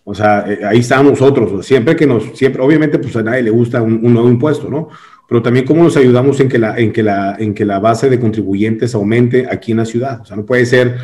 O 0.03 0.15
sea, 0.15 0.45
eh, 0.47 0.59
ahí 0.65 0.79
estamos 0.79 1.19
nosotros. 1.19 1.65
Siempre 1.65 1.95
que 1.95 2.07
nos, 2.07 2.37
siempre, 2.37 2.61
obviamente, 2.61 2.99
pues 2.99 3.15
a 3.15 3.23
nadie 3.23 3.43
le 3.43 3.51
gusta 3.51 3.81
un, 3.81 4.01
nuevo 4.01 4.29
impuesto, 4.29 4.69
¿no? 4.69 4.89
Pero 5.27 5.41
también 5.41 5.65
cómo 5.65 5.83
nos 5.83 5.95
ayudamos 5.95 6.39
en 6.39 6.49
que, 6.49 6.57
la, 6.57 6.77
en, 6.77 6.91
que 6.91 7.03
la, 7.03 7.35
en 7.37 7.53
que 7.53 7.63
la 7.63 7.79
base 7.79 8.09
de 8.09 8.19
contribuyentes 8.19 8.95
aumente 8.95 9.47
aquí 9.49 9.71
en 9.71 9.77
la 9.77 9.85
ciudad. 9.85 10.21
O 10.21 10.25
sea, 10.25 10.35
no 10.35 10.45
puede 10.45 10.65
ser, 10.65 10.97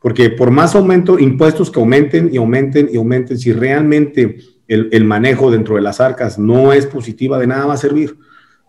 porque 0.00 0.30
por 0.30 0.50
más 0.50 0.74
aumento, 0.74 1.18
impuestos 1.18 1.70
que 1.70 1.80
aumenten 1.80 2.30
y 2.32 2.38
aumenten 2.38 2.88
y 2.90 2.96
aumenten, 2.96 3.36
si 3.36 3.52
realmente 3.52 4.38
el, 4.68 4.88
el 4.92 5.04
manejo 5.04 5.50
dentro 5.50 5.74
de 5.74 5.82
las 5.82 6.00
arcas 6.00 6.38
no 6.38 6.72
es 6.72 6.86
positiva, 6.86 7.38
de 7.38 7.48
nada 7.48 7.66
va 7.66 7.74
a 7.74 7.78
servir. 7.78 8.16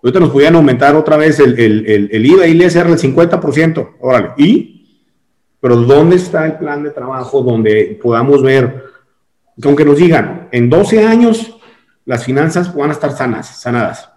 Ahorita 0.05 0.19
nos 0.19 0.29
podían 0.29 0.55
aumentar 0.55 0.95
otra 0.95 1.17
vez 1.17 1.39
el, 1.39 1.57
el, 1.59 2.09
el, 2.11 2.25
IVA 2.27 2.45
y 2.45 2.51
el 2.51 2.61
ISR 2.61 2.87
del 2.89 2.99
50%. 2.99 3.95
Órale, 4.01 4.29
¿y? 4.37 5.01
Pero 5.59 5.77
¿dónde 5.77 6.17
está 6.17 6.45
el 6.45 6.59
plan 6.59 6.83
de 6.83 6.91
trabajo 6.91 7.41
donde 7.41 7.97
podamos 7.99 8.43
ver, 8.43 8.83
que 9.59 9.67
aunque 9.67 9.83
nos 9.83 9.97
digan, 9.97 10.47
en 10.51 10.69
12 10.69 11.07
años 11.07 11.57
las 12.05 12.23
finanzas 12.23 12.71
van 12.75 12.91
a 12.91 12.93
estar 12.93 13.13
sanas, 13.13 13.59
sanadas? 13.59 14.11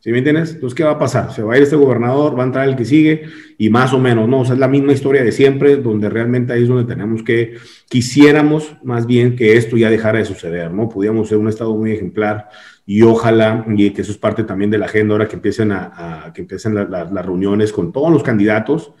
¿Sí 0.00 0.10
me 0.10 0.18
entiendes? 0.18 0.50
Entonces, 0.50 0.74
¿qué 0.74 0.84
va 0.84 0.90
a 0.90 0.98
pasar? 0.98 1.32
Se 1.32 1.42
va 1.42 1.54
a 1.54 1.56
ir 1.56 1.62
este 1.62 1.76
gobernador, 1.76 2.38
va 2.38 2.42
a 2.42 2.46
entrar 2.46 2.68
el 2.68 2.76
que 2.76 2.84
sigue 2.84 3.22
y 3.56 3.70
más 3.70 3.94
o 3.94 3.98
menos, 3.98 4.28
¿no? 4.28 4.40
O 4.40 4.44
sea, 4.44 4.52
es 4.52 4.60
la 4.60 4.68
misma 4.68 4.92
historia 4.92 5.24
de 5.24 5.32
siempre, 5.32 5.76
donde 5.76 6.10
realmente 6.10 6.52
ahí 6.52 6.64
es 6.64 6.68
donde 6.68 6.92
tenemos 6.92 7.22
que, 7.22 7.54
quisiéramos 7.88 8.76
más 8.82 9.06
bien 9.06 9.34
que 9.34 9.56
esto 9.56 9.78
ya 9.78 9.88
dejara 9.88 10.18
de 10.18 10.26
suceder, 10.26 10.70
¿no? 10.70 10.90
Pudiéramos 10.90 11.26
ser 11.26 11.38
un 11.38 11.48
estado 11.48 11.74
muy 11.74 11.92
ejemplar 11.92 12.50
y 12.94 13.00
ojalá, 13.00 13.64
y 13.74 13.88
que 13.88 14.02
eso 14.02 14.12
es 14.12 14.18
parte 14.18 14.44
también 14.44 14.70
de 14.70 14.76
la 14.76 14.84
agenda 14.84 15.14
ahora 15.14 15.26
que 15.26 15.36
empiecen 15.36 15.72
a, 15.72 16.30
que 16.34 16.42
empiecen 16.42 16.74
las 16.74 17.24
reuniones 17.24 17.72
con 17.72 17.90
todos 17.90 18.12
los 18.12 18.22
candidatos, 18.22 18.92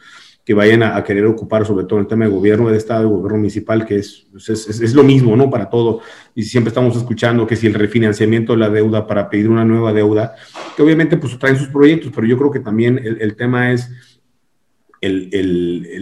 que 0.46 0.54
vayan 0.54 0.82
a, 0.82 1.04
querer 1.04 1.26
ocupar 1.26 1.66
sobre 1.66 1.84
todo 1.84 1.98
el 1.98 2.06
tema 2.06 2.24
de 2.24 2.30
gobierno 2.30 2.70
de 2.70 2.78
Estado, 2.78 3.02
de 3.02 3.08
gobierno 3.08 3.36
municipal, 3.36 3.84
que 3.84 3.96
pues, 4.30 4.48
es, 4.48 4.66
es, 4.66 4.80
es, 4.80 4.94
lo 4.94 5.02
mismo, 5.02 5.36
¿no? 5.36 5.50
Para 5.50 5.68
todo. 5.68 6.00
Y 6.34 6.44
siempre 6.44 6.70
estamos 6.70 6.96
escuchando 6.96 7.46
que 7.46 7.54
si 7.54 7.66
el 7.66 7.74
refinanciamiento 7.74 8.54
de 8.54 8.60
la 8.60 8.70
deuda 8.70 9.06
para 9.06 9.28
pedir 9.28 9.50
una 9.50 9.66
nueva 9.66 9.92
deuda, 9.92 10.36
que 10.74 10.82
obviamente 10.82 11.18
pues 11.18 11.38
traen 11.38 11.58
sus 11.58 11.68
proyectos, 11.68 12.10
pero 12.14 12.26
yo 12.26 12.38
creo 12.38 12.50
que 12.50 12.60
también 12.60 12.98
el, 12.98 13.36
tema 13.36 13.72
es 13.72 13.90
el, 15.02 15.28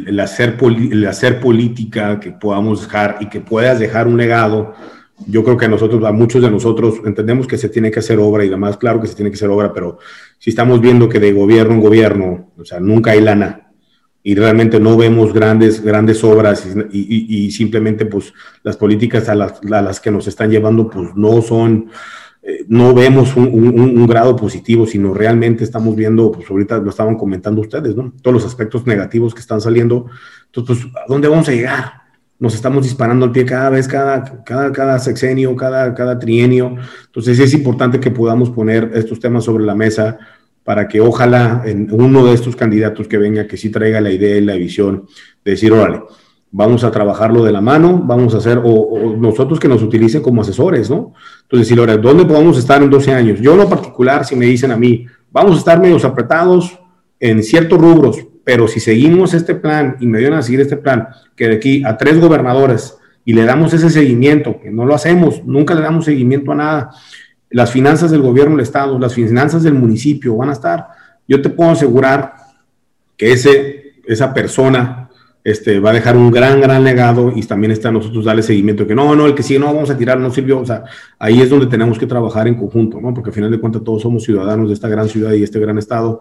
el, 0.07 0.21
hacer 0.21 0.57
el 0.63 1.07
hacer 1.09 1.41
política 1.41 2.21
que 2.21 2.31
podamos 2.31 2.83
dejar 2.83 3.17
y 3.19 3.29
que 3.29 3.41
puedas 3.41 3.81
dejar 3.81 4.07
un 4.07 4.17
legado. 4.17 4.77
Yo 5.27 5.45
creo 5.45 5.57
que 5.57 5.67
a 5.67 5.69
nosotros, 5.69 6.03
a 6.05 6.13
muchos 6.13 6.43
de 6.43 6.51
nosotros, 6.51 6.97
entendemos 7.05 7.47
que 7.47 7.59
se 7.59 7.69
tiene 7.69 7.91
que 7.91 8.01
hacer 8.01 8.19
obra 8.19 8.45
y 8.45 8.49
demás, 8.49 8.77
claro 8.77 9.01
que 9.01 9.07
se 9.07 9.15
tiene 9.15 9.31
que 9.31 9.37
hacer 9.37 9.51
obra, 9.51 9.73
pero 9.73 9.99
si 10.39 10.51
estamos 10.51 10.81
viendo 10.81 11.09
que 11.09 11.21
de 11.21 11.33
gobierno 11.33 11.75
en 11.75 11.81
gobierno, 11.81 12.53
o 12.57 12.65
sea, 12.65 12.81
nunca 12.81 13.13
hay 13.13 13.21
lana, 13.21 13.71
y 14.23 14.35
realmente 14.35 14.79
no 14.79 14.97
vemos 14.97 15.33
grandes, 15.33 15.83
grandes 15.83 16.23
obras 16.25 16.67
y, 16.93 17.51
simplemente 17.51 18.05
pues 18.05 18.33
las 18.63 18.77
políticas 18.77 19.29
a 19.29 19.35
las, 19.35 19.61
a 19.65 19.83
las, 19.83 20.01
que 20.01 20.11
nos 20.11 20.27
están 20.27 20.51
llevando 20.51 20.91
pues 20.91 21.15
no 21.15 21.41
son, 21.41 21.89
eh, 22.43 22.65
no 22.69 22.93
vemos 22.93 23.35
un, 23.37 23.49
un, 23.49 24.07
grado 24.07 24.37
positivo, 24.37 24.87
sino 24.87 25.15
realmente 25.15 25.65
estamos 25.65 25.97
viendo, 25.97 26.31
pues 26.33 26.51
ahorita 26.51 26.79
lo 26.79 26.91
estaban 26.91 27.17
comentando 27.17 27.63
ustedes, 27.63 27.97
¿no? 27.97 28.13
Todos 28.21 28.35
los 28.35 28.45
aspectos 28.45 28.87
negativos 28.87 29.35
que 29.35 29.41
están 29.41 29.61
saliendo. 29.61 30.07
Entonces, 30.47 30.85
pues, 30.85 30.97
¿a 30.97 31.07
dónde 31.09 31.29
vamos 31.29 31.49
a 31.49 31.53
llegar? 31.53 32.00
Nos 32.41 32.55
estamos 32.55 32.83
disparando 32.83 33.27
al 33.27 33.33
pie 33.33 33.45
cada 33.45 33.71
vez, 33.71 33.87
cada, 33.87 34.25
cada, 34.45 34.73
cada 34.73 34.99
sexenio, 34.99 35.55
cada, 35.55 35.95
cada 35.95 36.19
trienio. 36.19 36.75
Entonces 37.07 37.39
es 37.39 37.55
importante 37.55 38.01
que 38.01 38.11
podamos 38.11 38.51
poner 38.51 38.91
estos 38.95 39.21
temas 39.21 39.45
sobre 39.45 39.65
la 39.65 39.75
mesa 39.75 40.19
para 40.65 40.89
que 40.89 41.01
ojalá 41.01 41.63
en 41.67 41.89
uno 41.93 42.25
de 42.25 42.33
estos 42.33 42.57
candidatos 42.57 43.07
que 43.07 43.19
venga, 43.19 43.47
que 43.47 43.57
sí 43.57 43.71
traiga 43.71 44.01
la 44.01 44.11
idea 44.11 44.37
y 44.37 44.41
la 44.41 44.55
visión 44.55 45.07
de 45.45 45.53
decir, 45.53 45.73
órale, 45.73 46.03
vamos 46.51 46.83
a 46.83 46.91
trabajarlo 46.91 47.45
de 47.45 47.53
la 47.53 47.61
mano, 47.61 48.03
vamos 48.05 48.35
a 48.35 48.39
hacer, 48.39 48.61
o, 48.63 49.17
nosotros 49.19 49.61
que 49.61 49.69
nos 49.69 49.83
utilicen 49.83 50.23
como 50.23 50.43
asesores, 50.43 50.91
¿no? 50.91 51.13
Entonces, 51.43 51.69
decir, 51.69 51.81
órale, 51.81 52.01
¿dónde 52.01 52.25
podemos 52.25 52.59
estar 52.59 52.83
en 52.83 52.91
12 52.91 53.13
años? 53.13 53.41
Yo 53.41 53.53
en 53.53 53.59
lo 53.59 53.69
particular, 53.69 54.25
si 54.25 54.35
me 54.35 54.47
dicen 54.47 54.71
a 54.71 54.77
mí, 54.77 55.07
vamos 55.31 55.57
a 55.57 55.59
estar 55.59 55.81
medios 55.81 56.05
apretados 56.05 56.79
en 57.19 57.43
ciertos 57.43 57.79
rubros, 57.79 58.19
pero 58.51 58.67
si 58.67 58.81
seguimos 58.81 59.33
este 59.33 59.55
plan 59.55 59.97
y 60.01 60.09
me 60.09 60.19
dieron 60.19 60.37
a 60.37 60.43
seguir 60.43 60.61
este 60.61 60.77
plan, 60.77 61.07
que 61.37 61.47
de 61.47 61.55
aquí 61.55 61.85
a 61.85 61.97
tres 61.97 62.21
gobernadores 62.21 62.97
y 63.25 63.33
le 63.33 63.45
damos 63.45 63.73
ese 63.73 63.89
seguimiento, 63.91 64.59
que 64.61 64.73
no 64.73 64.85
lo 64.85 64.93
hacemos, 64.93 65.45
nunca 65.45 65.73
le 65.73 65.83
damos 65.83 66.07
seguimiento 66.07 66.51
a 66.51 66.55
nada, 66.57 66.91
las 67.49 67.71
finanzas 67.71 68.11
del 68.11 68.23
gobierno 68.23 68.57
del 68.57 68.65
Estado, 68.65 68.99
las 68.99 69.15
finanzas 69.15 69.63
del 69.63 69.75
municipio 69.75 70.37
van 70.37 70.49
a 70.49 70.55
estar. 70.55 70.89
Yo 71.29 71.41
te 71.41 71.49
puedo 71.49 71.71
asegurar 71.71 72.35
que 73.17 73.31
ese, 73.31 73.93
esa 74.05 74.35
persona 74.35 75.09
este, 75.45 75.79
va 75.79 75.91
a 75.91 75.93
dejar 75.93 76.17
un 76.17 76.33
gran, 76.33 76.61
gran 76.61 76.83
legado 76.83 77.33
y 77.33 77.43
también 77.43 77.71
está 77.71 77.91
a 77.91 77.93
nosotros 77.93 78.25
darle 78.25 78.43
seguimiento, 78.43 78.85
que 78.85 78.97
no, 78.97 79.15
no, 79.15 79.27
el 79.27 79.35
que 79.37 79.45
sigue 79.45 79.61
no 79.61 79.67
vamos 79.67 79.91
a 79.91 79.97
tirar, 79.97 80.19
no 80.19 80.33
sirvió. 80.33 80.59
O 80.59 80.67
sea, 80.67 80.83
ahí 81.21 81.41
es 81.41 81.49
donde 81.49 81.67
tenemos 81.67 82.01
que 82.01 82.07
trabajar 82.09 82.49
en 82.49 82.57
conjunto, 82.57 83.01
¿no? 83.01 83.15
Porque 83.15 83.31
al 83.31 83.35
final 83.35 83.53
de 83.53 83.61
cuentas 83.61 83.85
todos 83.85 84.03
somos 84.03 84.25
ciudadanos 84.25 84.67
de 84.67 84.75
esta 84.75 84.89
gran 84.89 85.09
ciudad 85.09 85.35
y 85.35 85.45
este 85.45 85.61
gran 85.61 85.79
estado 85.79 86.21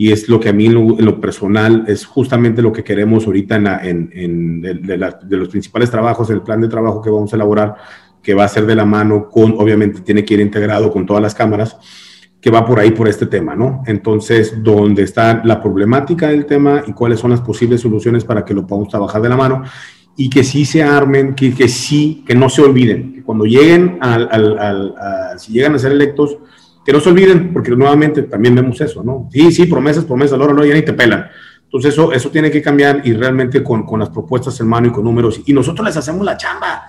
y 0.00 0.12
es 0.12 0.28
lo 0.28 0.38
que 0.38 0.48
a 0.48 0.52
mí 0.52 0.66
en 0.66 1.04
lo, 1.04 1.20
personal 1.20 1.84
es 1.88 2.06
justamente 2.06 2.62
lo 2.62 2.72
que 2.72 2.84
queremos 2.84 3.26
ahorita 3.26 3.56
en, 3.82 4.08
en, 4.14 4.60
de, 4.62 4.96
los 5.36 5.48
principales 5.48 5.90
trabajos, 5.90 6.30
el 6.30 6.40
plan 6.40 6.60
de 6.60 6.68
trabajo 6.68 7.02
que 7.02 7.10
vamos 7.10 7.32
a 7.32 7.36
elaborar, 7.36 7.74
que 8.22 8.32
va 8.32 8.44
a 8.44 8.48
ser 8.48 8.64
de 8.64 8.76
la 8.76 8.84
mano 8.84 9.28
con, 9.28 9.56
obviamente 9.58 10.02
tiene 10.02 10.24
que 10.24 10.34
ir 10.34 10.40
integrado 10.40 10.92
con 10.92 11.04
todas 11.04 11.20
las 11.20 11.34
cámaras, 11.34 11.76
que 12.40 12.48
va 12.48 12.64
por 12.64 12.78
ahí 12.78 12.92
por 12.92 13.08
este 13.08 13.26
tema, 13.26 13.56
¿no? 13.56 13.82
Entonces, 13.86 14.62
¿dónde 14.62 15.02
está 15.02 15.42
la 15.44 15.60
problemática 15.60 16.28
del 16.28 16.46
tema 16.46 16.84
y 16.86 16.92
cuáles 16.92 17.18
son 17.18 17.32
las 17.32 17.40
posibles 17.40 17.80
soluciones 17.80 18.24
para 18.24 18.44
que 18.44 18.54
lo 18.54 18.64
podamos 18.64 18.90
trabajar 18.90 19.20
de 19.20 19.28
la 19.28 19.36
mano 19.36 19.64
y 20.16 20.30
que 20.30 20.44
sí 20.44 20.64
se 20.64 20.80
armen, 20.80 21.34
que, 21.34 21.52
que 21.52 21.66
sí, 21.66 22.22
que 22.24 22.36
no 22.36 22.48
se 22.48 22.62
olviden, 22.62 23.14
que 23.14 23.22
cuando 23.24 23.46
lleguen 23.46 23.98
al, 24.00 24.94
si 25.38 25.54
llegan 25.54 25.74
a 25.74 25.78
ser 25.80 25.90
electos, 25.90 26.38
que 26.88 26.92
no 26.94 27.00
se 27.00 27.10
olviden, 27.10 27.52
porque 27.52 27.70
nuevamente 27.72 28.22
también 28.22 28.54
vemos 28.54 28.80
eso, 28.80 29.04
¿no? 29.04 29.28
Sí, 29.30 29.52
sí, 29.52 29.66
promesas, 29.66 30.06
promesas, 30.06 30.40
ahora 30.40 30.54
no, 30.54 30.64
ya 30.64 30.72
ni 30.72 30.80
te 30.80 30.94
pelan. 30.94 31.28
Entonces 31.64 31.92
eso, 31.92 32.14
eso 32.14 32.30
tiene 32.30 32.50
que 32.50 32.62
cambiar 32.62 33.02
y 33.04 33.12
realmente 33.12 33.62
con, 33.62 33.84
con 33.84 34.00
las 34.00 34.08
propuestas 34.08 34.58
en 34.60 34.68
mano 34.68 34.86
y 34.86 34.90
con 34.90 35.04
números. 35.04 35.42
Y 35.44 35.52
nosotros 35.52 35.86
les 35.86 35.98
hacemos 35.98 36.24
la 36.24 36.38
chamba. 36.38 36.84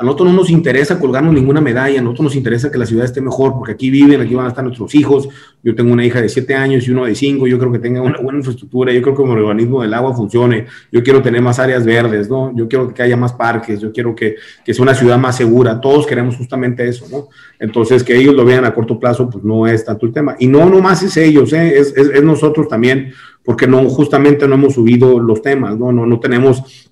A 0.00 0.02
nosotros 0.02 0.30
no 0.30 0.34
nos 0.34 0.48
interesa 0.48 0.98
colgarnos 0.98 1.34
ninguna 1.34 1.60
medalla, 1.60 2.00
a 2.00 2.02
nosotros 2.02 2.24
nos 2.24 2.36
interesa 2.36 2.70
que 2.70 2.78
la 2.78 2.86
ciudad 2.86 3.04
esté 3.04 3.20
mejor, 3.20 3.52
porque 3.52 3.72
aquí 3.72 3.90
viven, 3.90 4.18
aquí 4.22 4.34
van 4.34 4.46
a 4.46 4.48
estar 4.48 4.64
nuestros 4.64 4.94
hijos. 4.94 5.28
Yo 5.62 5.74
tengo 5.74 5.92
una 5.92 6.06
hija 6.06 6.22
de 6.22 6.30
7 6.30 6.54
años 6.54 6.88
y 6.88 6.90
uno 6.90 7.04
de 7.04 7.14
5, 7.14 7.46
yo 7.46 7.58
creo 7.58 7.70
que 7.70 7.80
tenga 7.80 8.00
una 8.00 8.18
buena 8.18 8.38
infraestructura, 8.38 8.94
yo 8.94 9.02
creo 9.02 9.14
que 9.14 9.22
el 9.24 9.28
organismo 9.28 9.82
del 9.82 9.92
agua 9.92 10.14
funcione, 10.14 10.64
yo 10.90 11.02
quiero 11.02 11.20
tener 11.20 11.42
más 11.42 11.58
áreas 11.58 11.84
verdes, 11.84 12.30
¿no? 12.30 12.50
Yo 12.56 12.66
quiero 12.66 12.94
que 12.94 13.02
haya 13.02 13.18
más 13.18 13.34
parques, 13.34 13.78
yo 13.78 13.92
quiero 13.92 14.14
que, 14.14 14.36
que 14.64 14.72
sea 14.72 14.82
una 14.84 14.94
ciudad 14.94 15.18
más 15.18 15.36
segura, 15.36 15.78
todos 15.82 16.06
queremos 16.06 16.34
justamente 16.34 16.88
eso, 16.88 17.04
¿no? 17.12 17.28
Entonces, 17.58 18.02
que 18.02 18.16
ellos 18.16 18.34
lo 18.34 18.46
vean 18.46 18.64
a 18.64 18.72
corto 18.72 18.98
plazo, 18.98 19.28
pues 19.28 19.44
no 19.44 19.66
es 19.66 19.84
tanto 19.84 20.06
el 20.06 20.14
tema. 20.14 20.34
Y 20.38 20.46
no 20.46 20.64
nomás 20.70 21.02
es 21.02 21.14
ellos, 21.18 21.52
¿eh? 21.52 21.78
es, 21.78 21.92
es, 21.94 22.08
es 22.08 22.22
nosotros 22.22 22.68
también, 22.68 23.12
porque 23.44 23.66
no, 23.66 23.86
justamente 23.90 24.48
no 24.48 24.54
hemos 24.54 24.72
subido 24.72 25.20
los 25.20 25.42
temas, 25.42 25.78
¿no? 25.78 25.92
No, 25.92 26.06
no 26.06 26.18
tenemos 26.20 26.89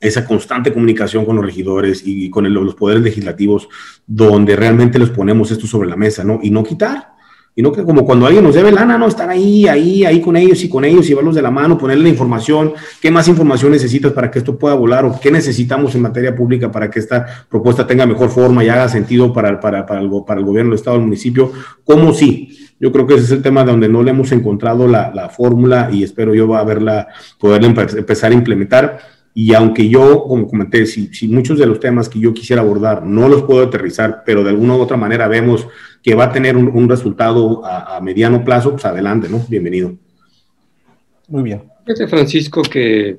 esa 0.00 0.24
constante 0.24 0.72
comunicación 0.72 1.24
con 1.24 1.36
los 1.36 1.44
regidores 1.44 2.02
y 2.04 2.30
con 2.30 2.52
los 2.52 2.74
poderes 2.74 3.02
legislativos, 3.02 3.68
donde 4.06 4.56
realmente 4.56 4.98
les 4.98 5.10
ponemos 5.10 5.50
esto 5.50 5.66
sobre 5.66 5.88
la 5.88 5.96
mesa, 5.96 6.24
¿no? 6.24 6.40
Y 6.42 6.50
no 6.50 6.62
quitar, 6.62 7.18
y 7.58 7.62
no 7.62 7.72
que 7.72 7.82
como 7.82 8.04
cuando 8.04 8.24
alguien 8.24 8.44
nos 8.44 8.54
debe 8.54 8.70
lana, 8.70 8.96
¿no? 8.96 9.08
Estar 9.08 9.28
ahí, 9.28 9.66
ahí, 9.66 10.04
ahí 10.04 10.20
con 10.20 10.36
ellos 10.36 10.62
y 10.62 10.68
con 10.68 10.84
ellos, 10.84 11.08
llevarlos 11.08 11.34
de 11.34 11.42
la 11.42 11.50
mano, 11.50 11.76
ponerle 11.76 12.04
la 12.04 12.10
información, 12.10 12.72
qué 13.02 13.10
más 13.10 13.26
información 13.26 13.72
necesitas 13.72 14.12
para 14.12 14.30
que 14.30 14.38
esto 14.38 14.56
pueda 14.56 14.76
volar 14.76 15.04
o 15.04 15.18
qué 15.20 15.32
necesitamos 15.32 15.92
en 15.96 16.02
materia 16.02 16.36
pública 16.36 16.70
para 16.70 16.88
que 16.88 17.00
esta 17.00 17.26
propuesta 17.48 17.84
tenga 17.84 18.06
mejor 18.06 18.30
forma 18.30 18.62
y 18.62 18.68
haga 18.68 18.88
sentido 18.88 19.32
para, 19.32 19.58
para, 19.58 19.84
para, 19.84 20.00
el, 20.00 20.08
para 20.24 20.38
el 20.38 20.46
gobierno 20.46 20.70
del 20.70 20.78
Estado, 20.78 20.98
del 20.98 21.06
municipio, 21.06 21.50
¿cómo 21.82 22.14
sí? 22.14 22.56
Yo 22.78 22.92
creo 22.92 23.08
que 23.08 23.14
ese 23.14 23.24
es 23.24 23.32
el 23.32 23.42
tema 23.42 23.64
donde 23.64 23.88
no 23.88 24.04
le 24.04 24.12
hemos 24.12 24.30
encontrado 24.30 24.86
la, 24.86 25.10
la 25.12 25.28
fórmula 25.28 25.90
y 25.92 26.04
espero 26.04 26.36
yo 26.36 26.46
va 26.46 26.60
a 26.60 26.64
verla, 26.64 27.08
poderla 27.40 27.66
empezar 27.66 28.30
a 28.30 28.34
implementar 28.34 29.00
y 29.34 29.54
aunque 29.54 29.88
yo, 29.88 30.24
como 30.24 30.48
comenté, 30.48 30.84
si, 30.86 31.14
si, 31.14 31.28
muchos 31.28 31.58
de 31.58 31.66
los 31.66 31.78
temas 31.78 32.08
que 32.08 32.18
yo 32.18 32.34
quisiera 32.34 32.62
abordar 32.62 33.04
no 33.04 33.28
los 33.28 33.42
puedo 33.42 33.62
aterrizar, 33.62 34.22
pero 34.26 34.42
de 34.42 34.50
alguna 34.50 34.76
u 34.76 34.80
otra 34.80 34.96
manera 34.96 35.28
vemos 35.28 35.66
que 36.02 36.14
va 36.14 36.24
a 36.24 36.32
tener 36.32 36.56
un, 36.56 36.88
resultado 36.88 37.64
a, 37.64 38.00
mediano 38.00 38.44
plazo, 38.44 38.72
pues 38.72 38.84
adelante, 38.84 39.28
¿no? 39.28 39.44
Bienvenido. 39.48 39.94
Muy 41.28 41.42
bien. 41.42 41.62
Fíjate, 41.84 42.08
Francisco, 42.08 42.62
que 42.62 43.18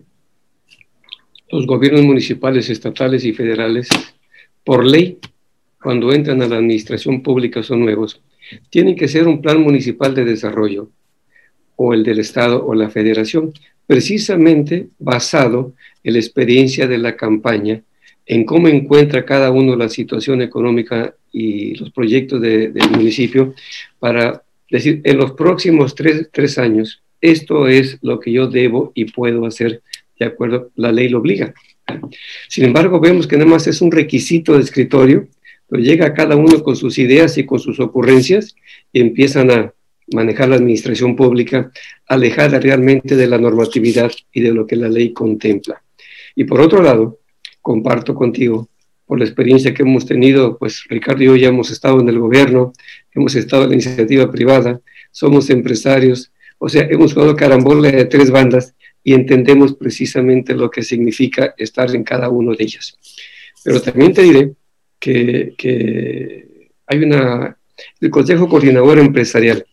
los 1.51 1.65
gobiernos 1.65 2.03
municipales, 2.03 2.69
estatales 2.69 3.23
y 3.25 3.33
federales, 3.33 3.89
por 4.63 4.85
ley, 4.85 5.19
cuando 5.81 6.11
entran 6.11 6.41
a 6.41 6.47
la 6.47 6.57
administración 6.57 7.21
pública 7.21 7.63
son 7.63 7.81
nuevos, 7.81 8.21
tienen 8.69 8.95
que 8.95 9.07
ser 9.07 9.27
un 9.27 9.41
plan 9.41 9.61
municipal 9.61 10.13
de 10.13 10.25
desarrollo, 10.25 10.89
o 11.81 11.93
el 11.93 12.03
del 12.03 12.19
Estado 12.19 12.65
o 12.65 12.75
la 12.75 12.89
Federación, 12.89 13.53
precisamente 13.87 14.89
basado 14.99 15.73
en 16.03 16.13
la 16.13 16.19
experiencia 16.19 16.87
de 16.87 16.97
la 16.97 17.15
campaña, 17.15 17.81
en 18.25 18.43
cómo 18.43 18.67
encuentra 18.67 19.25
cada 19.25 19.49
uno 19.49 19.77
la 19.77 19.87
situación 19.87 20.41
económica 20.41 21.15
y 21.31 21.75
los 21.75 21.89
proyectos 21.91 22.41
del 22.41 22.73
municipio, 22.91 23.53
para 23.97 24.43
decir, 24.69 24.99
en 25.05 25.17
los 25.17 25.31
próximos 25.31 25.95
tres, 25.95 26.27
tres 26.33 26.57
años, 26.57 27.01
esto 27.21 27.69
es 27.69 27.97
lo 28.01 28.19
que 28.19 28.33
yo 28.33 28.47
debo 28.47 28.91
y 28.93 29.05
puedo 29.05 29.45
hacer, 29.45 29.81
de 30.19 30.25
acuerdo, 30.25 30.71
la 30.75 30.91
ley 30.91 31.07
lo 31.07 31.19
obliga. 31.19 31.53
Sin 32.49 32.65
embargo, 32.65 32.99
vemos 32.99 33.25
que 33.25 33.37
nada 33.37 33.49
más 33.49 33.67
es 33.67 33.81
un 33.81 33.91
requisito 33.91 34.57
de 34.57 34.63
escritorio, 34.63 35.29
pero 35.69 35.81
llega 35.81 36.13
cada 36.13 36.35
uno 36.35 36.61
con 36.61 36.75
sus 36.75 36.97
ideas 36.97 37.37
y 37.37 37.45
con 37.45 37.59
sus 37.59 37.79
ocurrencias 37.79 38.53
y 38.91 38.99
empiezan 38.99 39.49
a 39.49 39.73
manejar 40.13 40.49
la 40.49 40.55
administración 40.55 41.15
pública 41.15 41.71
alejada 42.07 42.59
realmente 42.59 43.15
de 43.15 43.27
la 43.27 43.37
normatividad 43.37 44.11
y 44.31 44.41
de 44.41 44.53
lo 44.53 44.65
que 44.65 44.75
la 44.75 44.89
ley 44.89 45.13
contempla. 45.13 45.81
Y 46.35 46.45
por 46.45 46.61
otro 46.61 46.81
lado, 46.81 47.19
comparto 47.61 48.15
contigo, 48.15 48.69
por 49.05 49.19
la 49.19 49.25
experiencia 49.25 49.73
que 49.73 49.81
hemos 49.81 50.05
tenido, 50.05 50.57
pues 50.57 50.83
Ricardo 50.87 51.23
y 51.23 51.25
yo 51.25 51.35
ya 51.35 51.47
hemos 51.47 51.71
estado 51.71 51.99
en 51.99 52.09
el 52.09 52.19
gobierno, 52.19 52.73
hemos 53.13 53.33
estado 53.35 53.63
en 53.63 53.69
la 53.69 53.75
iniciativa 53.75 54.31
privada, 54.31 54.79
somos 55.11 55.49
empresarios, 55.49 56.31
o 56.59 56.69
sea, 56.69 56.83
hemos 56.83 57.13
jugado 57.13 57.35
carambola 57.35 57.89
de 57.89 58.05
tres 58.05 58.29
bandas 58.29 58.75
y 59.03 59.13
entendemos 59.13 59.73
precisamente 59.73 60.53
lo 60.53 60.69
que 60.69 60.83
significa 60.83 61.55
estar 61.57 61.93
en 61.95 62.03
cada 62.03 62.29
una 62.29 62.55
de 62.55 62.63
ellas. 62.63 62.97
Pero 63.63 63.81
también 63.81 64.13
te 64.13 64.21
diré 64.21 64.51
que, 64.99 65.53
que 65.57 66.69
hay 66.85 66.99
una, 66.99 67.57
el 67.99 68.09
Consejo 68.09 68.47
Coordinador 68.47 68.99
Empresarial, 68.99 69.65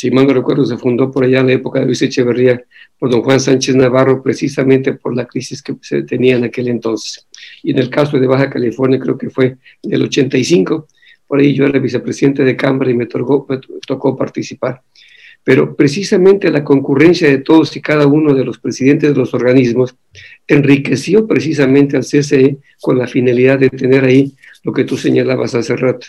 si 0.00 0.10
mal 0.10 0.26
no 0.26 0.32
recuerdo, 0.32 0.64
se 0.64 0.78
fundó 0.78 1.10
por 1.10 1.24
allá 1.24 1.40
en 1.40 1.48
la 1.48 1.52
época 1.52 1.78
de 1.78 1.84
Luis 1.84 2.00
Echeverría 2.00 2.64
por 2.98 3.10
don 3.10 3.20
Juan 3.20 3.38
Sánchez 3.38 3.76
Navarro, 3.76 4.22
precisamente 4.22 4.94
por 4.94 5.14
la 5.14 5.26
crisis 5.26 5.60
que 5.60 5.74
se 5.82 6.04
tenía 6.04 6.36
en 6.36 6.44
aquel 6.44 6.68
entonces. 6.68 7.28
Y 7.62 7.72
en 7.72 7.80
el 7.80 7.90
caso 7.90 8.18
de 8.18 8.26
Baja 8.26 8.48
California, 8.48 8.98
creo 8.98 9.18
que 9.18 9.28
fue 9.28 9.58
del 9.82 10.04
85, 10.04 10.88
por 11.26 11.38
ahí 11.38 11.52
yo 11.52 11.66
era 11.66 11.78
vicepresidente 11.78 12.44
de 12.44 12.56
Cámara 12.56 12.90
y 12.90 12.94
me 12.94 13.04
tocó, 13.04 13.44
me 13.46 13.60
tocó 13.86 14.16
participar. 14.16 14.80
Pero 15.44 15.76
precisamente 15.76 16.50
la 16.50 16.64
concurrencia 16.64 17.28
de 17.28 17.40
todos 17.40 17.76
y 17.76 17.82
cada 17.82 18.06
uno 18.06 18.32
de 18.32 18.46
los 18.46 18.58
presidentes 18.58 19.10
de 19.10 19.18
los 19.18 19.34
organismos 19.34 19.94
enriqueció 20.48 21.26
precisamente 21.26 21.98
al 21.98 22.06
CCE 22.06 22.56
con 22.80 22.96
la 22.96 23.06
finalidad 23.06 23.58
de 23.58 23.68
tener 23.68 24.04
ahí 24.04 24.32
lo 24.62 24.72
que 24.72 24.84
tú 24.84 24.96
señalabas 24.96 25.54
hace 25.54 25.76
rato, 25.76 26.06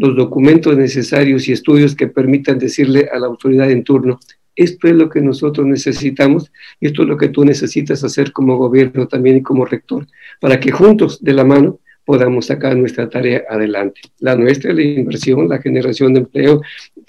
los 0.00 0.16
documentos 0.16 0.78
necesarios 0.78 1.46
y 1.46 1.52
estudios 1.52 1.94
que 1.94 2.06
permitan 2.06 2.58
decirle 2.58 3.10
a 3.12 3.18
la 3.18 3.26
autoridad 3.26 3.70
en 3.70 3.84
turno, 3.84 4.18
esto 4.56 4.88
es 4.88 4.94
lo 4.94 5.10
que 5.10 5.20
nosotros 5.20 5.66
necesitamos 5.66 6.50
y 6.80 6.86
esto 6.86 7.02
es 7.02 7.08
lo 7.08 7.18
que 7.18 7.28
tú 7.28 7.44
necesitas 7.44 8.02
hacer 8.02 8.32
como 8.32 8.56
gobierno 8.56 9.06
también 9.06 9.36
y 9.36 9.42
como 9.42 9.66
rector, 9.66 10.06
para 10.40 10.58
que 10.58 10.70
juntos 10.70 11.22
de 11.22 11.34
la 11.34 11.44
mano 11.44 11.80
podamos 12.06 12.46
sacar 12.46 12.74
nuestra 12.78 13.10
tarea 13.10 13.42
adelante. 13.50 14.00
La 14.20 14.36
nuestra, 14.36 14.72
la 14.72 14.80
inversión, 14.80 15.50
la 15.50 15.60
generación 15.60 16.14
de 16.14 16.20
empleo, 16.20 16.62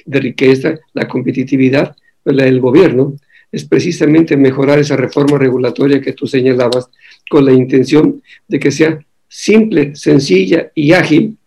de 0.06 0.20
riqueza, 0.20 0.78
la 0.94 1.08
competitividad, 1.08 1.96
pues 2.24 2.36
la 2.36 2.44
del 2.44 2.60
gobierno, 2.60 3.16
es 3.54 3.64
precisamente 3.64 4.36
mejorar 4.36 4.80
esa 4.80 4.98
reforma 4.98 5.38
regulatoria 5.38 6.02
que 6.02 6.12
tú 6.12 6.28
señalabas 6.28 6.90
con 7.30 7.46
la 7.46 7.54
intención 7.54 8.22
de 8.50 8.60
que 8.60 8.70
sea 8.70 9.00
simple, 9.30 9.96
sencilla 9.96 10.70
y 10.76 10.92
ágil 10.92 11.38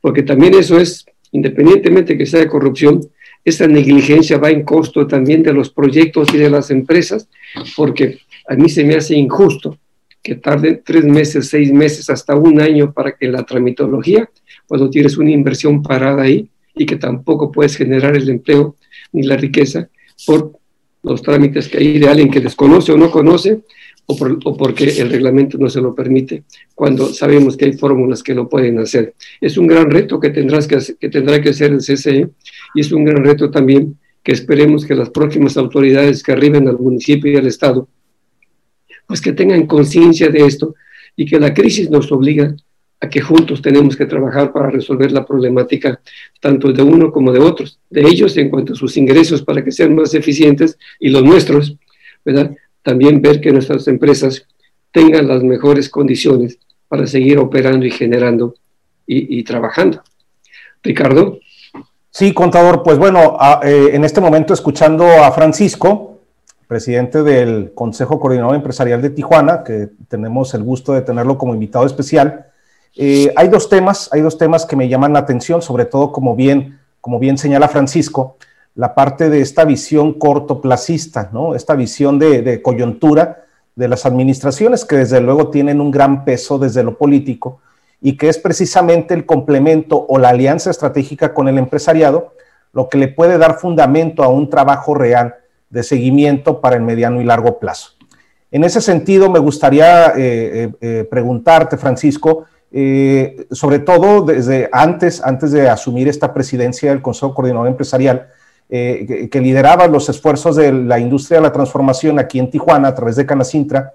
porque 0.00 0.22
también 0.22 0.54
eso 0.54 0.78
es, 0.78 1.06
independientemente 1.32 2.16
que 2.16 2.26
sea 2.26 2.40
de 2.40 2.48
corrupción, 2.48 3.00
esa 3.44 3.66
negligencia 3.66 4.38
va 4.38 4.50
en 4.50 4.64
costo 4.64 5.06
también 5.06 5.42
de 5.42 5.52
los 5.52 5.70
proyectos 5.70 6.32
y 6.34 6.38
de 6.38 6.50
las 6.50 6.70
empresas, 6.70 7.28
porque 7.76 8.18
a 8.48 8.54
mí 8.54 8.68
se 8.68 8.84
me 8.84 8.96
hace 8.96 9.14
injusto 9.14 9.78
que 10.22 10.34
tarden 10.34 10.82
tres 10.84 11.04
meses, 11.04 11.48
seis 11.48 11.72
meses, 11.72 12.10
hasta 12.10 12.34
un 12.34 12.60
año 12.60 12.92
para 12.92 13.12
que 13.16 13.28
la 13.28 13.44
tramitología, 13.44 14.28
cuando 14.66 14.90
tienes 14.90 15.16
una 15.16 15.30
inversión 15.30 15.82
parada 15.82 16.22
ahí 16.22 16.48
y 16.74 16.84
que 16.84 16.96
tampoco 16.96 17.50
puedes 17.50 17.76
generar 17.76 18.16
el 18.16 18.28
empleo 18.28 18.76
ni 19.12 19.22
la 19.22 19.36
riqueza 19.36 19.88
por 20.26 20.52
los 21.02 21.22
trámites 21.22 21.68
que 21.68 21.78
hay 21.78 21.98
de 21.98 22.08
alguien 22.08 22.30
que 22.30 22.40
desconoce 22.40 22.92
o 22.92 22.98
no 22.98 23.10
conoce 23.10 23.62
o, 24.06 24.56
porque 24.56 24.84
el 25.00 25.10
reglamento 25.10 25.56
no 25.58 25.68
se 25.68 25.80
lo 25.80 25.94
permite, 25.94 26.44
cuando 26.74 27.12
sabemos 27.12 27.56
que 27.56 27.66
hay 27.66 27.72
fórmulas 27.74 28.22
que 28.22 28.34
lo 28.34 28.48
pueden 28.48 28.78
hacer. 28.78 29.14
Es 29.40 29.56
un 29.56 29.66
gran 29.66 29.90
reto 29.90 30.18
que, 30.18 30.30
tendrás 30.30 30.66
que, 30.66 30.78
que 30.98 31.08
tendrá 31.08 31.40
que 31.40 31.50
hacer 31.50 31.72
el 31.72 31.78
CCE 31.78 32.28
y 32.74 32.80
es 32.80 32.92
un 32.92 33.04
gran 33.04 33.24
reto 33.24 33.50
también 33.50 33.96
que 34.22 34.32
esperemos 34.32 34.84
que 34.84 34.94
las 34.94 35.10
próximas 35.10 35.56
autoridades 35.56 36.22
que 36.22 36.32
arriben 36.32 36.68
al 36.68 36.78
municipio 36.78 37.32
y 37.32 37.36
al 37.36 37.46
Estado, 37.46 37.88
pues 39.06 39.20
que 39.20 39.32
tengan 39.32 39.66
conciencia 39.66 40.28
de 40.28 40.44
esto 40.44 40.74
y 41.16 41.26
que 41.26 41.40
la 41.40 41.54
crisis 41.54 41.90
nos 41.90 42.10
obliga 42.12 42.54
a 43.00 43.08
que 43.08 43.20
juntos 43.20 43.62
tenemos 43.62 43.96
que 43.96 44.06
trabajar 44.06 44.52
para 44.52 44.70
resolver 44.70 45.10
la 45.10 45.24
problemática 45.24 46.00
tanto 46.38 46.70
de 46.72 46.82
uno 46.82 47.10
como 47.10 47.32
de 47.32 47.40
otros, 47.40 47.80
de 47.88 48.02
ellos 48.02 48.36
en 48.36 48.50
cuanto 48.50 48.74
a 48.74 48.76
sus 48.76 48.96
ingresos 48.96 49.42
para 49.42 49.64
que 49.64 49.72
sean 49.72 49.94
más 49.94 50.14
eficientes 50.14 50.78
y 50.98 51.08
los 51.08 51.24
nuestros, 51.24 51.76
¿verdad? 52.24 52.54
También 52.82 53.20
ver 53.20 53.40
que 53.40 53.52
nuestras 53.52 53.86
empresas 53.88 54.46
tengan 54.92 55.28
las 55.28 55.42
mejores 55.42 55.88
condiciones 55.88 56.58
para 56.88 57.06
seguir 57.06 57.38
operando 57.38 57.86
y 57.86 57.90
generando 57.90 58.54
y, 59.06 59.42
trabajando. 59.42 60.02
Ricardo. 60.82 61.40
Sí, 62.10 62.32
contador, 62.32 62.82
pues 62.84 62.96
bueno, 62.96 63.36
eh, 63.64 63.90
en 63.92 64.04
este 64.04 64.20
momento 64.20 64.54
escuchando 64.54 65.04
a 65.04 65.32
Francisco, 65.32 66.20
presidente 66.68 67.24
del 67.24 67.72
Consejo 67.74 68.20
Coordinador 68.20 68.54
Empresarial 68.54 69.02
de 69.02 69.10
Tijuana, 69.10 69.64
que 69.64 69.88
tenemos 70.08 70.54
el 70.54 70.62
gusto 70.62 70.92
de 70.92 71.02
tenerlo 71.02 71.36
como 71.36 71.54
invitado 71.54 71.86
especial. 71.86 72.46
Eh, 72.96 73.32
hay 73.34 73.48
dos 73.48 73.68
temas, 73.68 74.08
hay 74.12 74.20
dos 74.20 74.38
temas 74.38 74.66
que 74.66 74.76
me 74.76 74.88
llaman 74.88 75.12
la 75.12 75.18
atención, 75.20 75.62
sobre 75.62 75.84
todo 75.84 76.12
como 76.12 76.36
bien, 76.36 76.78
como 77.00 77.18
bien 77.18 77.38
señala 77.38 77.66
Francisco, 77.66 78.36
la 78.74 78.94
parte 78.94 79.28
de 79.28 79.40
esta 79.40 79.64
visión 79.64 80.14
cortoplacista, 80.14 81.30
¿no? 81.32 81.54
Esta 81.54 81.74
visión 81.74 82.18
de, 82.18 82.62
coyuntura 82.62 83.44
de 83.74 83.88
las 83.88 84.06
administraciones 84.06 84.84
que 84.84 84.96
desde 84.96 85.20
luego 85.20 85.48
tienen 85.48 85.80
un 85.80 85.90
gran 85.90 86.24
peso 86.24 86.58
desde 86.58 86.82
lo 86.82 86.96
político 86.96 87.60
y 88.00 88.16
que 88.16 88.28
es 88.28 88.38
precisamente 88.38 89.14
el 89.14 89.26
complemento 89.26 90.06
o 90.08 90.18
la 90.18 90.30
alianza 90.30 90.70
estratégica 90.70 91.34
con 91.34 91.48
el 91.48 91.58
empresariado 91.58 92.34
lo 92.72 92.88
que 92.88 92.98
le 92.98 93.08
puede 93.08 93.36
dar 93.36 93.58
fundamento 93.58 94.22
a 94.22 94.28
un 94.28 94.48
trabajo 94.48 94.94
real 94.94 95.34
de 95.70 95.82
seguimiento 95.82 96.60
para 96.60 96.76
el 96.76 96.82
mediano 96.82 97.20
y 97.20 97.24
largo 97.24 97.58
plazo. 97.58 97.90
En 98.52 98.64
ese 98.64 98.80
sentido, 98.80 99.30
me 99.30 99.38
gustaría 99.38 100.08
eh, 100.08 100.14
eh, 100.16 100.72
eh, 100.80 101.08
preguntarte, 101.08 101.76
Francisco, 101.76 102.46
sobre 103.50 103.80
todo 103.80 104.22
desde 104.22 104.68
antes, 104.70 105.20
antes 105.24 105.50
de 105.50 105.68
asumir 105.68 106.06
esta 106.06 106.32
presidencia 106.32 106.90
del 106.90 107.02
Consejo 107.02 107.34
Coordinador 107.34 107.66
Empresarial, 107.66 108.28
que, 108.70 109.28
que, 109.30 109.40
lideraba 109.40 109.86
los 109.88 110.08
esfuerzos 110.08 110.56
de 110.56 110.72
la 110.72 110.98
industria 110.98 111.38
de 111.38 111.42
la 111.42 111.52
transformación 111.52 112.18
aquí 112.18 112.38
en 112.38 112.50
Tijuana 112.50 112.88
a 112.88 112.94
través 112.94 113.16
de 113.16 113.26
Canacintra, 113.26 113.92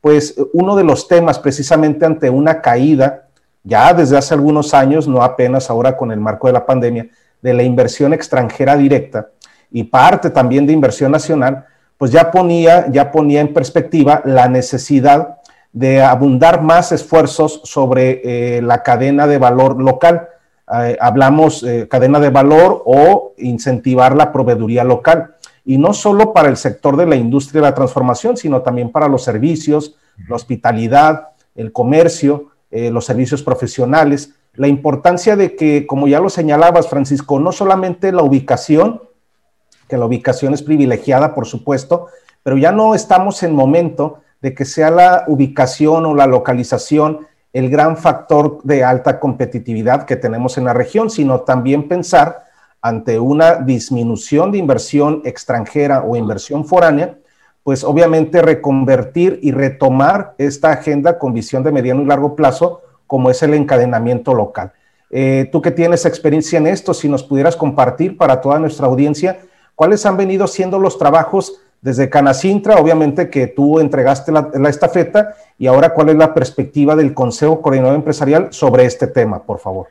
pues 0.00 0.34
uno 0.52 0.76
de 0.76 0.84
los 0.84 1.08
temas 1.08 1.38
precisamente 1.38 2.04
ante 2.04 2.28
una 2.28 2.60
caída 2.60 3.26
ya 3.66 3.92
desde 3.92 4.16
hace 4.16 4.32
algunos 4.32 4.74
años, 4.74 5.08
no 5.08 5.22
apenas 5.22 5.70
ahora 5.70 5.96
con 5.96 6.12
el 6.12 6.20
marco 6.20 6.46
de 6.46 6.52
la 6.52 6.64
pandemia, 6.64 7.08
de 7.42 7.52
la 7.52 7.64
inversión 7.64 8.12
extranjera 8.12 8.76
directa 8.76 9.28
y 9.72 9.82
parte 9.82 10.30
también 10.30 10.66
de 10.66 10.72
inversión 10.72 11.10
nacional, 11.10 11.66
pues 11.98 12.12
ya 12.12 12.30
ponía, 12.30 12.86
ya 12.90 13.10
ponía 13.10 13.40
en 13.40 13.52
perspectiva 13.52 14.22
la 14.24 14.48
necesidad 14.48 15.38
de 15.72 16.02
abundar 16.02 16.62
más 16.62 16.92
esfuerzos 16.92 17.60
sobre 17.64 18.20
eh, 18.24 18.62
la 18.62 18.82
cadena 18.82 19.26
de 19.26 19.38
valor 19.38 19.82
local. 19.82 20.28
Eh, 20.72 20.96
hablamos 21.00 21.62
eh, 21.62 21.86
cadena 21.88 22.18
de 22.18 22.30
valor 22.30 22.82
o 22.86 23.34
incentivar 23.38 24.16
la 24.16 24.32
proveeduría 24.32 24.82
local. 24.84 25.36
Y 25.64 25.78
no 25.78 25.92
solo 25.92 26.32
para 26.32 26.48
el 26.48 26.56
sector 26.56 26.96
de 26.96 27.06
la 27.06 27.16
industria 27.16 27.60
de 27.60 27.68
la 27.68 27.74
transformación, 27.74 28.36
sino 28.36 28.62
también 28.62 28.90
para 28.90 29.08
los 29.08 29.22
servicios, 29.22 29.96
la 30.28 30.36
hospitalidad, 30.36 31.28
el 31.54 31.72
comercio, 31.72 32.50
eh, 32.70 32.90
los 32.90 33.04
servicios 33.04 33.42
profesionales, 33.42 34.34
la 34.54 34.68
importancia 34.68 35.36
de 35.36 35.54
que, 35.54 35.86
como 35.86 36.08
ya 36.08 36.20
lo 36.20 36.30
señalabas, 36.30 36.88
Francisco, 36.88 37.38
no 37.38 37.52
solamente 37.52 38.10
la 38.12 38.22
ubicación, 38.22 39.02
que 39.88 39.96
la 39.96 40.06
ubicación 40.06 40.54
es 40.54 40.62
privilegiada, 40.62 41.34
por 41.34 41.46
supuesto, 41.46 42.08
pero 42.42 42.56
ya 42.56 42.72
no 42.72 42.94
estamos 42.94 43.42
en 43.42 43.54
momento 43.54 44.20
de 44.40 44.54
que 44.54 44.64
sea 44.64 44.90
la 44.90 45.24
ubicación 45.28 46.06
o 46.06 46.14
la 46.14 46.26
localización 46.26 47.26
el 47.56 47.70
gran 47.70 47.96
factor 47.96 48.58
de 48.64 48.84
alta 48.84 49.18
competitividad 49.18 50.04
que 50.04 50.16
tenemos 50.16 50.58
en 50.58 50.64
la 50.64 50.74
región, 50.74 51.08
sino 51.08 51.40
también 51.40 51.88
pensar 51.88 52.44
ante 52.82 53.18
una 53.18 53.54
disminución 53.54 54.52
de 54.52 54.58
inversión 54.58 55.22
extranjera 55.24 56.02
o 56.02 56.16
inversión 56.16 56.66
foránea, 56.66 57.16
pues 57.62 57.82
obviamente 57.82 58.42
reconvertir 58.42 59.40
y 59.42 59.52
retomar 59.52 60.34
esta 60.36 60.70
agenda 60.70 61.18
con 61.18 61.32
visión 61.32 61.62
de 61.62 61.72
mediano 61.72 62.02
y 62.02 62.04
largo 62.04 62.36
plazo, 62.36 62.82
como 63.06 63.30
es 63.30 63.42
el 63.42 63.54
encadenamiento 63.54 64.34
local. 64.34 64.72
Eh, 65.08 65.48
tú 65.50 65.62
que 65.62 65.70
tienes 65.70 66.04
experiencia 66.04 66.58
en 66.58 66.66
esto, 66.66 66.92
si 66.92 67.08
nos 67.08 67.22
pudieras 67.22 67.56
compartir 67.56 68.18
para 68.18 68.42
toda 68.42 68.58
nuestra 68.58 68.86
audiencia, 68.86 69.38
¿cuáles 69.74 70.04
han 70.04 70.18
venido 70.18 70.46
siendo 70.46 70.78
los 70.78 70.98
trabajos 70.98 71.62
desde 71.86 72.10
Canacintra, 72.10 72.78
obviamente 72.78 73.30
que 73.30 73.46
tú 73.46 73.78
entregaste 73.78 74.32
la, 74.32 74.68
estafeta, 74.68 75.36
y 75.56 75.68
ahora 75.68 75.94
cuál 75.94 76.08
es 76.08 76.16
la 76.16 76.34
perspectiva 76.34 76.96
del 76.96 77.14
Consejo 77.14 77.62
Coordinador 77.62 77.94
Empresarial 77.94 78.48
sobre 78.50 78.86
este 78.86 79.06
tema, 79.06 79.44
por 79.44 79.60
favor? 79.60 79.86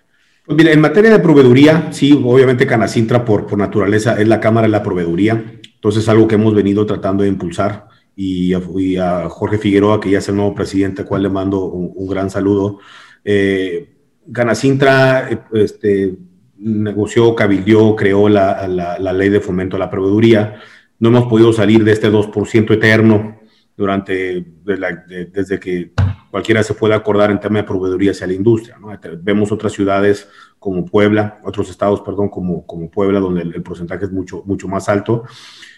Pues 0.45 0.57
mira, 0.57 0.73
en 0.73 0.81
materia 0.81 1.09
de 1.09 1.19
proveeduría, 1.19 1.87
sí, 1.91 2.21
obviamente 2.21 2.67
Canacintra 2.67 3.23
por, 3.23 3.47
por 3.47 3.57
naturaleza 3.57 4.19
es 4.19 4.27
la 4.27 4.41
Cámara 4.41 4.67
de 4.67 4.71
la 4.71 4.83
Proveeduría. 4.83 5.41
Entonces 5.75 6.03
es 6.03 6.09
algo 6.09 6.27
que 6.27 6.35
hemos 6.35 6.53
venido 6.53 6.85
tratando 6.85 7.23
de 7.23 7.29
impulsar 7.29 7.87
y 8.13 8.53
a, 8.99 9.29
Jorge 9.29 9.57
Figueroa, 9.57 10.01
que 10.01 10.09
ya 10.09 10.17
es 10.17 10.27
el 10.27 10.35
nuevo 10.35 10.53
presidente, 10.53 11.03
al 11.03 11.07
cual 11.07 11.23
le 11.23 11.29
mando 11.29 11.63
un, 11.63 12.07
gran 12.07 12.29
saludo. 12.29 12.79
Eh, 13.23 13.89
Ganacintra 14.25 15.29
este, 15.53 16.17
negoció, 16.57 17.33
cabildió, 17.35 17.95
creó 17.95 18.27
la, 18.27 18.67
la, 18.67 19.13
ley 19.13 19.29
de 19.29 19.39
fomento 19.39 19.77
a 19.77 19.79
la 19.79 19.89
proveeduría. 19.89 20.55
No 20.99 21.09
hemos 21.09 21.25
podido 21.25 21.51
salir 21.53 21.83
de 21.83 21.91
este 21.91 22.11
2% 22.11 22.73
eterno 22.73 23.39
durante, 23.75 24.45
desde 24.63 25.59
que 25.59 25.91
cualquiera 26.31 26.63
se 26.63 26.73
puede 26.73 26.93
acordar 26.93 27.31
en 27.31 27.39
tema 27.39 27.59
de 27.59 27.63
proveeduría 27.63 28.11
hacia 28.11 28.27
la 28.27 28.33
industria. 28.33 28.77
Vemos 29.21 29.51
otras 29.51 29.73
ciudades 29.73 30.27
como 30.59 30.85
Puebla, 30.85 31.39
otros 31.43 31.69
estados, 31.69 32.01
perdón, 32.01 32.29
como, 32.29 32.65
como 32.65 32.89
Puebla, 32.89 33.19
donde 33.19 33.41
el 33.41 33.61
porcentaje 33.61 34.05
es 34.05 34.11
mucho, 34.11 34.43
mucho 34.45 34.67
más 34.67 34.89
alto. 34.89 35.23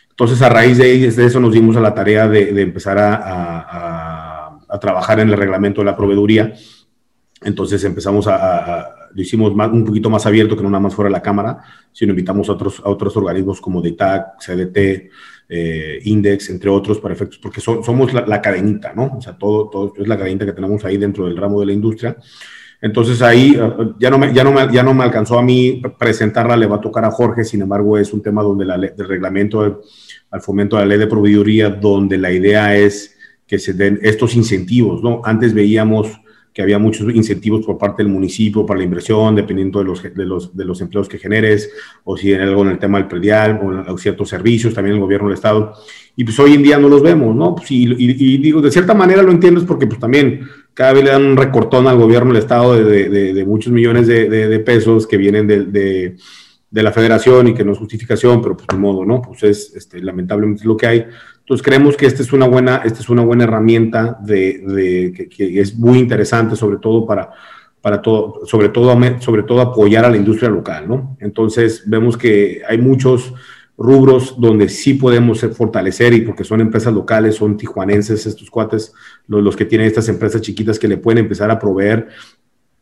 Entonces, 0.09 0.41
a 0.41 0.49
raíz 0.49 0.79
de, 0.79 1.05
eso 1.05 1.39
nos 1.39 1.53
dimos 1.53 1.77
a 1.77 1.79
la 1.79 1.93
tarea 1.93 2.27
de, 2.27 2.59
empezar 2.59 2.97
a, 2.99 4.57
trabajar 4.81 5.19
en 5.19 5.29
el 5.29 5.37
reglamento 5.37 5.81
de 5.81 5.85
la 5.85 5.95
proveeduría. 5.95 6.53
Entonces 7.43 7.83
empezamos 7.83 8.27
a, 8.27 8.95
lo 9.17 9.23
hicimos 9.23 9.51
un 9.51 9.83
poquito 9.83 10.11
más 10.11 10.27
abierto 10.27 10.55
que 10.55 10.61
no 10.61 10.69
nada 10.69 10.79
más 10.79 10.93
fuera 10.93 11.09
la 11.09 11.23
Cámara, 11.23 11.57
sino 11.91 12.11
invitamos 12.11 12.49
a 12.49 12.51
otros, 12.51 12.79
a 12.85 12.89
otros 12.89 13.17
organismos 13.17 13.59
como 13.59 13.81
DITAC, 13.81 14.37
CDT, 14.39 15.09
eh, 15.49 15.99
Index, 16.03 16.51
entre 16.51 16.69
otros, 16.69 16.99
para 16.99 17.15
efectos, 17.15 17.39
porque 17.39 17.59
somos 17.59 18.13
la, 18.13 18.39
cadenita, 18.39 18.93
¿no? 18.93 19.17
O 19.17 19.19
sea, 19.19 19.35
todo, 19.35 19.69
todo 19.69 19.93
es 19.97 20.07
la 20.07 20.19
cadenita 20.19 20.45
que 20.45 20.53
tenemos 20.53 20.85
ahí 20.85 20.97
dentro 20.97 21.25
del 21.25 21.35
ramo 21.35 21.59
de 21.61 21.65
la 21.65 21.73
industria. 21.73 22.15
Entonces 22.79 23.19
ahí 23.23 23.57
eh, 23.59 23.93
ya 23.99 24.11
no, 24.11 24.19
me, 24.19 24.31
ya, 24.31 24.43
no 24.43 24.71
ya 24.71 24.83
no 24.83 24.93
me 24.93 25.03
alcanzó 25.03 25.39
a 25.39 25.41
mí 25.41 25.81
presentarla, 25.97 26.55
le 26.55 26.67
va 26.67 26.75
a 26.75 26.81
tocar 26.81 27.03
a 27.03 27.09
Jorge, 27.09 27.43
sin 27.43 27.63
embargo 27.63 27.97
es 27.97 28.13
un 28.13 28.21
tema 28.21 28.43
donde 28.43 28.65
la, 28.65 28.75
el 28.75 29.07
reglamento 29.07 29.81
al 30.29 30.41
fomento 30.41 30.75
de 30.75 30.83
la 30.83 30.89
ley 30.89 30.99
de 30.99 31.07
proveeduría, 31.07 31.71
donde 31.71 32.19
la 32.19 32.31
idea 32.31 32.77
es 32.77 33.17
que 33.47 33.57
se 33.57 33.73
den 33.73 33.97
estos 34.03 34.35
incentivos, 34.35 35.01
¿no? 35.01 35.21
Antes 35.23 35.55
veíamos 35.55 36.19
que 36.57 36.63
había 36.63 36.79
muchos 36.79 37.13
incentivos 37.13 37.63
por 37.63 37.77
parte 37.77 38.01
del 38.01 38.11
municipio 38.11 38.65
para 38.65 38.79
la 38.79 38.83
inversión, 38.83 39.35
dependiendo 39.35 39.77
de 39.77 39.85
los, 39.85 40.01
de 40.01 40.25
los, 40.25 40.57
de 40.57 40.65
los 40.65 40.81
empleos 40.81 41.07
que 41.07 41.19
generes, 41.19 41.69
o 42.03 42.17
si 42.17 42.33
hay 42.33 42.41
algo 42.41 42.63
en 42.63 42.69
el 42.69 42.79
tema 42.79 42.97
del 42.97 43.07
predial, 43.07 43.85
o, 43.87 43.95
ciertos 43.99 44.29
servicios, 44.29 44.73
también 44.73 44.95
el 44.95 44.99
gobierno 44.99 45.27
del 45.27 45.35
Estado. 45.35 45.73
Y 46.15 46.23
pues 46.23 46.39
hoy 46.39 46.55
en 46.55 46.63
día 46.63 46.79
no 46.79 46.89
los 46.89 47.03
vemos, 47.03 47.35
¿no? 47.35 47.53
Pues 47.53 47.69
y, 47.69 48.37
digo, 48.39 48.59
de 48.59 48.71
cierta 48.71 48.95
manera 48.95 49.21
lo 49.21 49.29
entiendo, 49.29 49.59
es 49.59 49.67
porque 49.67 49.85
pues 49.85 49.99
también 49.99 50.47
cada 50.73 50.93
vez 50.93 51.03
le 51.03 51.11
dan 51.11 51.25
un 51.25 51.37
recortón 51.37 51.85
al 51.85 51.99
gobierno 51.99 52.33
del 52.33 52.41
Estado 52.41 52.73
de, 52.73 53.07
de, 53.07 53.33
de 53.35 53.45
muchos 53.45 53.71
millones 53.71 54.07
de, 54.07 54.59
pesos 54.65 55.05
que 55.05 55.17
vienen 55.17 55.45
de 55.45 56.15
de 56.69 56.83
la 56.83 56.91
federación 56.91 57.47
y 57.47 57.53
que 57.53 57.63
no 57.63 57.71
es 57.71 57.77
justificación, 57.77 58.41
pero 58.41 58.57
pues 58.57 58.67
de 58.67 58.77
modo, 58.77 59.05
¿no? 59.05 59.21
Pues 59.21 59.43
es 59.43 59.73
este, 59.75 60.01
lamentablemente 60.01 60.65
lo 60.65 60.75
que 60.75 60.87
hay. 60.87 61.05
Entonces 61.47 61.65
creemos 61.65 61.95
que 61.95 62.05
esta 62.05 62.21
es 62.21 62.33
una 62.33 62.45
buena, 62.45 62.81
esta 62.83 62.99
es 62.99 63.07
una 63.07 63.23
buena 63.23 63.45
herramienta 63.45 64.19
de, 64.21 64.59
de 64.67 65.29
que, 65.29 65.61
es 65.61 65.77
muy 65.77 65.97
interesante, 65.97 66.57
sobre 66.57 66.75
todo 66.75 67.05
para, 67.05 67.31
para 67.79 68.01
todo, 68.01 68.45
sobre 68.45 68.67
todo, 68.67 68.93
sobre 69.21 69.43
todo 69.43 69.61
apoyar 69.61 70.03
a 70.03 70.09
la 70.09 70.17
industria 70.17 70.49
local, 70.49 70.89
¿no? 70.89 71.15
Entonces 71.21 71.83
vemos 71.85 72.17
que 72.17 72.63
hay 72.67 72.77
muchos 72.79 73.33
rubros 73.77 74.35
donde 74.37 74.67
sí 74.67 74.95
podemos 74.95 75.39
fortalecer 75.55 76.13
y 76.15 76.19
porque 76.19 76.43
son 76.43 76.59
empresas 76.59 76.93
locales, 76.93 77.35
son 77.35 77.55
tijuanenses 77.55 78.25
estos 78.25 78.51
cuates, 78.51 78.93
los, 79.25 79.41
los 79.41 79.55
que 79.55 79.63
tienen 79.63 79.87
estas 79.87 80.09
empresas 80.09 80.41
chiquitas 80.41 80.77
que 80.77 80.89
le 80.89 80.97
pueden 80.97 81.19
empezar 81.19 81.49
a 81.49 81.59
proveer 81.59 82.09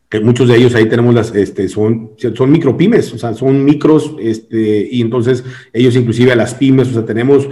que 0.08 0.18
muchos 0.18 0.48
de 0.48 0.56
ellos 0.56 0.74
ahí 0.74 0.88
tenemos 0.88 1.14
las, 1.14 1.34
este, 1.34 1.68
son, 1.68 2.12
son 2.34 2.50
micropymes, 2.50 3.12
o 3.12 3.18
sea, 3.18 3.34
son 3.34 3.64
micros, 3.64 4.14
este, 4.20 4.88
y 4.90 5.00
entonces 5.00 5.44
ellos 5.72 5.96
inclusive 5.96 6.32
a 6.32 6.36
las 6.36 6.54
pymes, 6.54 6.88
o 6.88 6.92
sea, 6.92 7.04
tenemos 7.04 7.48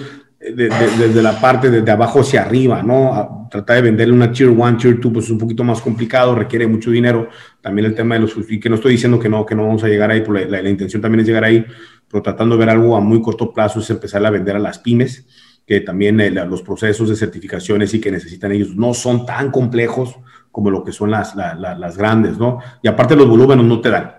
desde 0.53 1.23
la 1.23 1.41
parte 1.41 1.71
de, 1.71 1.91
abajo 1.91 2.21
hacia 2.21 2.43
arriba, 2.43 2.83
¿no? 2.83 3.49
tratar 3.51 3.77
de 3.77 3.83
venderle 3.83 4.15
una 4.15 4.33
tier 4.33 4.49
1, 4.49 4.77
tier 4.77 5.01
2, 5.01 5.13
pues 5.13 5.27
es 5.27 5.31
un 5.31 5.39
poquito 5.39 5.63
más 5.63 5.81
complicado, 5.81 6.35
requiere 6.35 6.67
mucho 6.67 6.91
dinero. 6.91 7.29
También 7.61 7.87
el 7.87 7.95
tema 7.95 8.17
de 8.17 8.23
los, 8.23 8.35
y 8.49 8.59
que 8.59 8.69
no 8.69 8.75
estoy 8.75 8.93
diciendo 8.93 9.19
que 9.19 9.29
no, 9.29 9.47
que 9.47 9.55
no 9.55 9.67
vamos 9.67 9.85
a 9.85 9.89
llegar 9.89 10.11
ahí, 10.11 10.21
pero 10.21 10.33
la, 10.45 10.69
intención 10.69 11.01
también 11.01 11.21
es 11.21 11.27
llegar 11.27 11.45
ahí, 11.45 11.65
pero 12.09 12.23
tratando 12.23 12.57
de 12.57 12.61
ver 12.61 12.71
algo 12.71 12.97
a 12.97 13.01
muy 13.01 13.23
corto 13.23 13.53
plazo 13.53 13.79
es 13.79 13.89
empezar 13.91 14.27
a 14.27 14.31
vender 14.31 14.57
a 14.57 14.59
las 14.59 14.81
pymes, 14.81 15.27
que 15.67 15.81
también 15.81 16.21
eh, 16.21 16.31
los 16.31 16.63
procesos 16.63 17.09
de 17.09 17.17
certificaciones 17.17 17.95
y 17.95 18.01
que 18.01 18.11
necesitan 18.11 18.53
ellos 18.53 18.75
no 18.75 18.93
son 18.93 19.25
tan 19.25 19.51
complejos, 19.51 20.17
como 20.51 20.71
lo 20.71 20.85
que 20.85 20.93
son 20.93 21.11
las, 21.11 21.35
las 21.35 21.97
grandes, 21.97 22.39
¿no? 22.39 22.59
Y 22.83 22.89
aparte 22.89 23.17
los 23.17 23.29
volúmenes 23.29 23.65
no 23.65 23.81
te 23.81 23.91
dan. 23.91 24.15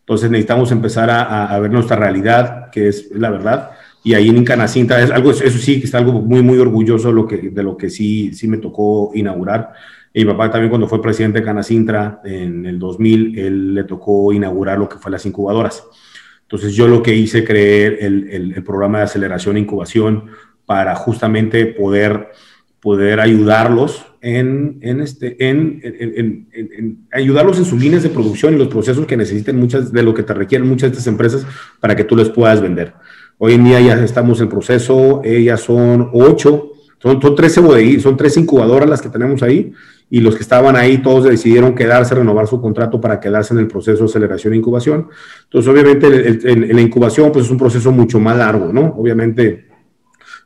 Entonces 0.00 0.30
necesitamos 0.30 0.70
empezar 0.72 1.10
a, 1.10 1.46
a 1.46 1.58
ver 1.60 1.70
nuestra 1.70 1.96
realidad, 1.96 2.70
que 2.70 2.88
es 2.88 3.08
la 3.12 3.30
verdad. 3.30 3.70
Y 4.06 4.14
ahí 4.14 4.28
en 4.28 4.44
Canacinta, 4.44 5.02
es 5.02 5.10
algo, 5.10 5.32
eso 5.32 5.58
sí, 5.58 5.80
que 5.80 5.86
está 5.86 5.98
algo 5.98 6.12
muy, 6.12 6.40
muy 6.40 6.58
orgulloso 6.60 7.08
de 7.08 7.14
lo 7.14 7.26
que, 7.26 7.50
de 7.50 7.62
lo 7.64 7.76
que 7.76 7.90
sí, 7.90 8.32
sí 8.34 8.46
me 8.46 8.58
tocó 8.58 9.10
inaugurar. 9.16 9.72
Y 10.14 10.24
mi 10.24 10.30
papá 10.30 10.48
también 10.48 10.70
cuando 10.70 10.86
fue 10.86 11.02
presidente 11.02 11.40
de 11.40 11.44
Canacintra 11.44 12.20
en 12.24 12.64
el 12.66 12.78
2000, 12.78 13.36
él 13.36 13.74
le 13.74 13.82
tocó 13.82 14.32
inaugurar 14.32 14.78
lo 14.78 14.88
que 14.88 14.98
fue 14.98 15.10
las 15.10 15.26
incubadoras. 15.26 15.82
Entonces 16.42 16.76
yo 16.76 16.86
lo 16.86 17.02
que 17.02 17.16
hice, 17.16 17.42
creer 17.42 17.98
el, 18.00 18.54
el, 18.54 18.62
programa 18.62 18.98
de 18.98 19.04
aceleración 19.06 19.56
e 19.56 19.60
incubación 19.60 20.26
para 20.66 20.94
justamente 20.94 21.66
poder, 21.66 22.28
poder 22.78 23.18
ayudarlos 23.18 24.06
en, 24.20 24.78
en 24.82 25.00
este, 25.00 25.48
en, 25.48 25.80
en, 25.82 27.08
ayudarlos 27.10 27.58
en 27.58 27.64
sus 27.64 27.80
líneas 27.80 28.04
de 28.04 28.10
producción 28.10 28.54
y 28.54 28.58
los 28.58 28.68
procesos 28.68 29.04
que 29.04 29.16
necesiten 29.16 29.58
muchas 29.58 29.90
de 29.90 30.04
lo 30.04 30.14
que 30.14 30.22
te 30.22 30.32
requieren 30.32 30.68
muchas 30.68 30.92
de 30.92 30.98
estas 30.98 31.08
empresas 31.08 31.44
para 31.80 31.96
que 31.96 32.04
tú 32.04 32.14
les 32.14 32.28
puedas 32.28 32.60
vender. 32.60 32.94
Hoy 33.38 33.52
en 33.52 33.64
día 33.64 33.80
ya 33.80 34.02
estamos 34.02 34.40
en 34.40 34.48
proceso, 34.48 35.20
ellas 35.22 35.60
son 35.60 36.10
ocho, 36.14 36.72
son, 36.98 37.20
son 37.20 37.34
13 37.34 38.00
son 38.00 38.16
tres 38.16 38.36
incubadoras 38.38 38.88
las 38.88 39.02
que 39.02 39.10
tenemos 39.10 39.42
ahí 39.42 39.72
y 40.08 40.20
los 40.20 40.36
que 40.36 40.42
estaban 40.42 40.74
ahí 40.74 40.98
todos 40.98 41.24
decidieron 41.24 41.74
quedarse, 41.74 42.14
renovar 42.14 42.46
su 42.46 42.60
contrato 42.62 42.98
para 43.00 43.20
quedarse 43.20 43.52
en 43.52 43.60
el 43.60 43.66
proceso 43.66 44.04
de 44.04 44.10
aceleración 44.10 44.54
e 44.54 44.56
incubación. 44.56 45.08
Entonces, 45.44 45.70
obviamente, 45.70 46.06
el, 46.06 46.74
la 46.74 46.80
incubación 46.80 47.30
pues 47.30 47.44
es 47.44 47.50
un 47.50 47.58
proceso 47.58 47.92
mucho 47.92 48.18
más 48.18 48.38
largo, 48.38 48.72
¿no? 48.72 48.94
Obviamente, 48.96 49.65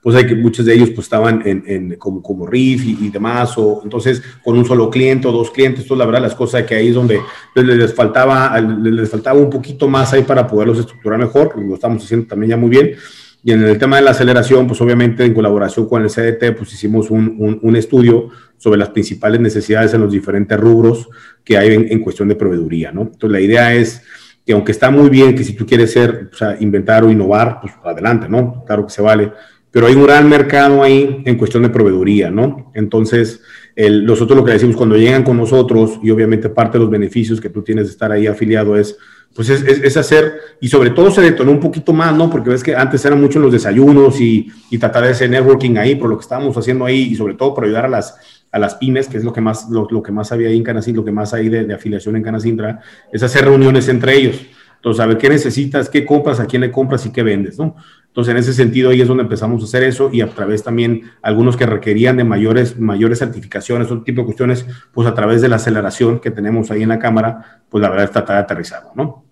pues 0.03 0.17
hay 0.17 0.27
que 0.27 0.35
muchos 0.35 0.65
de 0.65 0.75
ellos 0.75 0.91
pues 0.91 1.07
estaban 1.07 1.43
en, 1.45 1.63
en 1.67 1.97
como, 1.97 2.23
como 2.23 2.47
RIF 2.47 2.85
y, 2.85 3.11
demás, 3.11 3.53
o 3.57 3.81
entonces 3.85 4.23
con 4.43 4.57
un 4.57 4.65
solo 4.65 4.89
cliente 4.91 5.29
o 5.29 5.33
dos 5.33 5.51
clientes, 5.51 5.83
entonces 5.83 5.99
la 5.99 6.07
verdad 6.07 6.23
las 6.23 6.35
cosas 6.35 6.65
que 6.65 6.75
ahí 6.75 6.89
es 6.89 6.95
donde 6.95 7.21
les, 7.55 7.65
les, 7.77 7.95
faltaba, 7.95 8.59
les 8.61 9.11
faltaba 9.11 9.39
un 9.39 9.51
poquito 9.51 9.89
más 9.89 10.13
ahí 10.13 10.23
para 10.23 10.47
poderlos 10.47 10.79
estructurar 10.79 11.19
mejor, 11.19 11.61
lo 11.61 11.75
estamos 11.75 12.03
haciendo 12.03 12.27
también 12.27 12.51
ya 12.51 12.57
muy 12.57 12.71
bien, 12.71 12.95
y 13.43 13.53
en 13.53 13.63
el 13.63 13.79
tema 13.79 13.97
de 13.97 14.03
la 14.03 14.11
aceleración, 14.11 14.67
pues 14.67 14.81
obviamente 14.81 15.25
en 15.25 15.33
colaboración 15.33 15.89
con 15.89 16.03
el 16.03 16.11
CDT, 16.11 16.57
pues 16.57 16.73
hicimos 16.75 17.11
un, 17.11 17.59
un, 17.63 17.77
estudio 17.77 18.29
sobre 18.59 18.79
las 18.79 18.91
principales 18.91 19.41
necesidades 19.41 19.95
en 19.95 20.03
los 20.03 20.13
diferentes 20.13 20.59
rubros 20.61 21.09
que 21.43 21.57
hay 21.57 21.73
en, 21.73 22.01
cuestión 22.01 22.29
de 22.29 22.37
proveeduría, 22.37 22.93
¿no? 22.93 23.03
Entonces 23.03 23.31
la 23.31 23.41
idea 23.41 23.75
es 23.75 24.03
que 24.45 24.53
aunque 24.53 24.73
está 24.73 24.91
muy 24.91 25.09
bien 25.09 25.35
que 25.35 25.45
si 25.45 25.55
tú 25.55 25.65
quieres 25.65 25.91
ser, 25.91 26.29
o 26.31 26.37
sea, 26.37 26.57
inventar 26.61 27.03
o 27.03 27.11
innovar, 27.11 27.61
pues 27.63 27.73
adelante, 27.83 28.29
¿no? 28.29 28.63
Claro 28.67 28.85
que 28.85 28.93
se 28.93 29.01
vale, 29.01 29.33
pero 29.71 29.87
hay 29.87 29.95
un 29.95 30.05
gran 30.05 30.29
mercado 30.29 30.83
ahí 30.83 31.23
en 31.25 31.37
cuestión 31.37 31.63
de 31.63 31.71
proveeduría, 31.71 32.31
¿no? 32.31 32.73
Entonces, 32.75 33.41
el, 33.77 34.05
nosotros 34.05 34.37
lo 34.37 34.45
que 34.45 34.53
decimos 34.53 34.77
cuando 34.77 34.97
llegan 34.97 35.23
con 35.23 35.37
nosotros, 35.37 35.99
y 36.03 36.11
obviamente 36.11 36.49
parte 36.49 36.79
de 36.79 36.85
los 36.85 36.91
beneficios 36.91 37.41
que 37.41 37.51
tú 37.51 37.63
tienes 37.63 37.87
de 37.87 37.93
estar 37.93 38.11
ahí 38.11 38.27
afiliado 38.27 38.77
es 38.77 38.97
pues 39.35 39.49
es, 39.49 39.63
es, 39.63 39.97
hacer, 39.97 40.41
y 40.61 40.69
sobre 40.69 40.91
todo 40.91 41.11
se 41.11 41.21
detonó 41.21 41.53
un 41.53 41.61
poquito 41.61 41.93
más, 41.93 42.15
¿no? 42.15 42.29
Porque 42.29 42.51
ves 42.51 42.65
que 42.65 42.75
antes 42.75 43.05
eran 43.05 43.21
muchos 43.21 43.41
los 43.41 43.53
desayunos 43.53 44.21
y, 44.21 44.51
y, 44.71 44.79
tratar 44.79 45.05
de 45.05 45.11
hacer 45.11 45.31
networking 45.31 45.77
ahí, 45.77 45.95
por 45.95 46.11
lo 46.11 46.17
que 46.17 46.23
estábamos 46.23 46.57
haciendo 46.57 46.85
ahí, 46.85 47.03
y 47.03 47.15
sobre 47.15 47.35
todo 47.35 47.55
por 47.55 47.65
ayudar 47.65 47.85
a 47.85 47.89
las, 47.89 48.17
a 48.51 48.59
las 48.59 48.75
pymes, 48.75 49.07
que 49.07 49.19
es 49.19 49.25
lo 49.25 49.33
que 49.33 49.41
más, 49.41 49.69
lo, 49.71 50.03
que 50.03 50.11
más 50.11 50.33
había 50.33 50.49
ahí 50.49 50.57
en 50.57 50.65
Canacín, 50.65 50.97
lo 50.97 51.05
que 51.05 51.13
más 51.13 51.33
hay 51.33 51.49
de, 51.49 51.65
de, 51.65 51.75
afiliación 51.75 52.17
en 52.17 52.25
Canacintra, 52.25 52.81
es 53.13 53.23
hacer 53.23 53.45
reuniones 53.45 53.89
entre 53.89 54.17
ellos. 54.17 54.41
Entonces, 54.77 55.01
a 55.01 55.07
ver 55.07 55.19
qué 55.19 55.29
necesitas, 55.29 55.89
qué 55.89 56.05
compras, 56.05 56.41
a 56.41 56.47
quién 56.47 56.63
le 56.63 56.73
compras 56.73 57.07
y 57.07 57.13
qué 57.13 57.23
vendes, 57.23 57.57
¿no? 57.57 57.77
Entonces, 58.11 58.33
en 58.33 58.39
ese 58.39 58.53
sentido, 58.53 58.91
ahí 58.91 59.01
es 59.01 59.07
donde 59.07 59.23
empezamos 59.23 59.63
a 59.63 59.67
hacer 59.67 59.85
eso 59.85 60.11
y 60.13 60.21
a 60.21 60.29
través 60.29 60.65
también 60.65 61.03
algunos 61.23 61.57
que 61.57 61.65
requerían 61.65 62.17
de 62.17 62.25
mayores, 62.25 62.77
mayores 62.77 63.21
certificaciones, 63.21 63.87
otro 63.87 64.03
tipo 64.03 64.23
de 64.23 64.25
cuestiones, 64.25 64.67
pues 64.93 65.07
a 65.07 65.15
través 65.15 65.41
de 65.41 65.49
la 65.49 65.57
aceleración 65.57 66.19
que 66.19 66.33
tenemos 66.33 66.73
ahí 66.73 66.83
en 66.83 66.89
la 66.89 66.99
cámara, 66.99 67.63
pues 67.69 67.81
la 67.81 67.89
verdad 67.89 68.07
es 68.07 68.11
tratar 68.11 68.37
de 68.37 68.43
aterrizarlo, 68.43 68.91
¿no? 68.97 69.25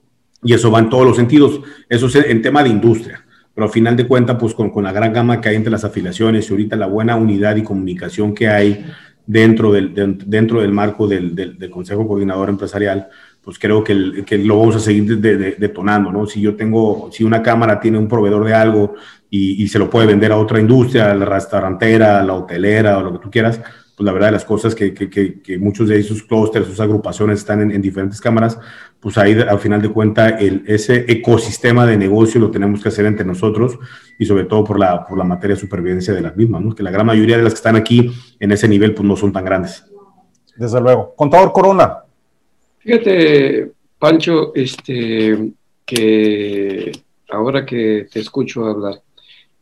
Y 0.44 0.54
eso 0.54 0.70
va 0.70 0.78
en 0.78 0.88
todos 0.88 1.04
los 1.04 1.16
sentidos. 1.16 1.60
Eso 1.88 2.06
es 2.06 2.14
en 2.14 2.40
tema 2.40 2.62
de 2.62 2.68
industria. 2.68 3.24
Pero 3.52 3.66
al 3.66 3.72
final 3.72 3.96
de 3.96 4.06
cuentas, 4.06 4.36
pues 4.38 4.54
con, 4.54 4.70
con 4.70 4.84
la 4.84 4.92
gran 4.92 5.12
gama 5.12 5.40
que 5.40 5.48
hay 5.48 5.56
entre 5.56 5.72
las 5.72 5.82
afiliaciones 5.82 6.48
y 6.48 6.52
ahorita 6.52 6.76
la 6.76 6.86
buena 6.86 7.16
unidad 7.16 7.56
y 7.56 7.64
comunicación 7.64 8.32
que 8.32 8.46
hay 8.46 8.86
dentro 9.28 9.70
del, 9.72 9.92
dentro 10.24 10.62
del 10.62 10.72
marco 10.72 11.06
del, 11.06 11.34
del, 11.34 11.70
Consejo 11.70 12.08
Coordinador 12.08 12.48
Empresarial, 12.48 13.08
pues 13.48 13.58
creo 13.58 13.82
que, 13.82 14.26
que 14.26 14.36
lo 14.36 14.58
vamos 14.58 14.76
a 14.76 14.78
seguir 14.78 15.18
detonando, 15.18 16.12
¿no? 16.12 16.26
Si 16.26 16.38
yo 16.38 16.54
tengo, 16.54 17.08
si 17.10 17.24
una 17.24 17.42
cámara 17.42 17.80
tiene 17.80 17.96
un 17.96 18.06
proveedor 18.06 18.44
de 18.44 18.52
algo 18.52 18.92
y, 19.30 19.62
y, 19.62 19.68
se 19.68 19.78
lo 19.78 19.88
puede 19.88 20.06
vender 20.06 20.32
a 20.32 20.36
otra 20.36 20.60
industria, 20.60 21.10
a 21.10 21.14
la 21.14 21.24
restaurantera, 21.24 22.20
a 22.20 22.24
la 22.24 22.34
hotelera 22.34 22.98
o 22.98 23.04
lo 23.04 23.12
que 23.14 23.20
tú 23.20 23.30
quieras, 23.30 23.58
pues 23.96 24.04
la 24.04 24.12
verdad 24.12 24.26
de 24.26 24.32
las 24.32 24.44
cosas 24.44 24.74
que, 24.74 24.92
que, 24.92 25.08
que, 25.08 25.58
muchos 25.58 25.88
de 25.88 25.98
esos 25.98 26.22
clústeres, 26.24 26.68
sus 26.68 26.78
agrupaciones 26.78 27.38
están 27.38 27.62
en, 27.62 27.70
en, 27.70 27.80
diferentes 27.80 28.20
cámaras, 28.20 28.58
pues 29.00 29.16
ahí 29.16 29.32
al 29.40 29.58
final 29.60 29.80
de 29.80 29.88
cuentas 29.88 30.34
ese 30.66 31.10
ecosistema 31.10 31.86
de 31.86 31.96
negocio 31.96 32.38
lo 32.38 32.50
tenemos 32.50 32.82
que 32.82 32.90
hacer 32.90 33.06
entre 33.06 33.24
nosotros 33.24 33.78
y 34.18 34.26
sobre 34.26 34.44
todo 34.44 34.62
por 34.62 34.78
la, 34.78 35.06
por 35.06 35.16
la 35.16 35.24
materia 35.24 35.56
de 35.56 35.60
supervivencia 35.62 36.12
de 36.12 36.20
las 36.20 36.36
mismas, 36.36 36.60
¿no? 36.60 36.74
que 36.74 36.82
la 36.82 36.90
gran 36.90 37.06
mayoría 37.06 37.38
de 37.38 37.44
las 37.44 37.54
que 37.54 37.60
están 37.60 37.76
aquí 37.76 38.12
en 38.38 38.52
ese 38.52 38.68
nivel 38.68 38.92
pues 38.92 39.08
no 39.08 39.16
son 39.16 39.32
tan 39.32 39.46
grandes. 39.46 39.86
Desde 40.54 40.82
luego. 40.82 41.14
Contador 41.16 41.50
Corona. 41.50 42.02
Fíjate, 42.78 43.72
Pancho, 43.98 44.54
este, 44.54 45.52
que 45.84 46.92
ahora 47.28 47.66
que 47.66 48.06
te 48.10 48.20
escucho 48.20 48.66
hablar, 48.66 49.02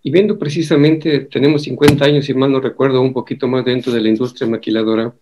y 0.03 0.11
viendo 0.11 0.39
precisamente, 0.39 1.21
tenemos 1.21 1.62
50 1.62 2.05
años, 2.05 2.27
si 2.27 2.35
mal 2.35 2.53
no 2.53 2.61
recuerdo, 2.61 3.01
un 3.03 3.12
poquito 3.12 3.49
más 3.49 3.64
dentro 3.64 3.93
de 3.93 4.01
la 4.01 4.09
industria 4.09 4.49
maquiladora, 4.49 5.12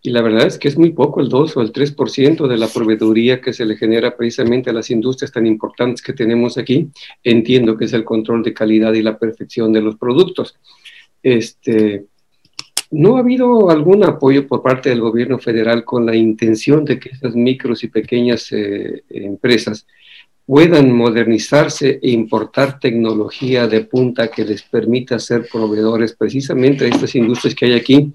y 0.00 0.10
la 0.10 0.22
verdad 0.22 0.46
es 0.46 0.58
que 0.58 0.68
es 0.68 0.78
muy 0.78 0.90
poco, 0.90 1.20
el 1.20 1.28
2 1.28 1.56
o 1.56 1.60
el 1.60 1.72
3% 1.72 2.46
de 2.46 2.56
la 2.56 2.68
proveeduría 2.68 3.40
que 3.40 3.52
se 3.52 3.64
le 3.64 3.76
genera 3.76 4.16
precisamente 4.16 4.70
a 4.70 4.72
las 4.72 4.90
industrias 4.90 5.32
tan 5.32 5.44
importantes 5.44 6.02
que 6.02 6.12
tenemos 6.12 6.56
aquí. 6.56 6.88
Entiendo 7.24 7.76
que 7.76 7.86
es 7.86 7.92
el 7.92 8.04
control 8.04 8.44
de 8.44 8.54
calidad 8.54 8.92
y 8.92 9.02
la 9.02 9.18
perfección 9.18 9.72
de 9.72 9.82
los 9.82 9.96
productos. 9.96 10.56
Este, 11.20 12.04
¿No 12.90 13.16
ha 13.16 13.20
habido 13.20 13.70
algún 13.70 14.04
apoyo 14.04 14.46
por 14.46 14.62
parte 14.62 14.88
del 14.88 15.00
gobierno 15.00 15.38
federal 15.38 15.84
con 15.84 16.06
la 16.06 16.16
intención 16.16 16.84
de 16.84 16.98
que 16.98 17.10
esas 17.10 17.34
micros 17.34 17.84
y 17.84 17.88
pequeñas 17.88 18.50
eh, 18.52 19.02
empresas 19.10 19.86
puedan 20.46 20.92
modernizarse 20.92 22.00
e 22.02 22.10
importar 22.10 22.80
tecnología 22.80 23.66
de 23.66 23.82
punta 23.82 24.28
que 24.28 24.46
les 24.46 24.62
permita 24.62 25.18
ser 25.18 25.46
proveedores 25.52 26.14
precisamente 26.14 26.84
de 26.84 26.90
estas 26.90 27.14
industrias 27.14 27.54
que 27.54 27.66
hay 27.66 27.74
aquí 27.74 28.14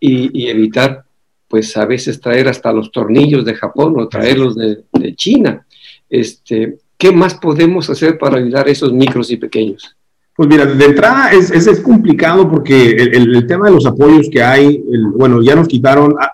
y, 0.00 0.48
evitar, 0.48 1.04
pues 1.46 1.76
a 1.76 1.86
veces 1.86 2.20
traer 2.20 2.48
hasta 2.48 2.72
los 2.72 2.90
tornillos 2.90 3.44
de 3.44 3.54
Japón 3.54 3.94
o 3.96 4.08
traerlos 4.08 4.56
de, 4.56 4.82
de 4.92 5.14
China. 5.14 5.64
Este, 6.08 6.78
¿Qué 6.98 7.12
más 7.12 7.34
podemos 7.34 7.88
hacer 7.88 8.18
para 8.18 8.38
ayudar 8.38 8.66
a 8.66 8.70
esos 8.70 8.92
micros 8.92 9.30
y 9.30 9.36
pequeños? 9.36 9.96
Pues 10.36 10.48
mira, 10.48 10.64
de 10.64 10.84
entrada 10.84 11.32
es, 11.32 11.50
es, 11.50 11.80
complicado 11.80 12.50
porque 12.50 12.92
el, 12.92 13.46
tema 13.46 13.66
de 13.66 13.74
los 13.74 13.84
apoyos 13.84 14.28
que 14.30 14.42
hay, 14.42 14.82
bueno, 15.14 15.42
ya 15.42 15.54
nos 15.54 15.68
quitaron, 15.68 16.14
ah, 16.18 16.32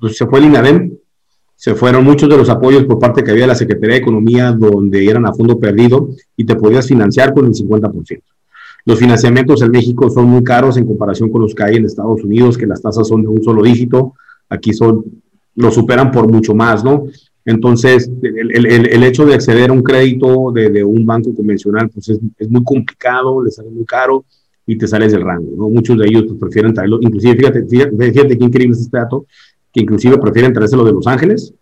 pues 0.00 0.16
se 0.16 0.26
fue 0.26 0.40
el 0.40 0.46
INADEM, 0.46 0.92
se 1.54 1.74
fueron 1.74 2.04
muchos 2.04 2.28
de 2.28 2.36
los 2.36 2.50
apoyos 2.50 2.84
por 2.84 2.98
parte 2.98 3.22
que 3.22 3.30
había 3.30 3.44
de 3.44 3.48
la 3.48 3.54
Secretaría 3.54 3.94
de 3.94 4.00
Economía, 4.02 4.52
donde 4.52 5.08
eran 5.08 5.26
a 5.26 5.32
fondo 5.32 5.58
perdido 5.58 6.10
y 6.36 6.44
te 6.44 6.56
podías 6.56 6.86
financiar 6.86 7.32
con 7.32 7.46
el 7.46 7.52
50%. 7.52 8.22
Los 8.84 8.98
financiamientos 8.98 9.62
en 9.62 9.72
México 9.72 10.08
son 10.10 10.26
muy 10.26 10.44
caros 10.44 10.76
en 10.76 10.86
comparación 10.86 11.30
con 11.30 11.42
los 11.42 11.54
que 11.54 11.64
hay 11.64 11.76
en 11.76 11.86
Estados 11.86 12.22
Unidos, 12.22 12.56
que 12.56 12.66
las 12.66 12.80
tasas 12.80 13.08
son 13.08 13.22
de 13.22 13.28
un 13.28 13.42
solo 13.42 13.62
dígito. 13.62 14.14
Aquí 14.48 14.72
son, 14.72 15.04
lo 15.56 15.72
superan 15.72 16.12
por 16.12 16.30
mucho 16.30 16.54
más, 16.54 16.84
¿no? 16.84 17.06
Entonces, 17.46 18.10
el, 18.22 18.66
el, 18.66 18.86
el 18.86 19.02
hecho 19.04 19.24
de 19.24 19.34
acceder 19.34 19.70
a 19.70 19.72
un 19.72 19.82
crédito 19.82 20.50
de, 20.52 20.68
de 20.68 20.82
un 20.82 21.06
banco 21.06 21.32
convencional, 21.32 21.88
pues 21.88 22.08
es, 22.08 22.18
es, 22.38 22.50
muy 22.50 22.64
complicado, 22.64 23.42
le 23.42 23.52
sale 23.52 23.70
muy 23.70 23.84
caro 23.84 24.24
y 24.66 24.76
te 24.76 24.88
sales 24.88 25.12
del 25.12 25.22
rango, 25.22 25.52
¿no? 25.56 25.70
Muchos 25.70 25.96
de 25.96 26.06
ellos 26.06 26.24
pues, 26.26 26.40
prefieren 26.40 26.74
traerlo, 26.74 26.98
inclusive, 27.00 27.36
fíjate, 27.36 27.64
fíjate, 27.64 27.96
fíjate 27.96 28.36
qué 28.36 28.44
increíble 28.44 28.74
es 28.74 28.82
este 28.82 28.98
dato, 28.98 29.26
que 29.72 29.80
inclusive 29.80 30.18
prefieren 30.18 30.52
traérselo 30.52 30.84
de 30.84 30.90
Los 30.90 31.06
Ángeles, 31.06 31.54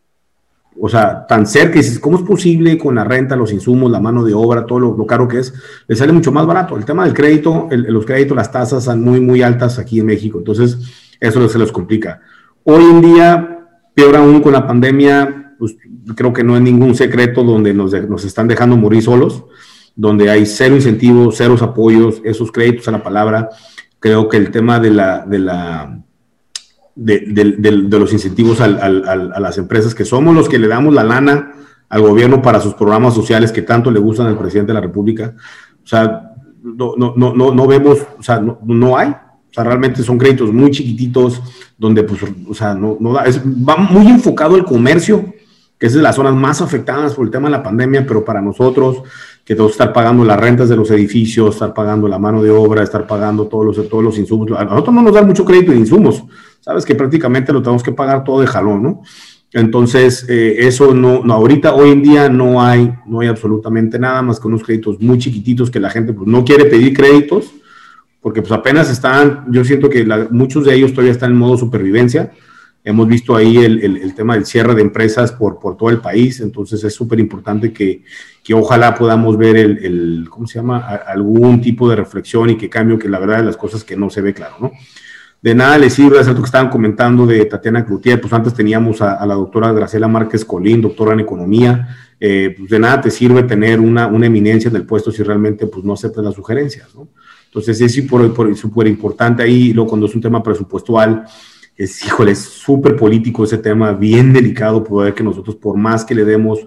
o 0.80 0.89
sea, 0.89 1.26
tan 1.26 1.47
cerca, 1.47 1.74
y 1.74 1.82
dices, 1.82 2.01
¿cómo 2.01 2.16
es 2.16 2.22
posible 2.24 2.78
con 2.78 2.95
la 2.95 3.05
renta, 3.05 3.37
los 3.37 3.53
insumos, 3.53 3.91
la 3.91 4.01
mano 4.01 4.24
de 4.24 4.32
obra, 4.32 4.64
todo 4.64 4.80
lo, 4.80 4.97
lo 4.97 5.07
caro 5.07 5.28
que 5.28 5.41
es? 5.41 5.53
Le 5.87 5.95
sale 5.95 6.12
mucho 6.12 6.32
más 6.32 6.47
barato. 6.47 6.76
El 6.78 6.85
tema 6.87 7.05
del 7.05 7.12
crédito, 7.12 7.68
el, 7.70 7.82
los 7.82 8.07
créditos, 8.07 8.35
las 8.35 8.51
tasas 8.51 8.85
son 8.85 9.03
muy, 9.03 9.20
muy 9.20 9.43
altas 9.43 9.78
aquí 9.78 10.01
en 10.01 10.07
México, 10.07 10.39
entonces 10.39 10.78
eso 11.20 11.47
se 11.47 11.59
les 11.59 11.70
complica. 11.70 12.22
Hoy 12.64 12.82
en 12.85 13.03
día, 13.03 13.68
peor 13.95 14.16
aún 14.16 14.41
con 14.41 14.55
la 14.55 14.66
pandemia, 14.66 15.44
pues 15.59 15.77
creo 16.15 16.33
que 16.33 16.45
no 16.45 16.57
es 16.57 16.63
ningún 16.63 16.95
secreto 16.95 17.43
donde 17.43 17.75
nos, 17.75 17.93
nos 18.09 18.25
están 18.25 18.49
dejando 18.49 18.77
morir 18.77 19.03
solos, 19.03 19.45
donde 19.97 20.31
hay 20.31 20.47
cero 20.47 20.75
incentivos, 20.75 21.37
ceros 21.37 21.63
apoyos, 21.63 22.21
esos 22.25 22.51
créditos 22.51 22.89
a 22.89 22.93
la 22.93 23.03
palabra. 23.03 23.49
Creo 24.01 24.29
que 24.29 24.37
el 24.37 24.51
tema 24.51 24.81
de 24.81 24.91
la, 24.91 25.25
de 25.27 25.39
la 25.39 26.05
de, 26.95 27.99
los 27.99 28.13
incentivos 28.13 28.61
al, 28.61 28.79
a 29.05 29.41
las 29.41 29.59
empresas, 29.59 29.95
que 29.95 30.05
somos 30.05 30.35
los 30.35 30.49
que 30.49 30.59
le 30.59 30.69
damos 30.69 30.95
la 30.95 31.05
lana 31.05 31.53
al 31.89 32.03
gobierno 32.03 32.43
para 32.43 32.61
sus 32.61 32.75
programas 32.75 33.15
sociales 33.15 33.53
que 33.53 33.63
tanto 33.63 33.91
le 33.91 34.01
gustan 34.01 34.27
al 34.27 34.39
presidente 34.39 34.73
de 34.73 34.75
la 34.75 34.81
República. 34.81 35.35
O 35.83 35.87
sea, 35.87 36.33
no, 36.63 36.95
no, 36.97 37.15
no, 37.17 37.55
no 37.55 37.67
vemos, 37.67 37.99
o 38.19 38.23
sea, 38.23 38.41
no, 38.41 38.59
no 38.65 38.97
hay. 38.97 39.09
O 39.11 39.55
sea, 39.55 39.65
realmente 39.65 40.03
son 40.03 40.19
créditos 40.19 40.53
muy 40.53 40.71
chiquititos, 40.71 41.41
donde, 41.79 42.03
pues, 42.03 42.21
o 42.49 42.55
sea, 42.55 42.75
no, 42.75 42.97
no 42.99 43.13
da, 43.13 43.25
es, 43.25 43.41
va 43.41 43.77
muy 43.77 44.09
enfocado 44.09 44.57
el 44.57 44.65
comercio, 44.65 45.33
que 45.79 45.87
es 45.87 45.95
de 45.95 46.03
las 46.03 46.16
zonas 46.16 46.35
más 46.35 46.61
afectadas 46.61 47.14
por 47.14 47.25
el 47.25 47.31
tema 47.31 47.49
de 47.49 47.53
la 47.53 47.62
pandemia, 47.62 48.07
pero 48.07 48.25
para 48.25 48.41
nosotros, 48.41 49.03
que 49.45 49.55
tenemos 49.55 49.72
que 49.72 49.83
estar 49.83 49.93
pagando 49.93 50.25
las 50.25 50.39
rentas 50.39 50.68
de 50.68 50.77
los 50.77 50.91
edificios, 50.91 51.55
estar 51.55 51.75
pagando 51.75 52.09
la 52.09 52.18
mano 52.18 52.43
de 52.43 52.51
obra, 52.51 52.83
estar 52.83 53.07
pagando 53.07 53.47
todos 53.47 53.64
los, 53.66 53.89
todos 53.89 54.03
los 54.03 54.18
insumos, 54.18 54.51
a 54.57 54.64
nosotros 54.64 54.95
no 54.95 55.03
nos 55.03 55.14
dan 55.14 55.27
mucho 55.27 55.45
crédito 55.45 55.72
de 55.72 55.79
insumos, 55.79 56.22
sabes 56.61 56.85
que 56.85 56.95
prácticamente 56.95 57.53
lo 57.53 57.62
tenemos 57.62 57.83
que 57.83 57.93
pagar 57.93 58.25
todo 58.25 58.41
de 58.41 58.47
jalón, 58.47 58.83
¿no? 58.83 59.03
Entonces, 59.53 60.27
eh, 60.29 60.66
eso 60.66 60.93
no, 60.95 61.22
no, 61.22 61.35
ahorita, 61.35 61.75
hoy 61.75 61.91
en 61.91 62.03
día 62.03 62.29
no 62.29 62.61
hay, 62.61 62.93
no 63.07 63.20
hay 63.20 63.29
absolutamente 63.29 64.01
nada 64.01 64.20
más 64.20 64.41
que 64.41 64.49
unos 64.49 64.64
créditos 64.64 65.01
muy 65.01 65.18
chiquititos 65.18 65.70
que 65.70 65.79
la 65.79 65.91
gente 65.91 66.12
pues, 66.12 66.27
no 66.27 66.45
quiere 66.45 66.64
pedir 66.64 66.93
créditos, 66.93 67.53
porque 68.20 68.41
pues 68.41 68.51
apenas 68.51 68.91
están, 68.91 69.45
yo 69.51 69.64
siento 69.64 69.89
que 69.89 70.05
muchos 70.31 70.64
de 70.64 70.75
ellos 70.75 70.93
todavía 70.93 71.12
están 71.12 71.31
en 71.31 71.37
modo 71.37 71.57
supervivencia. 71.57 72.33
Hemos 72.85 73.09
visto 73.09 73.35
ahí 73.35 73.57
el, 73.57 73.82
el, 73.82 74.14
tema 74.14 74.35
del 74.35 74.45
cierre 74.45 74.74
de 74.74 74.82
empresas 74.82 75.32
por, 75.32 75.59
por 75.59 75.76
todo 75.76 75.89
el 75.89 75.99
país, 75.99 76.41
entonces 76.41 76.85
es 76.85 76.95
súper 76.95 77.18
importante 77.18 77.72
que, 77.72 78.05
que, 78.43 78.53
ojalá 78.53 78.95
podamos 78.95 79.39
ver 79.39 79.57
el, 79.57 79.78
el, 79.78 80.26
¿cómo 80.28 80.47
se 80.47 80.59
llama? 80.59 80.80
algún 81.07 81.62
tipo 81.62 81.89
de 81.89 81.97
reflexión 81.97 82.51
y 82.51 82.57
que 82.57 82.68
cambio, 82.68 82.99
que 82.99 83.09
la 83.09 83.18
verdad 83.18 83.39
de 83.39 83.45
las 83.45 83.57
cosas 83.57 83.85
que 83.85 83.97
no 83.97 84.11
se 84.11 84.20
ve 84.20 84.35
claro, 84.35 84.57
¿no? 84.61 84.72
de 85.45 85.55
nada 85.55 85.76
le 85.76 85.91
sirve, 85.91 86.18
es 86.18 86.26
algo 86.26 86.41
que 86.41 86.47
estaban 86.47 86.70
comentando 86.70 87.26
de 87.26 87.45
Tatiana 87.45 87.85
Cloutier, 87.85 88.18
pues 88.18 88.32
antes 88.32 88.55
teníamos 88.55 89.03
a, 89.03 89.26
la 89.26 89.35
doctora 89.35 89.72
Graciela 89.72 90.09
Márquez 90.09 90.43
Colín, 90.43 90.80
doctora 90.80 91.12
en 91.12 91.20
economía, 91.20 91.87
eh, 92.18 92.55
pues 92.57 92.70
de 92.70 92.78
nada 92.78 93.03
te 93.03 93.11
sirve 93.11 93.43
tener 93.43 93.78
una, 93.78 94.07
una, 94.07 94.24
eminencia 94.24 94.70
en 94.70 94.76
el 94.76 94.87
puesto 94.87 95.12
si 95.12 95.22
realmente 95.22 95.66
pues 95.66 95.85
no 95.85 95.93
aceptas 95.93 96.24
las 96.24 96.35
sugerencias, 96.35 96.95
¿no? 96.95 97.09
Entonces 97.45 97.78
es 97.78 97.93
súper 97.95 98.87
importante 98.87 99.43
ahí, 99.43 99.74
luego 99.74 99.91
cuando 99.91 100.07
es 100.07 100.14
un 100.14 100.22
tema 100.22 100.43
presupuestal, 100.43 101.26
es, 101.77 102.05
híjole, 102.05 102.33
es 102.33 102.41
súper 102.41 102.97
político 102.97 103.45
ese 103.45 103.59
tema, 103.59 103.93
bien 103.93 104.33
delicado, 104.33 104.85
poder 104.85 105.14
que 105.14 105.22
nosotros, 105.22 105.57
por 105.57 105.77
más 105.77 106.05
que 106.05 106.14
le 106.14 106.25
demos, 106.25 106.61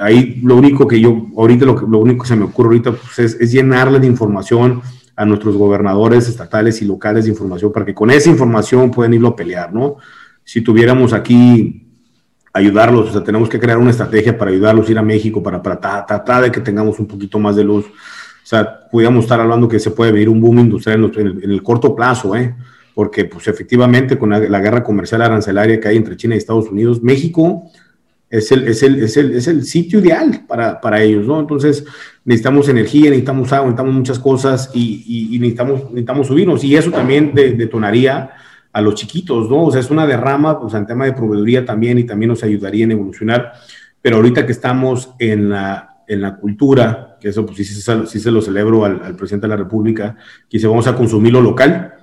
ahí 0.00 0.40
lo 0.42 0.56
único 0.56 0.86
que 0.86 1.00
yo, 1.00 1.26
ahorita 1.36 1.64
lo, 1.64 1.80
lo 1.80 1.98
único 1.98 2.22
que 2.22 2.28
se 2.28 2.36
me 2.36 2.44
ocurre 2.44 2.68
ahorita 2.68 2.92
pues 2.92 3.18
es, 3.18 3.40
es 3.40 3.52
llenarle 3.52 4.00
de 4.00 4.06
información, 4.06 4.82
a 5.16 5.24
nuestros 5.24 5.56
gobernadores 5.56 6.28
estatales 6.28 6.82
y 6.82 6.84
locales 6.84 7.24
de 7.24 7.30
información 7.30 7.72
para 7.72 7.86
que 7.86 7.94
con 7.94 8.10
esa 8.10 8.30
información 8.30 8.90
puedan 8.90 9.14
irlo 9.14 9.28
a 9.28 9.36
pelear, 9.36 9.72
¿no? 9.72 9.96
Si 10.42 10.60
tuviéramos 10.60 11.12
aquí 11.12 11.86
ayudarlos, 12.52 13.10
o 13.10 13.12
sea, 13.12 13.24
tenemos 13.24 13.48
que 13.48 13.58
crear 13.58 13.78
una 13.78 13.90
estrategia 13.90 14.36
para 14.36 14.50
ayudarlos 14.50 14.88
a 14.88 14.90
ir 14.90 14.98
a 14.98 15.02
México, 15.02 15.42
para, 15.42 15.60
tratar 15.60 16.42
de 16.42 16.52
que 16.52 16.60
tengamos 16.60 16.98
un 16.98 17.06
poquito 17.06 17.38
más 17.38 17.56
de 17.56 17.64
luz. 17.64 17.86
O 17.86 18.46
sea, 18.46 18.88
pudiéramos 18.90 19.24
estar 19.24 19.40
hablando 19.40 19.68
que 19.68 19.80
se 19.80 19.90
puede 19.90 20.12
venir 20.12 20.28
un 20.28 20.40
boom 20.40 20.58
industrial 20.58 21.12
en, 21.16 21.50
el, 21.50 21.62
corto 21.62 21.94
plazo, 21.96 22.36
¿eh? 22.36 22.54
Porque, 22.94 23.24
pues, 23.24 23.48
efectivamente, 23.48 24.16
con 24.16 24.30
la, 24.30 24.38
la, 24.38 24.60
guerra 24.60 24.84
comercial 24.84 25.22
arancelaria 25.22 25.80
que 25.80 25.88
hay 25.88 25.96
entre 25.96 26.16
China 26.16 26.34
y 26.34 26.38
Estados 26.38 26.70
Unidos, 26.70 27.02
México 27.02 27.70
es 28.30 28.50
el, 28.50 28.66
es 28.66 28.82
el, 28.82 29.02
es 29.02 29.16
el, 29.16 29.34
es 29.34 29.46
el 29.46 29.64
sitio 29.64 30.00
ideal 30.00 30.44
para, 30.48 30.80
para, 30.80 31.02
ellos, 31.02 31.26
¿no? 31.26 31.38
Entonces, 31.38 31.84
necesitamos 32.24 32.68
energía, 32.68 33.10
necesitamos 33.10 33.52
agua, 33.52 33.66
necesitamos 33.66 33.94
muchas 33.94 34.18
cosas 34.18 34.70
y, 34.74 35.30
y, 35.32 35.38
necesitamos, 35.38 35.84
necesitamos 35.84 36.26
subirnos. 36.26 36.64
Y 36.64 36.74
eso 36.74 36.90
también 36.90 37.32
detonaría 37.34 38.30
a 38.72 38.80
los 38.80 38.96
chiquitos, 38.96 39.48
¿no? 39.48 39.64
O 39.64 39.70
sea, 39.70 39.80
es 39.80 39.90
una 39.90 40.06
derrama, 40.06 40.60
pues, 40.60 40.74
en 40.74 40.86
tema 40.86 41.04
de 41.04 41.12
proveeduría 41.12 41.64
también 41.64 41.98
y 41.98 42.04
también 42.04 42.30
nos 42.30 42.42
ayudaría 42.42 42.84
en 42.84 42.92
evolucionar. 42.92 43.52
Pero 44.02 44.16
ahorita 44.16 44.44
que 44.46 44.52
estamos 44.52 45.14
en 45.18 45.50
la, 45.50 46.02
en 46.08 46.20
la 46.20 46.36
cultura, 46.36 47.16
que 47.20 47.28
eso 47.28 47.46
pues 47.46 47.56
sí, 47.58 47.64
sí, 47.64 48.20
se 48.20 48.30
lo 48.30 48.42
celebro 48.42 48.84
al, 48.84 49.00
al, 49.02 49.14
presidente 49.14 49.46
de 49.46 49.50
la 49.50 49.56
República, 49.56 50.16
que 50.50 50.58
dice, 50.58 50.66
vamos 50.66 50.86
a 50.88 50.96
consumir 50.96 51.32
lo 51.32 51.40
local, 51.40 51.93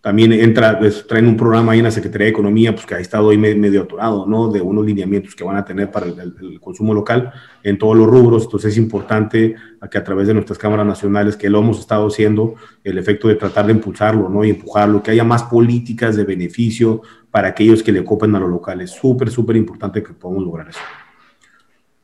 también 0.00 0.32
entra, 0.32 0.78
pues, 0.78 1.06
traen 1.08 1.26
un 1.26 1.36
programa 1.36 1.72
ahí 1.72 1.78
en 1.78 1.84
la 1.84 1.90
Secretaría 1.90 2.26
de 2.26 2.30
Economía, 2.30 2.72
pues 2.72 2.86
que 2.86 2.94
ha 2.94 3.00
estado 3.00 3.30
ahí 3.30 3.38
medio 3.38 3.82
atorado, 3.82 4.26
¿no? 4.26 4.48
De 4.48 4.60
unos 4.60 4.86
lineamientos 4.86 5.34
que 5.34 5.42
van 5.42 5.56
a 5.56 5.64
tener 5.64 5.90
para 5.90 6.06
el, 6.06 6.60
consumo 6.60 6.94
local 6.94 7.32
en 7.64 7.78
todos 7.78 7.96
los 7.96 8.06
rubros. 8.06 8.44
Entonces 8.44 8.72
es 8.72 8.78
importante 8.78 9.56
que 9.90 9.98
a 9.98 10.04
través 10.04 10.28
de 10.28 10.34
nuestras 10.34 10.56
cámaras 10.56 10.86
nacionales, 10.86 11.36
que 11.36 11.50
lo 11.50 11.58
hemos 11.58 11.80
estado 11.80 12.06
haciendo, 12.06 12.54
el 12.84 12.96
efecto 12.96 13.26
de 13.26 13.34
tratar 13.34 13.66
de 13.66 13.72
impulsarlo, 13.72 14.28
¿no? 14.28 14.44
Y 14.44 14.50
empujarlo, 14.50 15.02
que 15.02 15.10
haya 15.10 15.24
más 15.24 15.42
políticas 15.42 16.14
de 16.14 16.24
beneficio 16.24 17.02
para 17.32 17.48
aquellos 17.48 17.82
que 17.82 17.90
le 17.90 18.04
copen 18.04 18.34
a 18.36 18.38
lo 18.38 18.46
local. 18.46 18.80
Es 18.80 18.92
súper, 18.92 19.30
súper 19.30 19.56
importante 19.56 20.02
que 20.02 20.12
podamos 20.12 20.44
lograr 20.44 20.68
eso. 20.68 20.80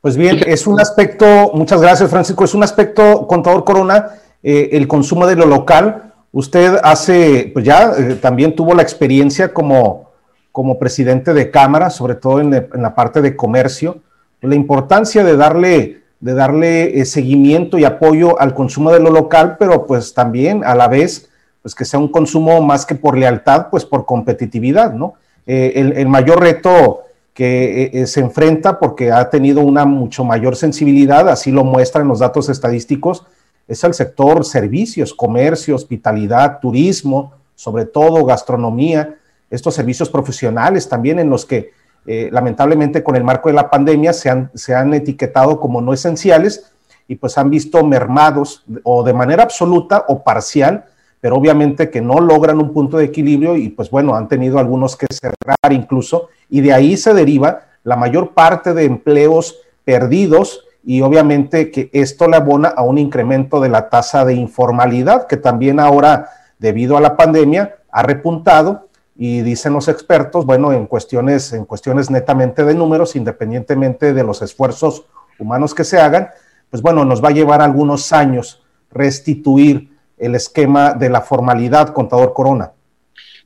Pues 0.00 0.16
bien, 0.16 0.40
es 0.46 0.66
un 0.66 0.80
aspecto, 0.80 1.52
muchas 1.54 1.80
gracias 1.80 2.10
Francisco, 2.10 2.44
es 2.44 2.54
un 2.54 2.62
aspecto, 2.62 3.26
contador 3.26 3.64
Corona, 3.64 4.06
eh, 4.42 4.70
el 4.72 4.86
consumo 4.86 5.26
de 5.26 5.36
lo 5.36 5.46
local 5.46 6.13
Usted 6.34 6.80
hace, 6.82 7.52
pues 7.52 7.64
ya 7.64 7.92
eh, 7.96 8.18
también 8.20 8.56
tuvo 8.56 8.74
la 8.74 8.82
experiencia 8.82 9.54
como, 9.54 10.10
como 10.50 10.80
presidente 10.80 11.32
de 11.32 11.52
Cámara, 11.52 11.90
sobre 11.90 12.16
todo 12.16 12.40
en, 12.40 12.50
la 12.72 12.92
parte 12.96 13.22
de 13.22 13.36
comercio, 13.36 13.98
la 14.40 14.56
importancia 14.56 15.22
de 15.22 15.36
darle, 15.36 16.02
de 16.18 16.34
darle 16.34 16.98
eh, 16.98 17.04
seguimiento 17.04 17.78
y 17.78 17.84
apoyo 17.84 18.40
al 18.40 18.52
consumo 18.52 18.90
de 18.90 18.98
lo 18.98 19.10
local, 19.10 19.54
pero 19.60 19.86
pues 19.86 20.12
también 20.12 20.64
a 20.64 20.74
la 20.74 20.88
vez, 20.88 21.30
pues 21.62 21.72
que 21.72 21.84
sea 21.84 22.00
un 22.00 22.08
consumo 22.08 22.60
más 22.62 22.84
que 22.84 22.96
por 22.96 23.16
lealtad, 23.16 23.68
pues 23.70 23.84
por 23.84 24.04
competitividad, 24.04 24.92
¿no? 24.92 25.14
Eh, 25.46 25.74
el, 25.76 25.92
el, 25.92 26.08
mayor 26.08 26.40
reto 26.40 27.02
que 27.32 28.02
se 28.06 28.18
enfrenta, 28.18 28.80
porque 28.80 29.12
ha 29.12 29.30
tenido 29.30 29.60
una 29.60 29.84
mucho 29.84 30.24
mayor 30.24 30.56
sensibilidad, 30.56 31.28
así 31.28 31.52
lo 31.52 31.62
muestran 31.62 32.08
los 32.08 32.18
datos 32.18 32.48
estadísticos, 32.48 33.24
es 33.66 33.82
el 33.84 33.94
sector 33.94 34.44
servicios, 34.44 35.14
comercio, 35.14 35.74
hospitalidad, 35.74 36.58
turismo, 36.60 37.32
sobre 37.54 37.86
todo 37.86 38.24
gastronomía, 38.24 39.16
estos 39.50 39.74
servicios 39.74 40.10
profesionales 40.10 40.88
también 40.88 41.18
en 41.18 41.30
los 41.30 41.44
que 41.44 41.72
eh, 42.06 42.28
lamentablemente 42.30 43.02
con 43.02 43.16
el 43.16 43.24
marco 43.24 43.48
de 43.48 43.54
la 43.54 43.70
pandemia 43.70 44.12
se 44.12 44.28
han, 44.28 44.50
se 44.54 44.74
han 44.74 44.92
etiquetado 44.92 45.58
como 45.58 45.80
no 45.80 45.94
esenciales 45.94 46.70
y 47.08 47.14
pues 47.16 47.38
han 47.38 47.50
visto 47.50 47.84
mermados 47.84 48.64
o 48.82 49.02
de 49.04 49.14
manera 49.14 49.42
absoluta 49.42 50.04
o 50.08 50.22
parcial, 50.22 50.84
pero 51.20 51.36
obviamente 51.36 51.90
que 51.90 52.02
no 52.02 52.20
logran 52.20 52.58
un 52.58 52.72
punto 52.74 52.98
de 52.98 53.04
equilibrio 53.04 53.56
y 53.56 53.70
pues 53.70 53.90
bueno, 53.90 54.14
han 54.14 54.28
tenido 54.28 54.58
algunos 54.58 54.96
que 54.96 55.06
cerrar 55.10 55.72
incluso 55.72 56.28
y 56.50 56.60
de 56.60 56.72
ahí 56.74 56.96
se 56.96 57.14
deriva 57.14 57.62
la 57.84 57.96
mayor 57.96 58.34
parte 58.34 58.74
de 58.74 58.84
empleos 58.84 59.56
perdidos 59.84 60.63
y 60.86 61.00
obviamente 61.00 61.70
que 61.70 61.88
esto 61.92 62.28
le 62.28 62.36
abona 62.36 62.68
a 62.68 62.82
un 62.82 62.98
incremento 62.98 63.60
de 63.60 63.70
la 63.70 63.88
tasa 63.88 64.24
de 64.24 64.34
informalidad 64.34 65.26
que 65.26 65.36
también 65.36 65.80
ahora, 65.80 66.28
debido 66.58 66.96
a 66.96 67.00
la 67.00 67.16
pandemia, 67.16 67.76
ha 67.90 68.02
repuntado 68.02 68.88
y 69.16 69.40
dicen 69.42 69.72
los 69.72 69.88
expertos, 69.88 70.44
bueno, 70.44 70.72
en 70.72 70.86
cuestiones, 70.86 71.52
en 71.52 71.64
cuestiones 71.64 72.10
netamente 72.10 72.64
de 72.64 72.74
números, 72.74 73.16
independientemente 73.16 74.12
de 74.12 74.24
los 74.24 74.42
esfuerzos 74.42 75.06
humanos 75.38 75.74
que 75.74 75.84
se 75.84 76.00
hagan, 76.00 76.28
pues 76.70 76.82
bueno, 76.82 77.04
nos 77.04 77.22
va 77.24 77.28
a 77.28 77.32
llevar 77.32 77.62
algunos 77.62 78.12
años 78.12 78.62
restituir 78.90 79.96
el 80.18 80.34
esquema 80.34 80.92
de 80.92 81.08
la 81.08 81.20
formalidad, 81.20 81.90
contador 81.90 82.32
Corona. 82.34 82.72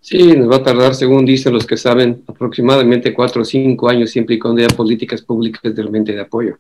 Sí, 0.01 0.36
nos 0.36 0.51
va 0.51 0.57
a 0.57 0.62
tardar, 0.62 0.94
según 0.94 1.24
dicen 1.24 1.53
los 1.53 1.66
que 1.66 1.76
saben, 1.76 2.22
aproximadamente 2.26 3.12
cuatro 3.12 3.42
o 3.42 3.44
cinco 3.44 3.88
años, 3.88 4.11
siempre 4.11 4.36
y 4.36 4.38
cuando 4.38 4.62
haya 4.62 4.74
políticas 4.74 5.22
públicas 5.22 5.61
realmente 5.74 6.12
de 6.12 6.20
apoyo. 6.20 6.59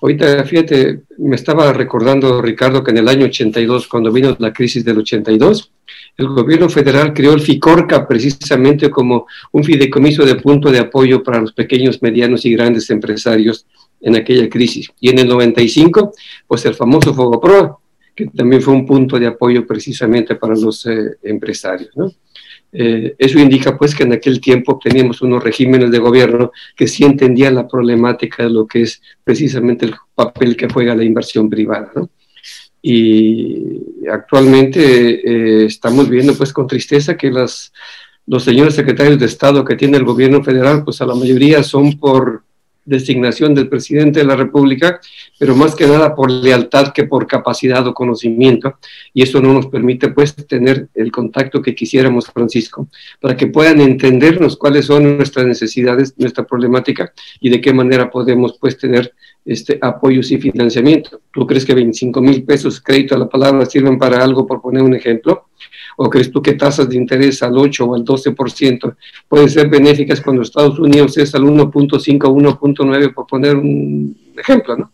Ahorita, 0.00 0.42
fíjate, 0.44 1.02
me 1.18 1.36
estaba 1.36 1.72
recordando, 1.72 2.40
Ricardo, 2.40 2.82
que 2.82 2.90
en 2.90 2.98
el 2.98 3.08
año 3.08 3.26
82, 3.26 3.88
cuando 3.88 4.10
vino 4.10 4.34
la 4.38 4.52
crisis 4.52 4.84
del 4.84 4.98
82, 4.98 5.70
el 6.16 6.28
gobierno 6.28 6.68
federal 6.68 7.12
creó 7.12 7.34
el 7.34 7.40
FICORCA 7.40 8.06
precisamente 8.06 8.90
como 8.90 9.26
un 9.52 9.64
fideicomiso 9.64 10.24
de 10.24 10.36
punto 10.36 10.70
de 10.70 10.78
apoyo 10.78 11.22
para 11.22 11.40
los 11.40 11.52
pequeños, 11.52 12.02
medianos 12.02 12.44
y 12.46 12.52
grandes 12.52 12.88
empresarios 12.90 13.66
en 14.00 14.16
aquella 14.16 14.48
crisis. 14.48 14.90
Y 15.00 15.10
en 15.10 15.20
el 15.20 15.28
95, 15.28 16.12
pues 16.46 16.64
el 16.64 16.74
famoso 16.74 17.14
FOGOPRO, 17.14 17.80
que 18.14 18.26
también 18.26 18.60
fue 18.60 18.74
un 18.74 18.84
punto 18.84 19.18
de 19.18 19.26
apoyo 19.26 19.66
precisamente 19.66 20.34
para 20.34 20.54
los 20.54 20.84
eh, 20.86 21.16
empresarios, 21.22 21.96
¿no? 21.96 22.12
Eh, 22.74 23.14
eso 23.18 23.38
indica 23.38 23.76
pues 23.76 23.94
que 23.94 24.04
en 24.04 24.14
aquel 24.14 24.40
tiempo 24.40 24.80
teníamos 24.82 25.20
unos 25.20 25.44
regímenes 25.44 25.90
de 25.90 25.98
gobierno 25.98 26.52
que 26.74 26.88
sí 26.88 27.04
entendían 27.04 27.54
la 27.54 27.68
problemática 27.68 28.44
de 28.44 28.50
lo 28.50 28.66
que 28.66 28.82
es 28.82 29.02
precisamente 29.22 29.84
el 29.84 29.94
papel 30.14 30.56
que 30.56 30.68
juega 30.68 30.94
la 30.94 31.04
inversión 31.04 31.50
privada. 31.50 31.92
Y 32.80 34.08
actualmente 34.10 34.80
eh, 34.80 35.66
estamos 35.66 36.08
viendo 36.08 36.34
pues 36.34 36.52
con 36.52 36.66
tristeza 36.66 37.16
que 37.16 37.30
las, 37.30 37.72
los 38.26 38.42
señores 38.42 38.74
secretarios 38.74 39.18
de 39.18 39.26
Estado 39.26 39.64
que 39.64 39.76
tiene 39.76 39.98
el 39.98 40.04
gobierno 40.04 40.42
federal 40.42 40.82
pues 40.82 41.00
a 41.00 41.06
la 41.06 41.14
mayoría 41.14 41.62
son 41.62 41.98
por 41.98 42.42
designación 42.84 43.54
del 43.54 43.68
presidente 43.68 44.20
de 44.20 44.26
la 44.26 44.36
República, 44.36 45.00
pero 45.38 45.54
más 45.54 45.74
que 45.74 45.86
nada 45.86 46.14
por 46.14 46.30
lealtad 46.30 46.92
que 46.92 47.04
por 47.04 47.26
capacidad 47.26 47.86
o 47.86 47.94
conocimiento, 47.94 48.78
y 49.14 49.22
eso 49.22 49.40
no 49.40 49.52
nos 49.52 49.66
permite 49.66 50.08
pues 50.08 50.34
tener 50.34 50.88
el 50.94 51.12
contacto 51.12 51.62
que 51.62 51.74
quisiéramos, 51.74 52.26
Francisco, 52.26 52.88
para 53.20 53.36
que 53.36 53.46
puedan 53.46 53.80
entendernos 53.80 54.56
cuáles 54.56 54.86
son 54.86 55.16
nuestras 55.16 55.46
necesidades, 55.46 56.14
nuestra 56.18 56.44
problemática 56.44 57.12
y 57.40 57.50
de 57.50 57.60
qué 57.60 57.72
manera 57.72 58.10
podemos 58.10 58.56
pues 58.60 58.76
tener 58.78 59.14
este 59.44 59.78
apoyos 59.80 60.30
y 60.30 60.38
financiamiento. 60.38 61.20
¿Tú 61.32 61.46
crees 61.46 61.64
que 61.64 61.74
25 61.74 62.20
mil 62.20 62.44
pesos 62.44 62.80
crédito 62.80 63.14
a 63.14 63.18
la 63.18 63.28
palabra 63.28 63.66
sirven 63.66 63.98
para 63.98 64.22
algo, 64.22 64.46
por 64.46 64.60
poner 64.60 64.82
un 64.82 64.94
ejemplo? 64.94 65.46
¿O 65.96 66.08
crees 66.08 66.30
tú 66.30 66.40
que 66.40 66.54
tasas 66.54 66.88
de 66.88 66.96
interés 66.96 67.42
al 67.42 67.56
8 67.56 67.84
o 67.84 67.94
al 67.94 68.04
12% 68.04 68.96
pueden 69.28 69.48
ser 69.48 69.68
benéficas 69.68 70.20
cuando 70.20 70.42
Estados 70.42 70.78
Unidos 70.78 71.16
es 71.18 71.34
al 71.34 71.42
1.5 71.42 72.24
o 72.24 72.34
1.9, 72.34 73.14
por 73.14 73.26
poner 73.26 73.56
un 73.56 74.16
ejemplo, 74.36 74.76
¿no? 74.76 74.92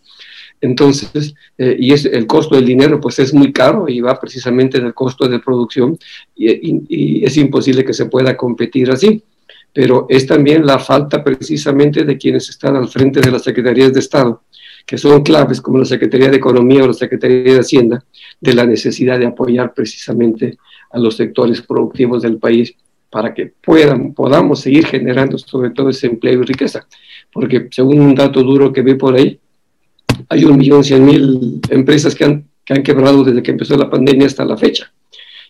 Entonces, 0.60 1.34
eh, 1.56 1.76
y 1.78 1.92
es, 1.92 2.04
el 2.04 2.26
costo 2.26 2.56
del 2.56 2.64
dinero 2.64 3.00
pues 3.00 3.18
es 3.20 3.32
muy 3.32 3.52
caro 3.52 3.88
y 3.88 4.00
va 4.00 4.18
precisamente 4.18 4.78
en 4.78 4.86
el 4.86 4.94
costo 4.94 5.28
de 5.28 5.38
producción 5.38 5.96
y, 6.34 6.50
y, 6.88 7.24
es 7.24 7.36
imposible 7.36 7.84
que 7.84 7.94
se 7.94 8.06
pueda 8.06 8.36
competir 8.36 8.90
así. 8.90 9.22
Pero 9.72 10.06
es 10.08 10.26
también 10.26 10.66
la 10.66 10.78
falta 10.78 11.22
precisamente 11.22 12.04
de 12.04 12.16
quienes 12.16 12.48
están 12.48 12.76
al 12.76 12.88
frente 12.88 13.20
de 13.20 13.30
las 13.30 13.42
secretarías 13.42 13.92
de 13.92 14.00
Estado, 14.00 14.42
que 14.86 14.98
son 14.98 15.22
claves 15.22 15.60
como 15.60 15.78
la 15.78 15.84
Secretaría 15.84 16.30
de 16.30 16.38
Economía 16.38 16.82
o 16.82 16.86
la 16.86 16.94
Secretaría 16.94 17.54
de 17.54 17.60
Hacienda, 17.60 18.04
de 18.40 18.54
la 18.54 18.64
necesidad 18.64 19.18
de 19.18 19.26
apoyar 19.26 19.74
precisamente 19.74 20.56
a 20.90 20.98
los 20.98 21.16
sectores 21.16 21.60
productivos 21.62 22.22
del 22.22 22.38
país 22.38 22.74
para 23.10 23.32
que 23.34 23.52
puedan, 23.62 24.14
podamos 24.14 24.60
seguir 24.60 24.86
generando 24.86 25.38
sobre 25.38 25.70
todo 25.70 25.90
ese 25.90 26.06
empleo 26.06 26.42
y 26.42 26.44
riqueza. 26.44 26.86
Porque 27.32 27.68
según 27.70 28.00
un 28.00 28.14
dato 28.14 28.42
duro 28.42 28.72
que 28.72 28.82
ve 28.82 28.94
por 28.94 29.14
ahí, 29.14 29.38
hay 30.28 30.44
un 30.44 30.56
millón 30.56 30.84
cien 30.84 31.04
mil 31.04 31.60
empresas 31.68 32.14
que 32.14 32.24
han, 32.24 32.48
que 32.64 32.74
han 32.74 32.82
quebrado 32.82 33.24
desde 33.24 33.42
que 33.42 33.50
empezó 33.50 33.76
la 33.76 33.90
pandemia 33.90 34.26
hasta 34.26 34.44
la 34.44 34.56
fecha. 34.56 34.92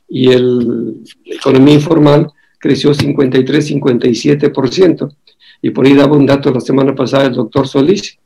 Y 0.09 0.31
el, 0.31 1.03
la 1.25 1.35
economía 1.37 1.75
informal 1.75 2.33
creció 2.59 2.93
53-57%. 2.93 5.15
Y 5.63 5.71
por 5.71 5.87
ahí 5.87 5.95
daba 5.95 6.17
un 6.17 6.27
dato 6.27 6.53
la 6.53 6.61
semana 6.61 6.95
pasada 6.95 7.27
el 7.27 7.35
doctor 7.35 7.67
Solís 7.67 8.19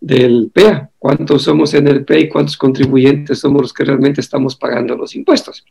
del 0.00 0.50
PEA, 0.52 0.90
cuántos 0.98 1.42
somos 1.42 1.74
en 1.74 1.88
el 1.88 2.04
PEA 2.04 2.20
y 2.20 2.28
cuántos 2.28 2.56
contribuyentes 2.56 3.38
somos 3.38 3.62
los 3.62 3.72
que 3.72 3.84
realmente 3.84 4.20
estamos 4.20 4.56
pagando 4.56 4.96
los 4.96 5.14
impuestos. 5.14 5.64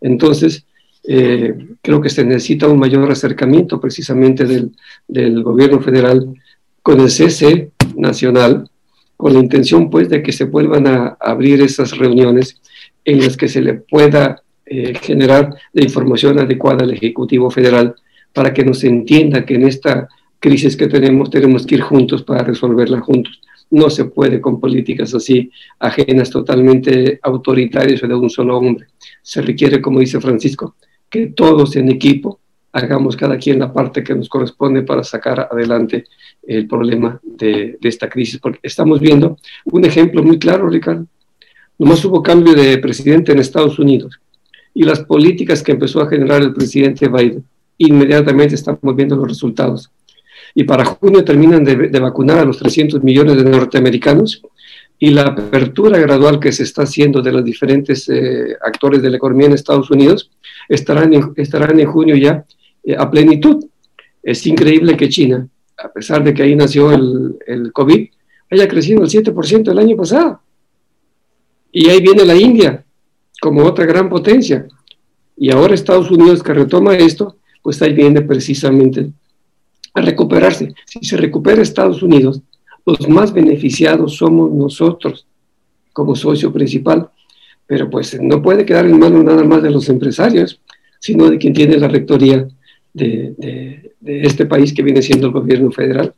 Entonces, 0.00 0.66
eh, 1.04 1.54
creo 1.80 2.00
que 2.00 2.10
se 2.10 2.24
necesita 2.24 2.68
un 2.68 2.78
mayor 2.78 3.10
acercamiento 3.10 3.80
precisamente 3.80 4.44
del, 4.44 4.72
del 5.08 5.42
gobierno 5.42 5.80
federal 5.80 6.34
con 6.82 7.00
el 7.00 7.10
CC 7.10 7.70
nacional, 7.96 8.68
con 9.16 9.32
la 9.32 9.40
intención 9.40 9.90
pues 9.90 10.08
de 10.08 10.22
que 10.22 10.32
se 10.32 10.44
vuelvan 10.44 10.86
a 10.86 11.16
abrir 11.20 11.60
esas 11.62 11.96
reuniones 11.96 12.60
en 13.04 13.20
las 13.20 13.36
que 13.36 13.48
se 13.48 13.62
le 13.62 13.74
pueda 13.74 14.42
eh, 14.72 14.94
generar 15.02 15.52
la 15.72 15.82
información 15.82 16.38
adecuada 16.38 16.84
al 16.84 16.92
Ejecutivo 16.92 17.50
Federal 17.50 17.92
para 18.32 18.54
que 18.54 18.64
nos 18.64 18.84
entienda 18.84 19.44
que 19.44 19.56
en 19.56 19.66
esta 19.66 20.08
crisis 20.38 20.76
que 20.76 20.86
tenemos 20.86 21.28
tenemos 21.28 21.66
que 21.66 21.74
ir 21.74 21.80
juntos 21.80 22.22
para 22.22 22.44
resolverla 22.44 23.00
juntos. 23.00 23.40
No 23.68 23.90
se 23.90 24.04
puede 24.04 24.40
con 24.40 24.60
políticas 24.60 25.12
así 25.12 25.50
ajenas 25.80 26.30
totalmente 26.30 27.18
autoritarias 27.20 28.00
de 28.00 28.14
un 28.14 28.30
solo 28.30 28.58
hombre. 28.58 28.86
Se 29.22 29.42
requiere, 29.42 29.82
como 29.82 29.98
dice 29.98 30.20
Francisco, 30.20 30.76
que 31.08 31.26
todos 31.26 31.74
en 31.74 31.90
equipo 31.90 32.38
hagamos 32.70 33.16
cada 33.16 33.38
quien 33.38 33.58
la 33.58 33.72
parte 33.72 34.04
que 34.04 34.14
nos 34.14 34.28
corresponde 34.28 34.82
para 34.82 35.02
sacar 35.02 35.48
adelante 35.50 36.04
el 36.46 36.68
problema 36.68 37.20
de, 37.24 37.76
de 37.80 37.88
esta 37.88 38.08
crisis, 38.08 38.38
porque 38.38 38.60
estamos 38.62 39.00
viendo 39.00 39.36
un 39.64 39.84
ejemplo 39.84 40.22
muy 40.22 40.38
claro, 40.38 40.68
Ricardo. 40.68 41.06
Nomás 41.76 42.04
hubo 42.04 42.22
cambio 42.22 42.54
de 42.54 42.78
presidente 42.78 43.32
en 43.32 43.40
Estados 43.40 43.76
Unidos 43.80 44.20
y 44.74 44.84
las 44.84 45.00
políticas 45.00 45.62
que 45.62 45.72
empezó 45.72 46.00
a 46.00 46.08
generar 46.08 46.42
el 46.42 46.52
presidente 46.52 47.08
Biden. 47.08 47.44
Inmediatamente 47.78 48.54
estamos 48.54 48.94
viendo 48.94 49.16
los 49.16 49.28
resultados. 49.28 49.90
Y 50.54 50.64
para 50.64 50.84
junio 50.84 51.24
terminan 51.24 51.64
de, 51.64 52.00
vacunar 52.00 52.38
a 52.38 52.44
los 52.44 52.58
300 52.58 53.02
millones 53.02 53.36
de 53.36 53.44
norteamericanos 53.48 54.42
y 54.98 55.10
la 55.10 55.22
apertura 55.22 55.98
gradual 55.98 56.40
que 56.40 56.52
se 56.52 56.64
está 56.64 56.82
haciendo 56.82 57.22
de 57.22 57.32
los 57.32 57.44
diferentes 57.44 58.08
eh, 58.08 58.56
actores 58.62 59.00
de 59.00 59.10
la 59.10 59.16
economía 59.16 59.46
en 59.46 59.54
Estados 59.54 59.90
Unidos 59.90 60.30
estarán 60.68 61.14
en, 61.14 61.32
estarán 61.36 61.78
en 61.78 61.86
junio 61.86 62.16
ya 62.16 62.44
eh, 62.84 62.96
a 62.98 63.10
plenitud. 63.10 63.64
Es 64.22 64.46
increíble 64.46 64.96
que 64.96 65.08
China, 65.08 65.48
a 65.78 65.88
pesar 65.88 66.22
de 66.22 66.34
que 66.34 66.42
ahí 66.42 66.54
nació 66.54 66.92
el, 66.92 67.36
el 67.46 67.72
COVID, 67.72 68.08
haya 68.50 68.68
crecido 68.68 69.02
el 69.02 69.08
7% 69.08 69.70
el 69.70 69.78
año 69.78 69.96
pasado. 69.96 70.42
Y 71.72 71.88
ahí 71.88 72.00
viene 72.00 72.24
la 72.24 72.34
India, 72.34 72.84
como 73.40 73.64
otra 73.64 73.86
gran 73.86 74.08
potencia. 74.08 74.66
Y 75.36 75.50
ahora 75.50 75.74
Estados 75.74 76.10
Unidos 76.10 76.42
que 76.42 76.52
retoma 76.52 76.94
esto, 76.94 77.36
pues 77.62 77.80
ahí 77.82 77.92
viene 77.92 78.22
precisamente 78.22 79.10
a 79.94 80.00
recuperarse. 80.02 80.74
Si 80.86 81.00
se 81.04 81.16
recupera 81.16 81.62
Estados 81.62 82.02
Unidos, 82.02 82.42
los 82.86 83.08
más 83.08 83.32
beneficiados 83.32 84.16
somos 84.16 84.50
nosotros 84.52 85.26
como 85.92 86.14
socio 86.14 86.52
principal, 86.52 87.10
pero 87.66 87.90
pues 87.90 88.20
no 88.20 88.42
puede 88.42 88.64
quedar 88.64 88.86
en 88.86 88.98
manos 88.98 89.24
nada 89.24 89.44
más 89.44 89.62
de 89.62 89.70
los 89.70 89.88
empresarios, 89.88 90.60
sino 90.98 91.30
de 91.30 91.38
quien 91.38 91.52
tiene 91.52 91.76
la 91.78 91.88
rectoría 91.88 92.46
de, 92.92 93.92
este 94.02 94.46
país 94.46 94.72
que 94.72 94.82
viene 94.82 95.02
siendo 95.02 95.28
el 95.28 95.32
gobierno 95.32 95.70
federal. 95.70 96.14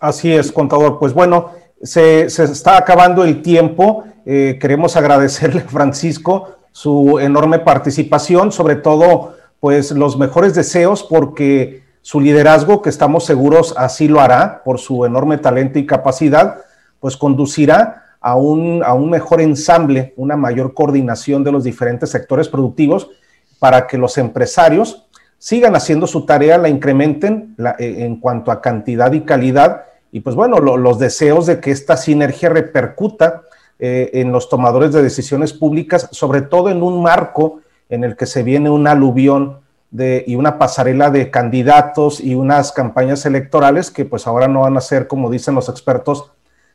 Así 0.00 0.32
es, 0.32 0.50
contador. 0.50 0.98
Pues 0.98 1.12
bueno, 1.12 1.50
se, 1.82 2.28
se 2.30 2.44
está 2.44 2.78
acabando 2.78 3.24
el 3.24 3.42
tiempo. 3.42 4.04
Eh, 4.32 4.58
queremos 4.60 4.96
agradecerle, 4.96 5.62
Francisco, 5.62 6.50
su 6.70 7.18
enorme 7.18 7.58
participación, 7.58 8.52
sobre 8.52 8.76
todo, 8.76 9.34
pues 9.58 9.90
los 9.90 10.16
mejores 10.16 10.54
deseos, 10.54 11.02
porque 11.02 11.82
su 12.00 12.20
liderazgo, 12.20 12.80
que 12.80 12.90
estamos 12.90 13.24
seguros 13.26 13.74
así 13.76 14.06
lo 14.06 14.20
hará, 14.20 14.62
por 14.64 14.78
su 14.78 15.04
enorme 15.04 15.38
talento 15.38 15.80
y 15.80 15.84
capacidad, 15.84 16.58
pues 17.00 17.16
conducirá 17.16 18.04
a 18.20 18.36
un, 18.36 18.84
a 18.84 18.94
un 18.94 19.10
mejor 19.10 19.40
ensamble, 19.40 20.14
una 20.16 20.36
mayor 20.36 20.74
coordinación 20.74 21.42
de 21.42 21.50
los 21.50 21.64
diferentes 21.64 22.10
sectores 22.10 22.48
productivos 22.48 23.10
para 23.58 23.88
que 23.88 23.98
los 23.98 24.16
empresarios 24.16 25.08
sigan 25.38 25.74
haciendo 25.74 26.06
su 26.06 26.24
tarea, 26.24 26.56
la 26.56 26.68
incrementen 26.68 27.56
eh, 27.80 28.04
en 28.04 28.20
cuanto 28.20 28.52
a 28.52 28.62
cantidad 28.62 29.10
y 29.10 29.22
calidad, 29.22 29.86
y 30.12 30.20
pues 30.20 30.36
bueno, 30.36 30.60
los 30.60 31.00
deseos 31.00 31.46
de 31.46 31.58
que 31.58 31.72
esta 31.72 31.96
sinergia 31.96 32.48
repercuta 32.48 33.42
eh, 33.82 34.10
en 34.20 34.30
los 34.30 34.50
tomadores 34.50 34.92
de 34.92 35.02
decisiones 35.02 35.54
públicas, 35.54 36.06
sobre 36.12 36.42
todo 36.42 36.68
en 36.68 36.82
un 36.82 37.02
marco 37.02 37.60
en 37.88 38.04
el 38.04 38.14
que 38.14 38.26
se 38.26 38.42
viene 38.42 38.68
un 38.68 38.86
aluvión 38.86 39.60
de, 39.90 40.22
y 40.26 40.36
una 40.36 40.58
pasarela 40.58 41.08
de 41.08 41.30
candidatos 41.30 42.20
y 42.20 42.34
unas 42.34 42.72
campañas 42.72 43.24
electorales 43.24 43.90
que 43.90 44.04
pues 44.04 44.26
ahora 44.26 44.48
no 44.48 44.60
van 44.60 44.76
a 44.76 44.82
ser, 44.82 45.06
como 45.06 45.30
dicen 45.30 45.54
los 45.54 45.70
expertos, 45.70 46.30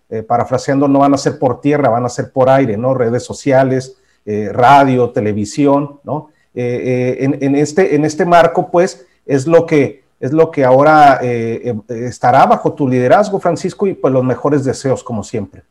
eh, 0.09 0.23
parafraseando, 0.23 0.87
no 0.87 0.97
van 0.97 1.13
a 1.13 1.17
ser 1.17 1.37
por 1.37 1.61
tierra, 1.61 1.89
van 1.89 2.05
a 2.05 2.09
ser 2.09 2.31
por 2.31 2.49
aire, 2.49 2.75
¿no? 2.75 2.95
Redes 2.95 3.21
sociales, 3.21 3.97
eh, 4.25 4.49
radio, 4.51 5.11
televisión, 5.11 5.99
¿no? 6.03 6.29
En, 6.55 7.37
en, 7.43 7.55
este, 7.55 7.95
en 7.95 8.03
este 8.03 8.25
marco, 8.25 8.71
pues, 8.71 9.05
es 9.27 9.45
lo 9.45 9.67
que, 9.67 10.05
es 10.19 10.33
lo 10.33 10.49
que 10.49 10.63
ahora 10.63 11.19
estará 11.21 12.45
bajo 12.45 12.73
tu 12.73 12.87
liderazgo, 12.87 13.39
Francisco, 13.39 13.85
y 13.85 13.93
pues 13.93 14.11
los 14.11 14.23
mejores 14.23 14.63
deseos, 14.63 15.03
como 15.03 15.21
siempre. 15.21 15.63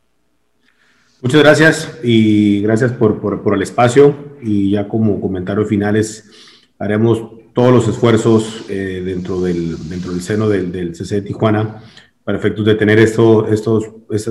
Muchas 1.25 1.41
gracias 1.41 2.01
y 2.03 2.61
gracias 2.61 2.93
por, 2.93 3.43
el 3.55 3.63
espacio 3.63 4.15
y 4.43 4.73
ya 4.73 4.87
como 4.87 5.23
comentarios 5.23 5.67
finales 5.71 6.31
haremos 6.79 7.23
todos 7.55 7.73
los 7.73 7.89
esfuerzos 7.89 8.67
eh, 8.69 9.01
dentro, 9.03 9.41
del, 9.41 9.89
dentro 9.89 10.13
del 10.13 10.21
seno 10.21 10.51
del, 10.51 10.71
del 10.71 10.95
CC 10.95 11.15
de 11.15 11.23
Tijuana 11.23 11.81
para 12.25 12.37
efectos 12.37 12.67
de 12.67 12.75
tener 12.75 12.99
esto, 12.99 13.49
estos, 13.49 13.87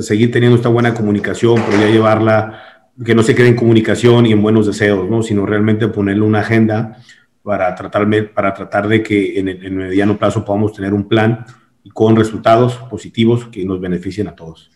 seguir 0.05 0.31
teniendo 0.31 0.55
esta 0.55 0.69
buena 0.69 0.93
comunicación, 0.93 1.63
pero 1.65 1.81
ya 1.81 1.89
llevarla, 1.89 2.91
que 3.03 3.15
no 3.15 3.23
se 3.23 3.33
quede 3.33 3.47
en 3.47 3.55
comunicación 3.55 4.27
y 4.27 4.31
en 4.31 4.43
buenos 4.43 4.67
deseos, 4.67 5.09
¿no? 5.09 5.23
sino 5.23 5.47
realmente 5.47 5.87
ponerle 5.87 6.21
una 6.21 6.41
agenda 6.41 6.97
para 7.41 7.73
tratar, 7.73 8.07
para 8.35 8.53
tratar 8.53 8.87
de 8.87 9.01
que 9.01 9.39
en 9.39 9.47
el, 9.47 9.71
mediano 9.71 10.19
plazo 10.19 10.45
podamos 10.45 10.73
tener 10.73 10.93
un 10.93 11.07
plan 11.07 11.43
con 11.91 12.15
resultados 12.15 12.75
positivos 12.87 13.47
que 13.47 13.65
nos 13.65 13.81
beneficien 13.81 14.27
a 14.27 14.35
todos. 14.35 14.69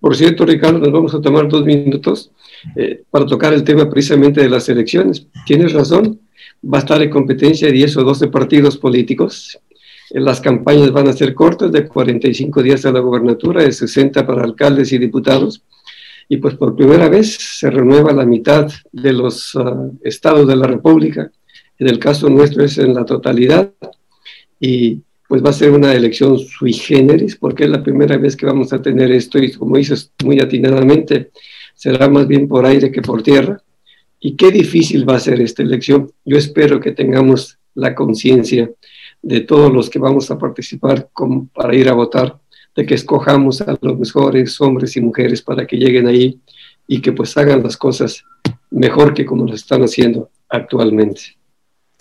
Por 0.00 0.14
cierto, 0.14 0.44
Ricardo, 0.46 0.78
nos 0.78 0.92
vamos 0.92 1.14
a 1.14 1.20
tomar 1.20 1.48
dos 1.48 1.64
minutos 1.64 2.30
eh, 2.76 3.02
para 3.10 3.26
tocar 3.26 3.52
el 3.52 3.64
tema 3.64 3.88
precisamente 3.90 4.40
de 4.40 4.48
las 4.48 4.68
elecciones. 4.68 5.26
Tienes 5.46 5.72
razón, 5.72 6.20
va 6.64 6.78
a 6.78 6.80
estar 6.80 7.02
en 7.02 7.10
competencia 7.10 7.66
de 7.66 7.74
10 7.74 7.96
o 7.98 8.04
12 8.04 8.28
partidos 8.28 8.76
políticos. 8.76 9.58
Eh, 10.10 10.20
las 10.20 10.40
campañas 10.40 10.92
van 10.92 11.08
a 11.08 11.12
ser 11.12 11.34
cortas, 11.34 11.72
de 11.72 11.86
45 11.86 12.62
días 12.62 12.84
a 12.86 12.92
la 12.92 13.00
gobernatura, 13.00 13.62
de 13.62 13.72
60 13.72 14.26
para 14.26 14.44
alcaldes 14.44 14.92
y 14.92 14.98
diputados. 14.98 15.62
Y 16.28 16.36
pues 16.36 16.54
por 16.54 16.76
primera 16.76 17.08
vez 17.08 17.36
se 17.36 17.70
renueva 17.70 18.12
la 18.12 18.26
mitad 18.26 18.70
de 18.92 19.12
los 19.12 19.56
ah, 19.56 19.88
estados 20.02 20.46
de 20.46 20.56
la 20.56 20.66
República. 20.66 21.30
En 21.78 21.88
el 21.88 21.98
caso 21.98 22.28
nuestro 22.28 22.64
es 22.64 22.78
en 22.78 22.94
la 22.94 23.04
totalidad. 23.04 23.72
Y 24.60 25.02
pues 25.28 25.44
va 25.44 25.50
a 25.50 25.52
ser 25.52 25.70
una 25.70 25.92
elección 25.92 26.38
sui 26.38 26.72
generis, 26.72 27.36
porque 27.36 27.64
es 27.64 27.70
la 27.70 27.82
primera 27.82 28.16
vez 28.16 28.34
que 28.34 28.46
vamos 28.46 28.72
a 28.72 28.80
tener 28.80 29.12
esto 29.12 29.38
y 29.38 29.52
como 29.52 29.76
dices 29.76 30.10
muy 30.24 30.40
atinadamente, 30.40 31.30
será 31.74 32.08
más 32.08 32.26
bien 32.26 32.48
por 32.48 32.64
aire 32.64 32.90
que 32.90 33.02
por 33.02 33.22
tierra. 33.22 33.62
Y 34.18 34.34
qué 34.36 34.50
difícil 34.50 35.08
va 35.08 35.16
a 35.16 35.20
ser 35.20 35.40
esta 35.40 35.62
elección. 35.62 36.10
Yo 36.24 36.38
espero 36.38 36.80
que 36.80 36.92
tengamos 36.92 37.58
la 37.74 37.94
conciencia 37.94 38.70
de 39.22 39.40
todos 39.40 39.72
los 39.72 39.90
que 39.90 39.98
vamos 39.98 40.30
a 40.30 40.38
participar 40.38 41.08
para 41.54 41.74
ir 41.74 41.88
a 41.90 41.94
votar, 41.94 42.38
de 42.74 42.86
que 42.86 42.94
escojamos 42.94 43.60
a 43.60 43.76
los 43.80 43.98
mejores 43.98 44.58
hombres 44.62 44.96
y 44.96 45.02
mujeres 45.02 45.42
para 45.42 45.66
que 45.66 45.76
lleguen 45.76 46.06
ahí 46.06 46.40
y 46.86 47.00
que 47.02 47.12
pues 47.12 47.36
hagan 47.36 47.62
las 47.62 47.76
cosas 47.76 48.24
mejor 48.70 49.12
que 49.12 49.26
como 49.26 49.44
lo 49.44 49.54
están 49.54 49.82
haciendo 49.82 50.30
actualmente. 50.48 51.36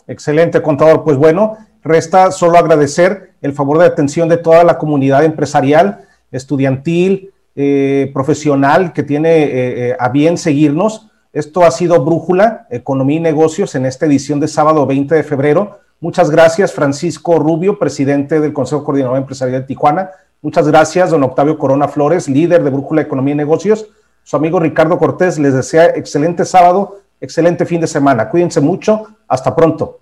Excelente, 0.08 0.62
contador. 0.62 1.04
Pues 1.04 1.18
bueno, 1.18 1.58
Resta 1.88 2.32
solo 2.32 2.58
agradecer 2.58 3.32
el 3.42 3.54
favor 3.54 3.80
de 3.80 3.86
atención 3.86 4.28
de 4.30 4.38
toda 4.38 4.64
la 4.64 4.78
comunidad 4.78 5.24
empresarial, 5.24 6.06
estudiantil, 6.32 7.32
eh, 7.56 8.12
profesional 8.14 8.94
que 8.94 9.04
tiene 9.04 9.44
eh, 9.44 9.50
eh, 9.90 9.98
a 10.00 10.10
bien 10.10 10.38
seguirnos. 10.38 11.08
Esto 11.34 11.64
ha 11.64 11.72
sido 11.72 12.04
Brújula, 12.04 12.68
Economía 12.70 13.18
y 13.18 13.22
Negocios 13.22 13.74
en 13.76 13.86
esta 13.86 14.06
edición 14.06 14.40
de 14.40 14.48
sábado 14.48 14.86
20 14.86 15.16
de 15.16 15.24
febrero, 15.24 15.80
Muchas 16.00 16.30
gracias, 16.30 16.74
Francisco 16.74 17.40
Rubio, 17.40 17.80
presidente 17.80 18.40
del 18.40 18.54
Consejo 18.54 18.84
Coordinador 18.84 19.18
Empresarial 19.18 19.62
de 19.62 19.68
Tijuana. 19.68 20.12
Muchas 20.44 20.68
gracias, 20.68 21.10
don 21.10 21.24
Octavio 21.24 21.58
Corona 21.58 21.88
Flores, 21.88 22.30
líder 22.30 22.64
de 22.64 22.70
Brújula 22.70 23.02
Economía 23.02 23.34
y 23.34 23.38
Negocios. 23.38 23.88
Su 24.22 24.36
amigo 24.36 24.60
Ricardo 24.60 25.00
Cortés 25.00 25.40
les 25.40 25.56
desea 25.56 25.88
excelente 25.96 26.46
sábado, 26.46 27.00
excelente 27.20 27.66
fin 27.66 27.82
de 27.82 27.88
semana. 27.88 28.30
Cuídense 28.30 28.62
mucho. 28.62 29.08
Hasta 29.28 29.56
pronto. 29.56 30.02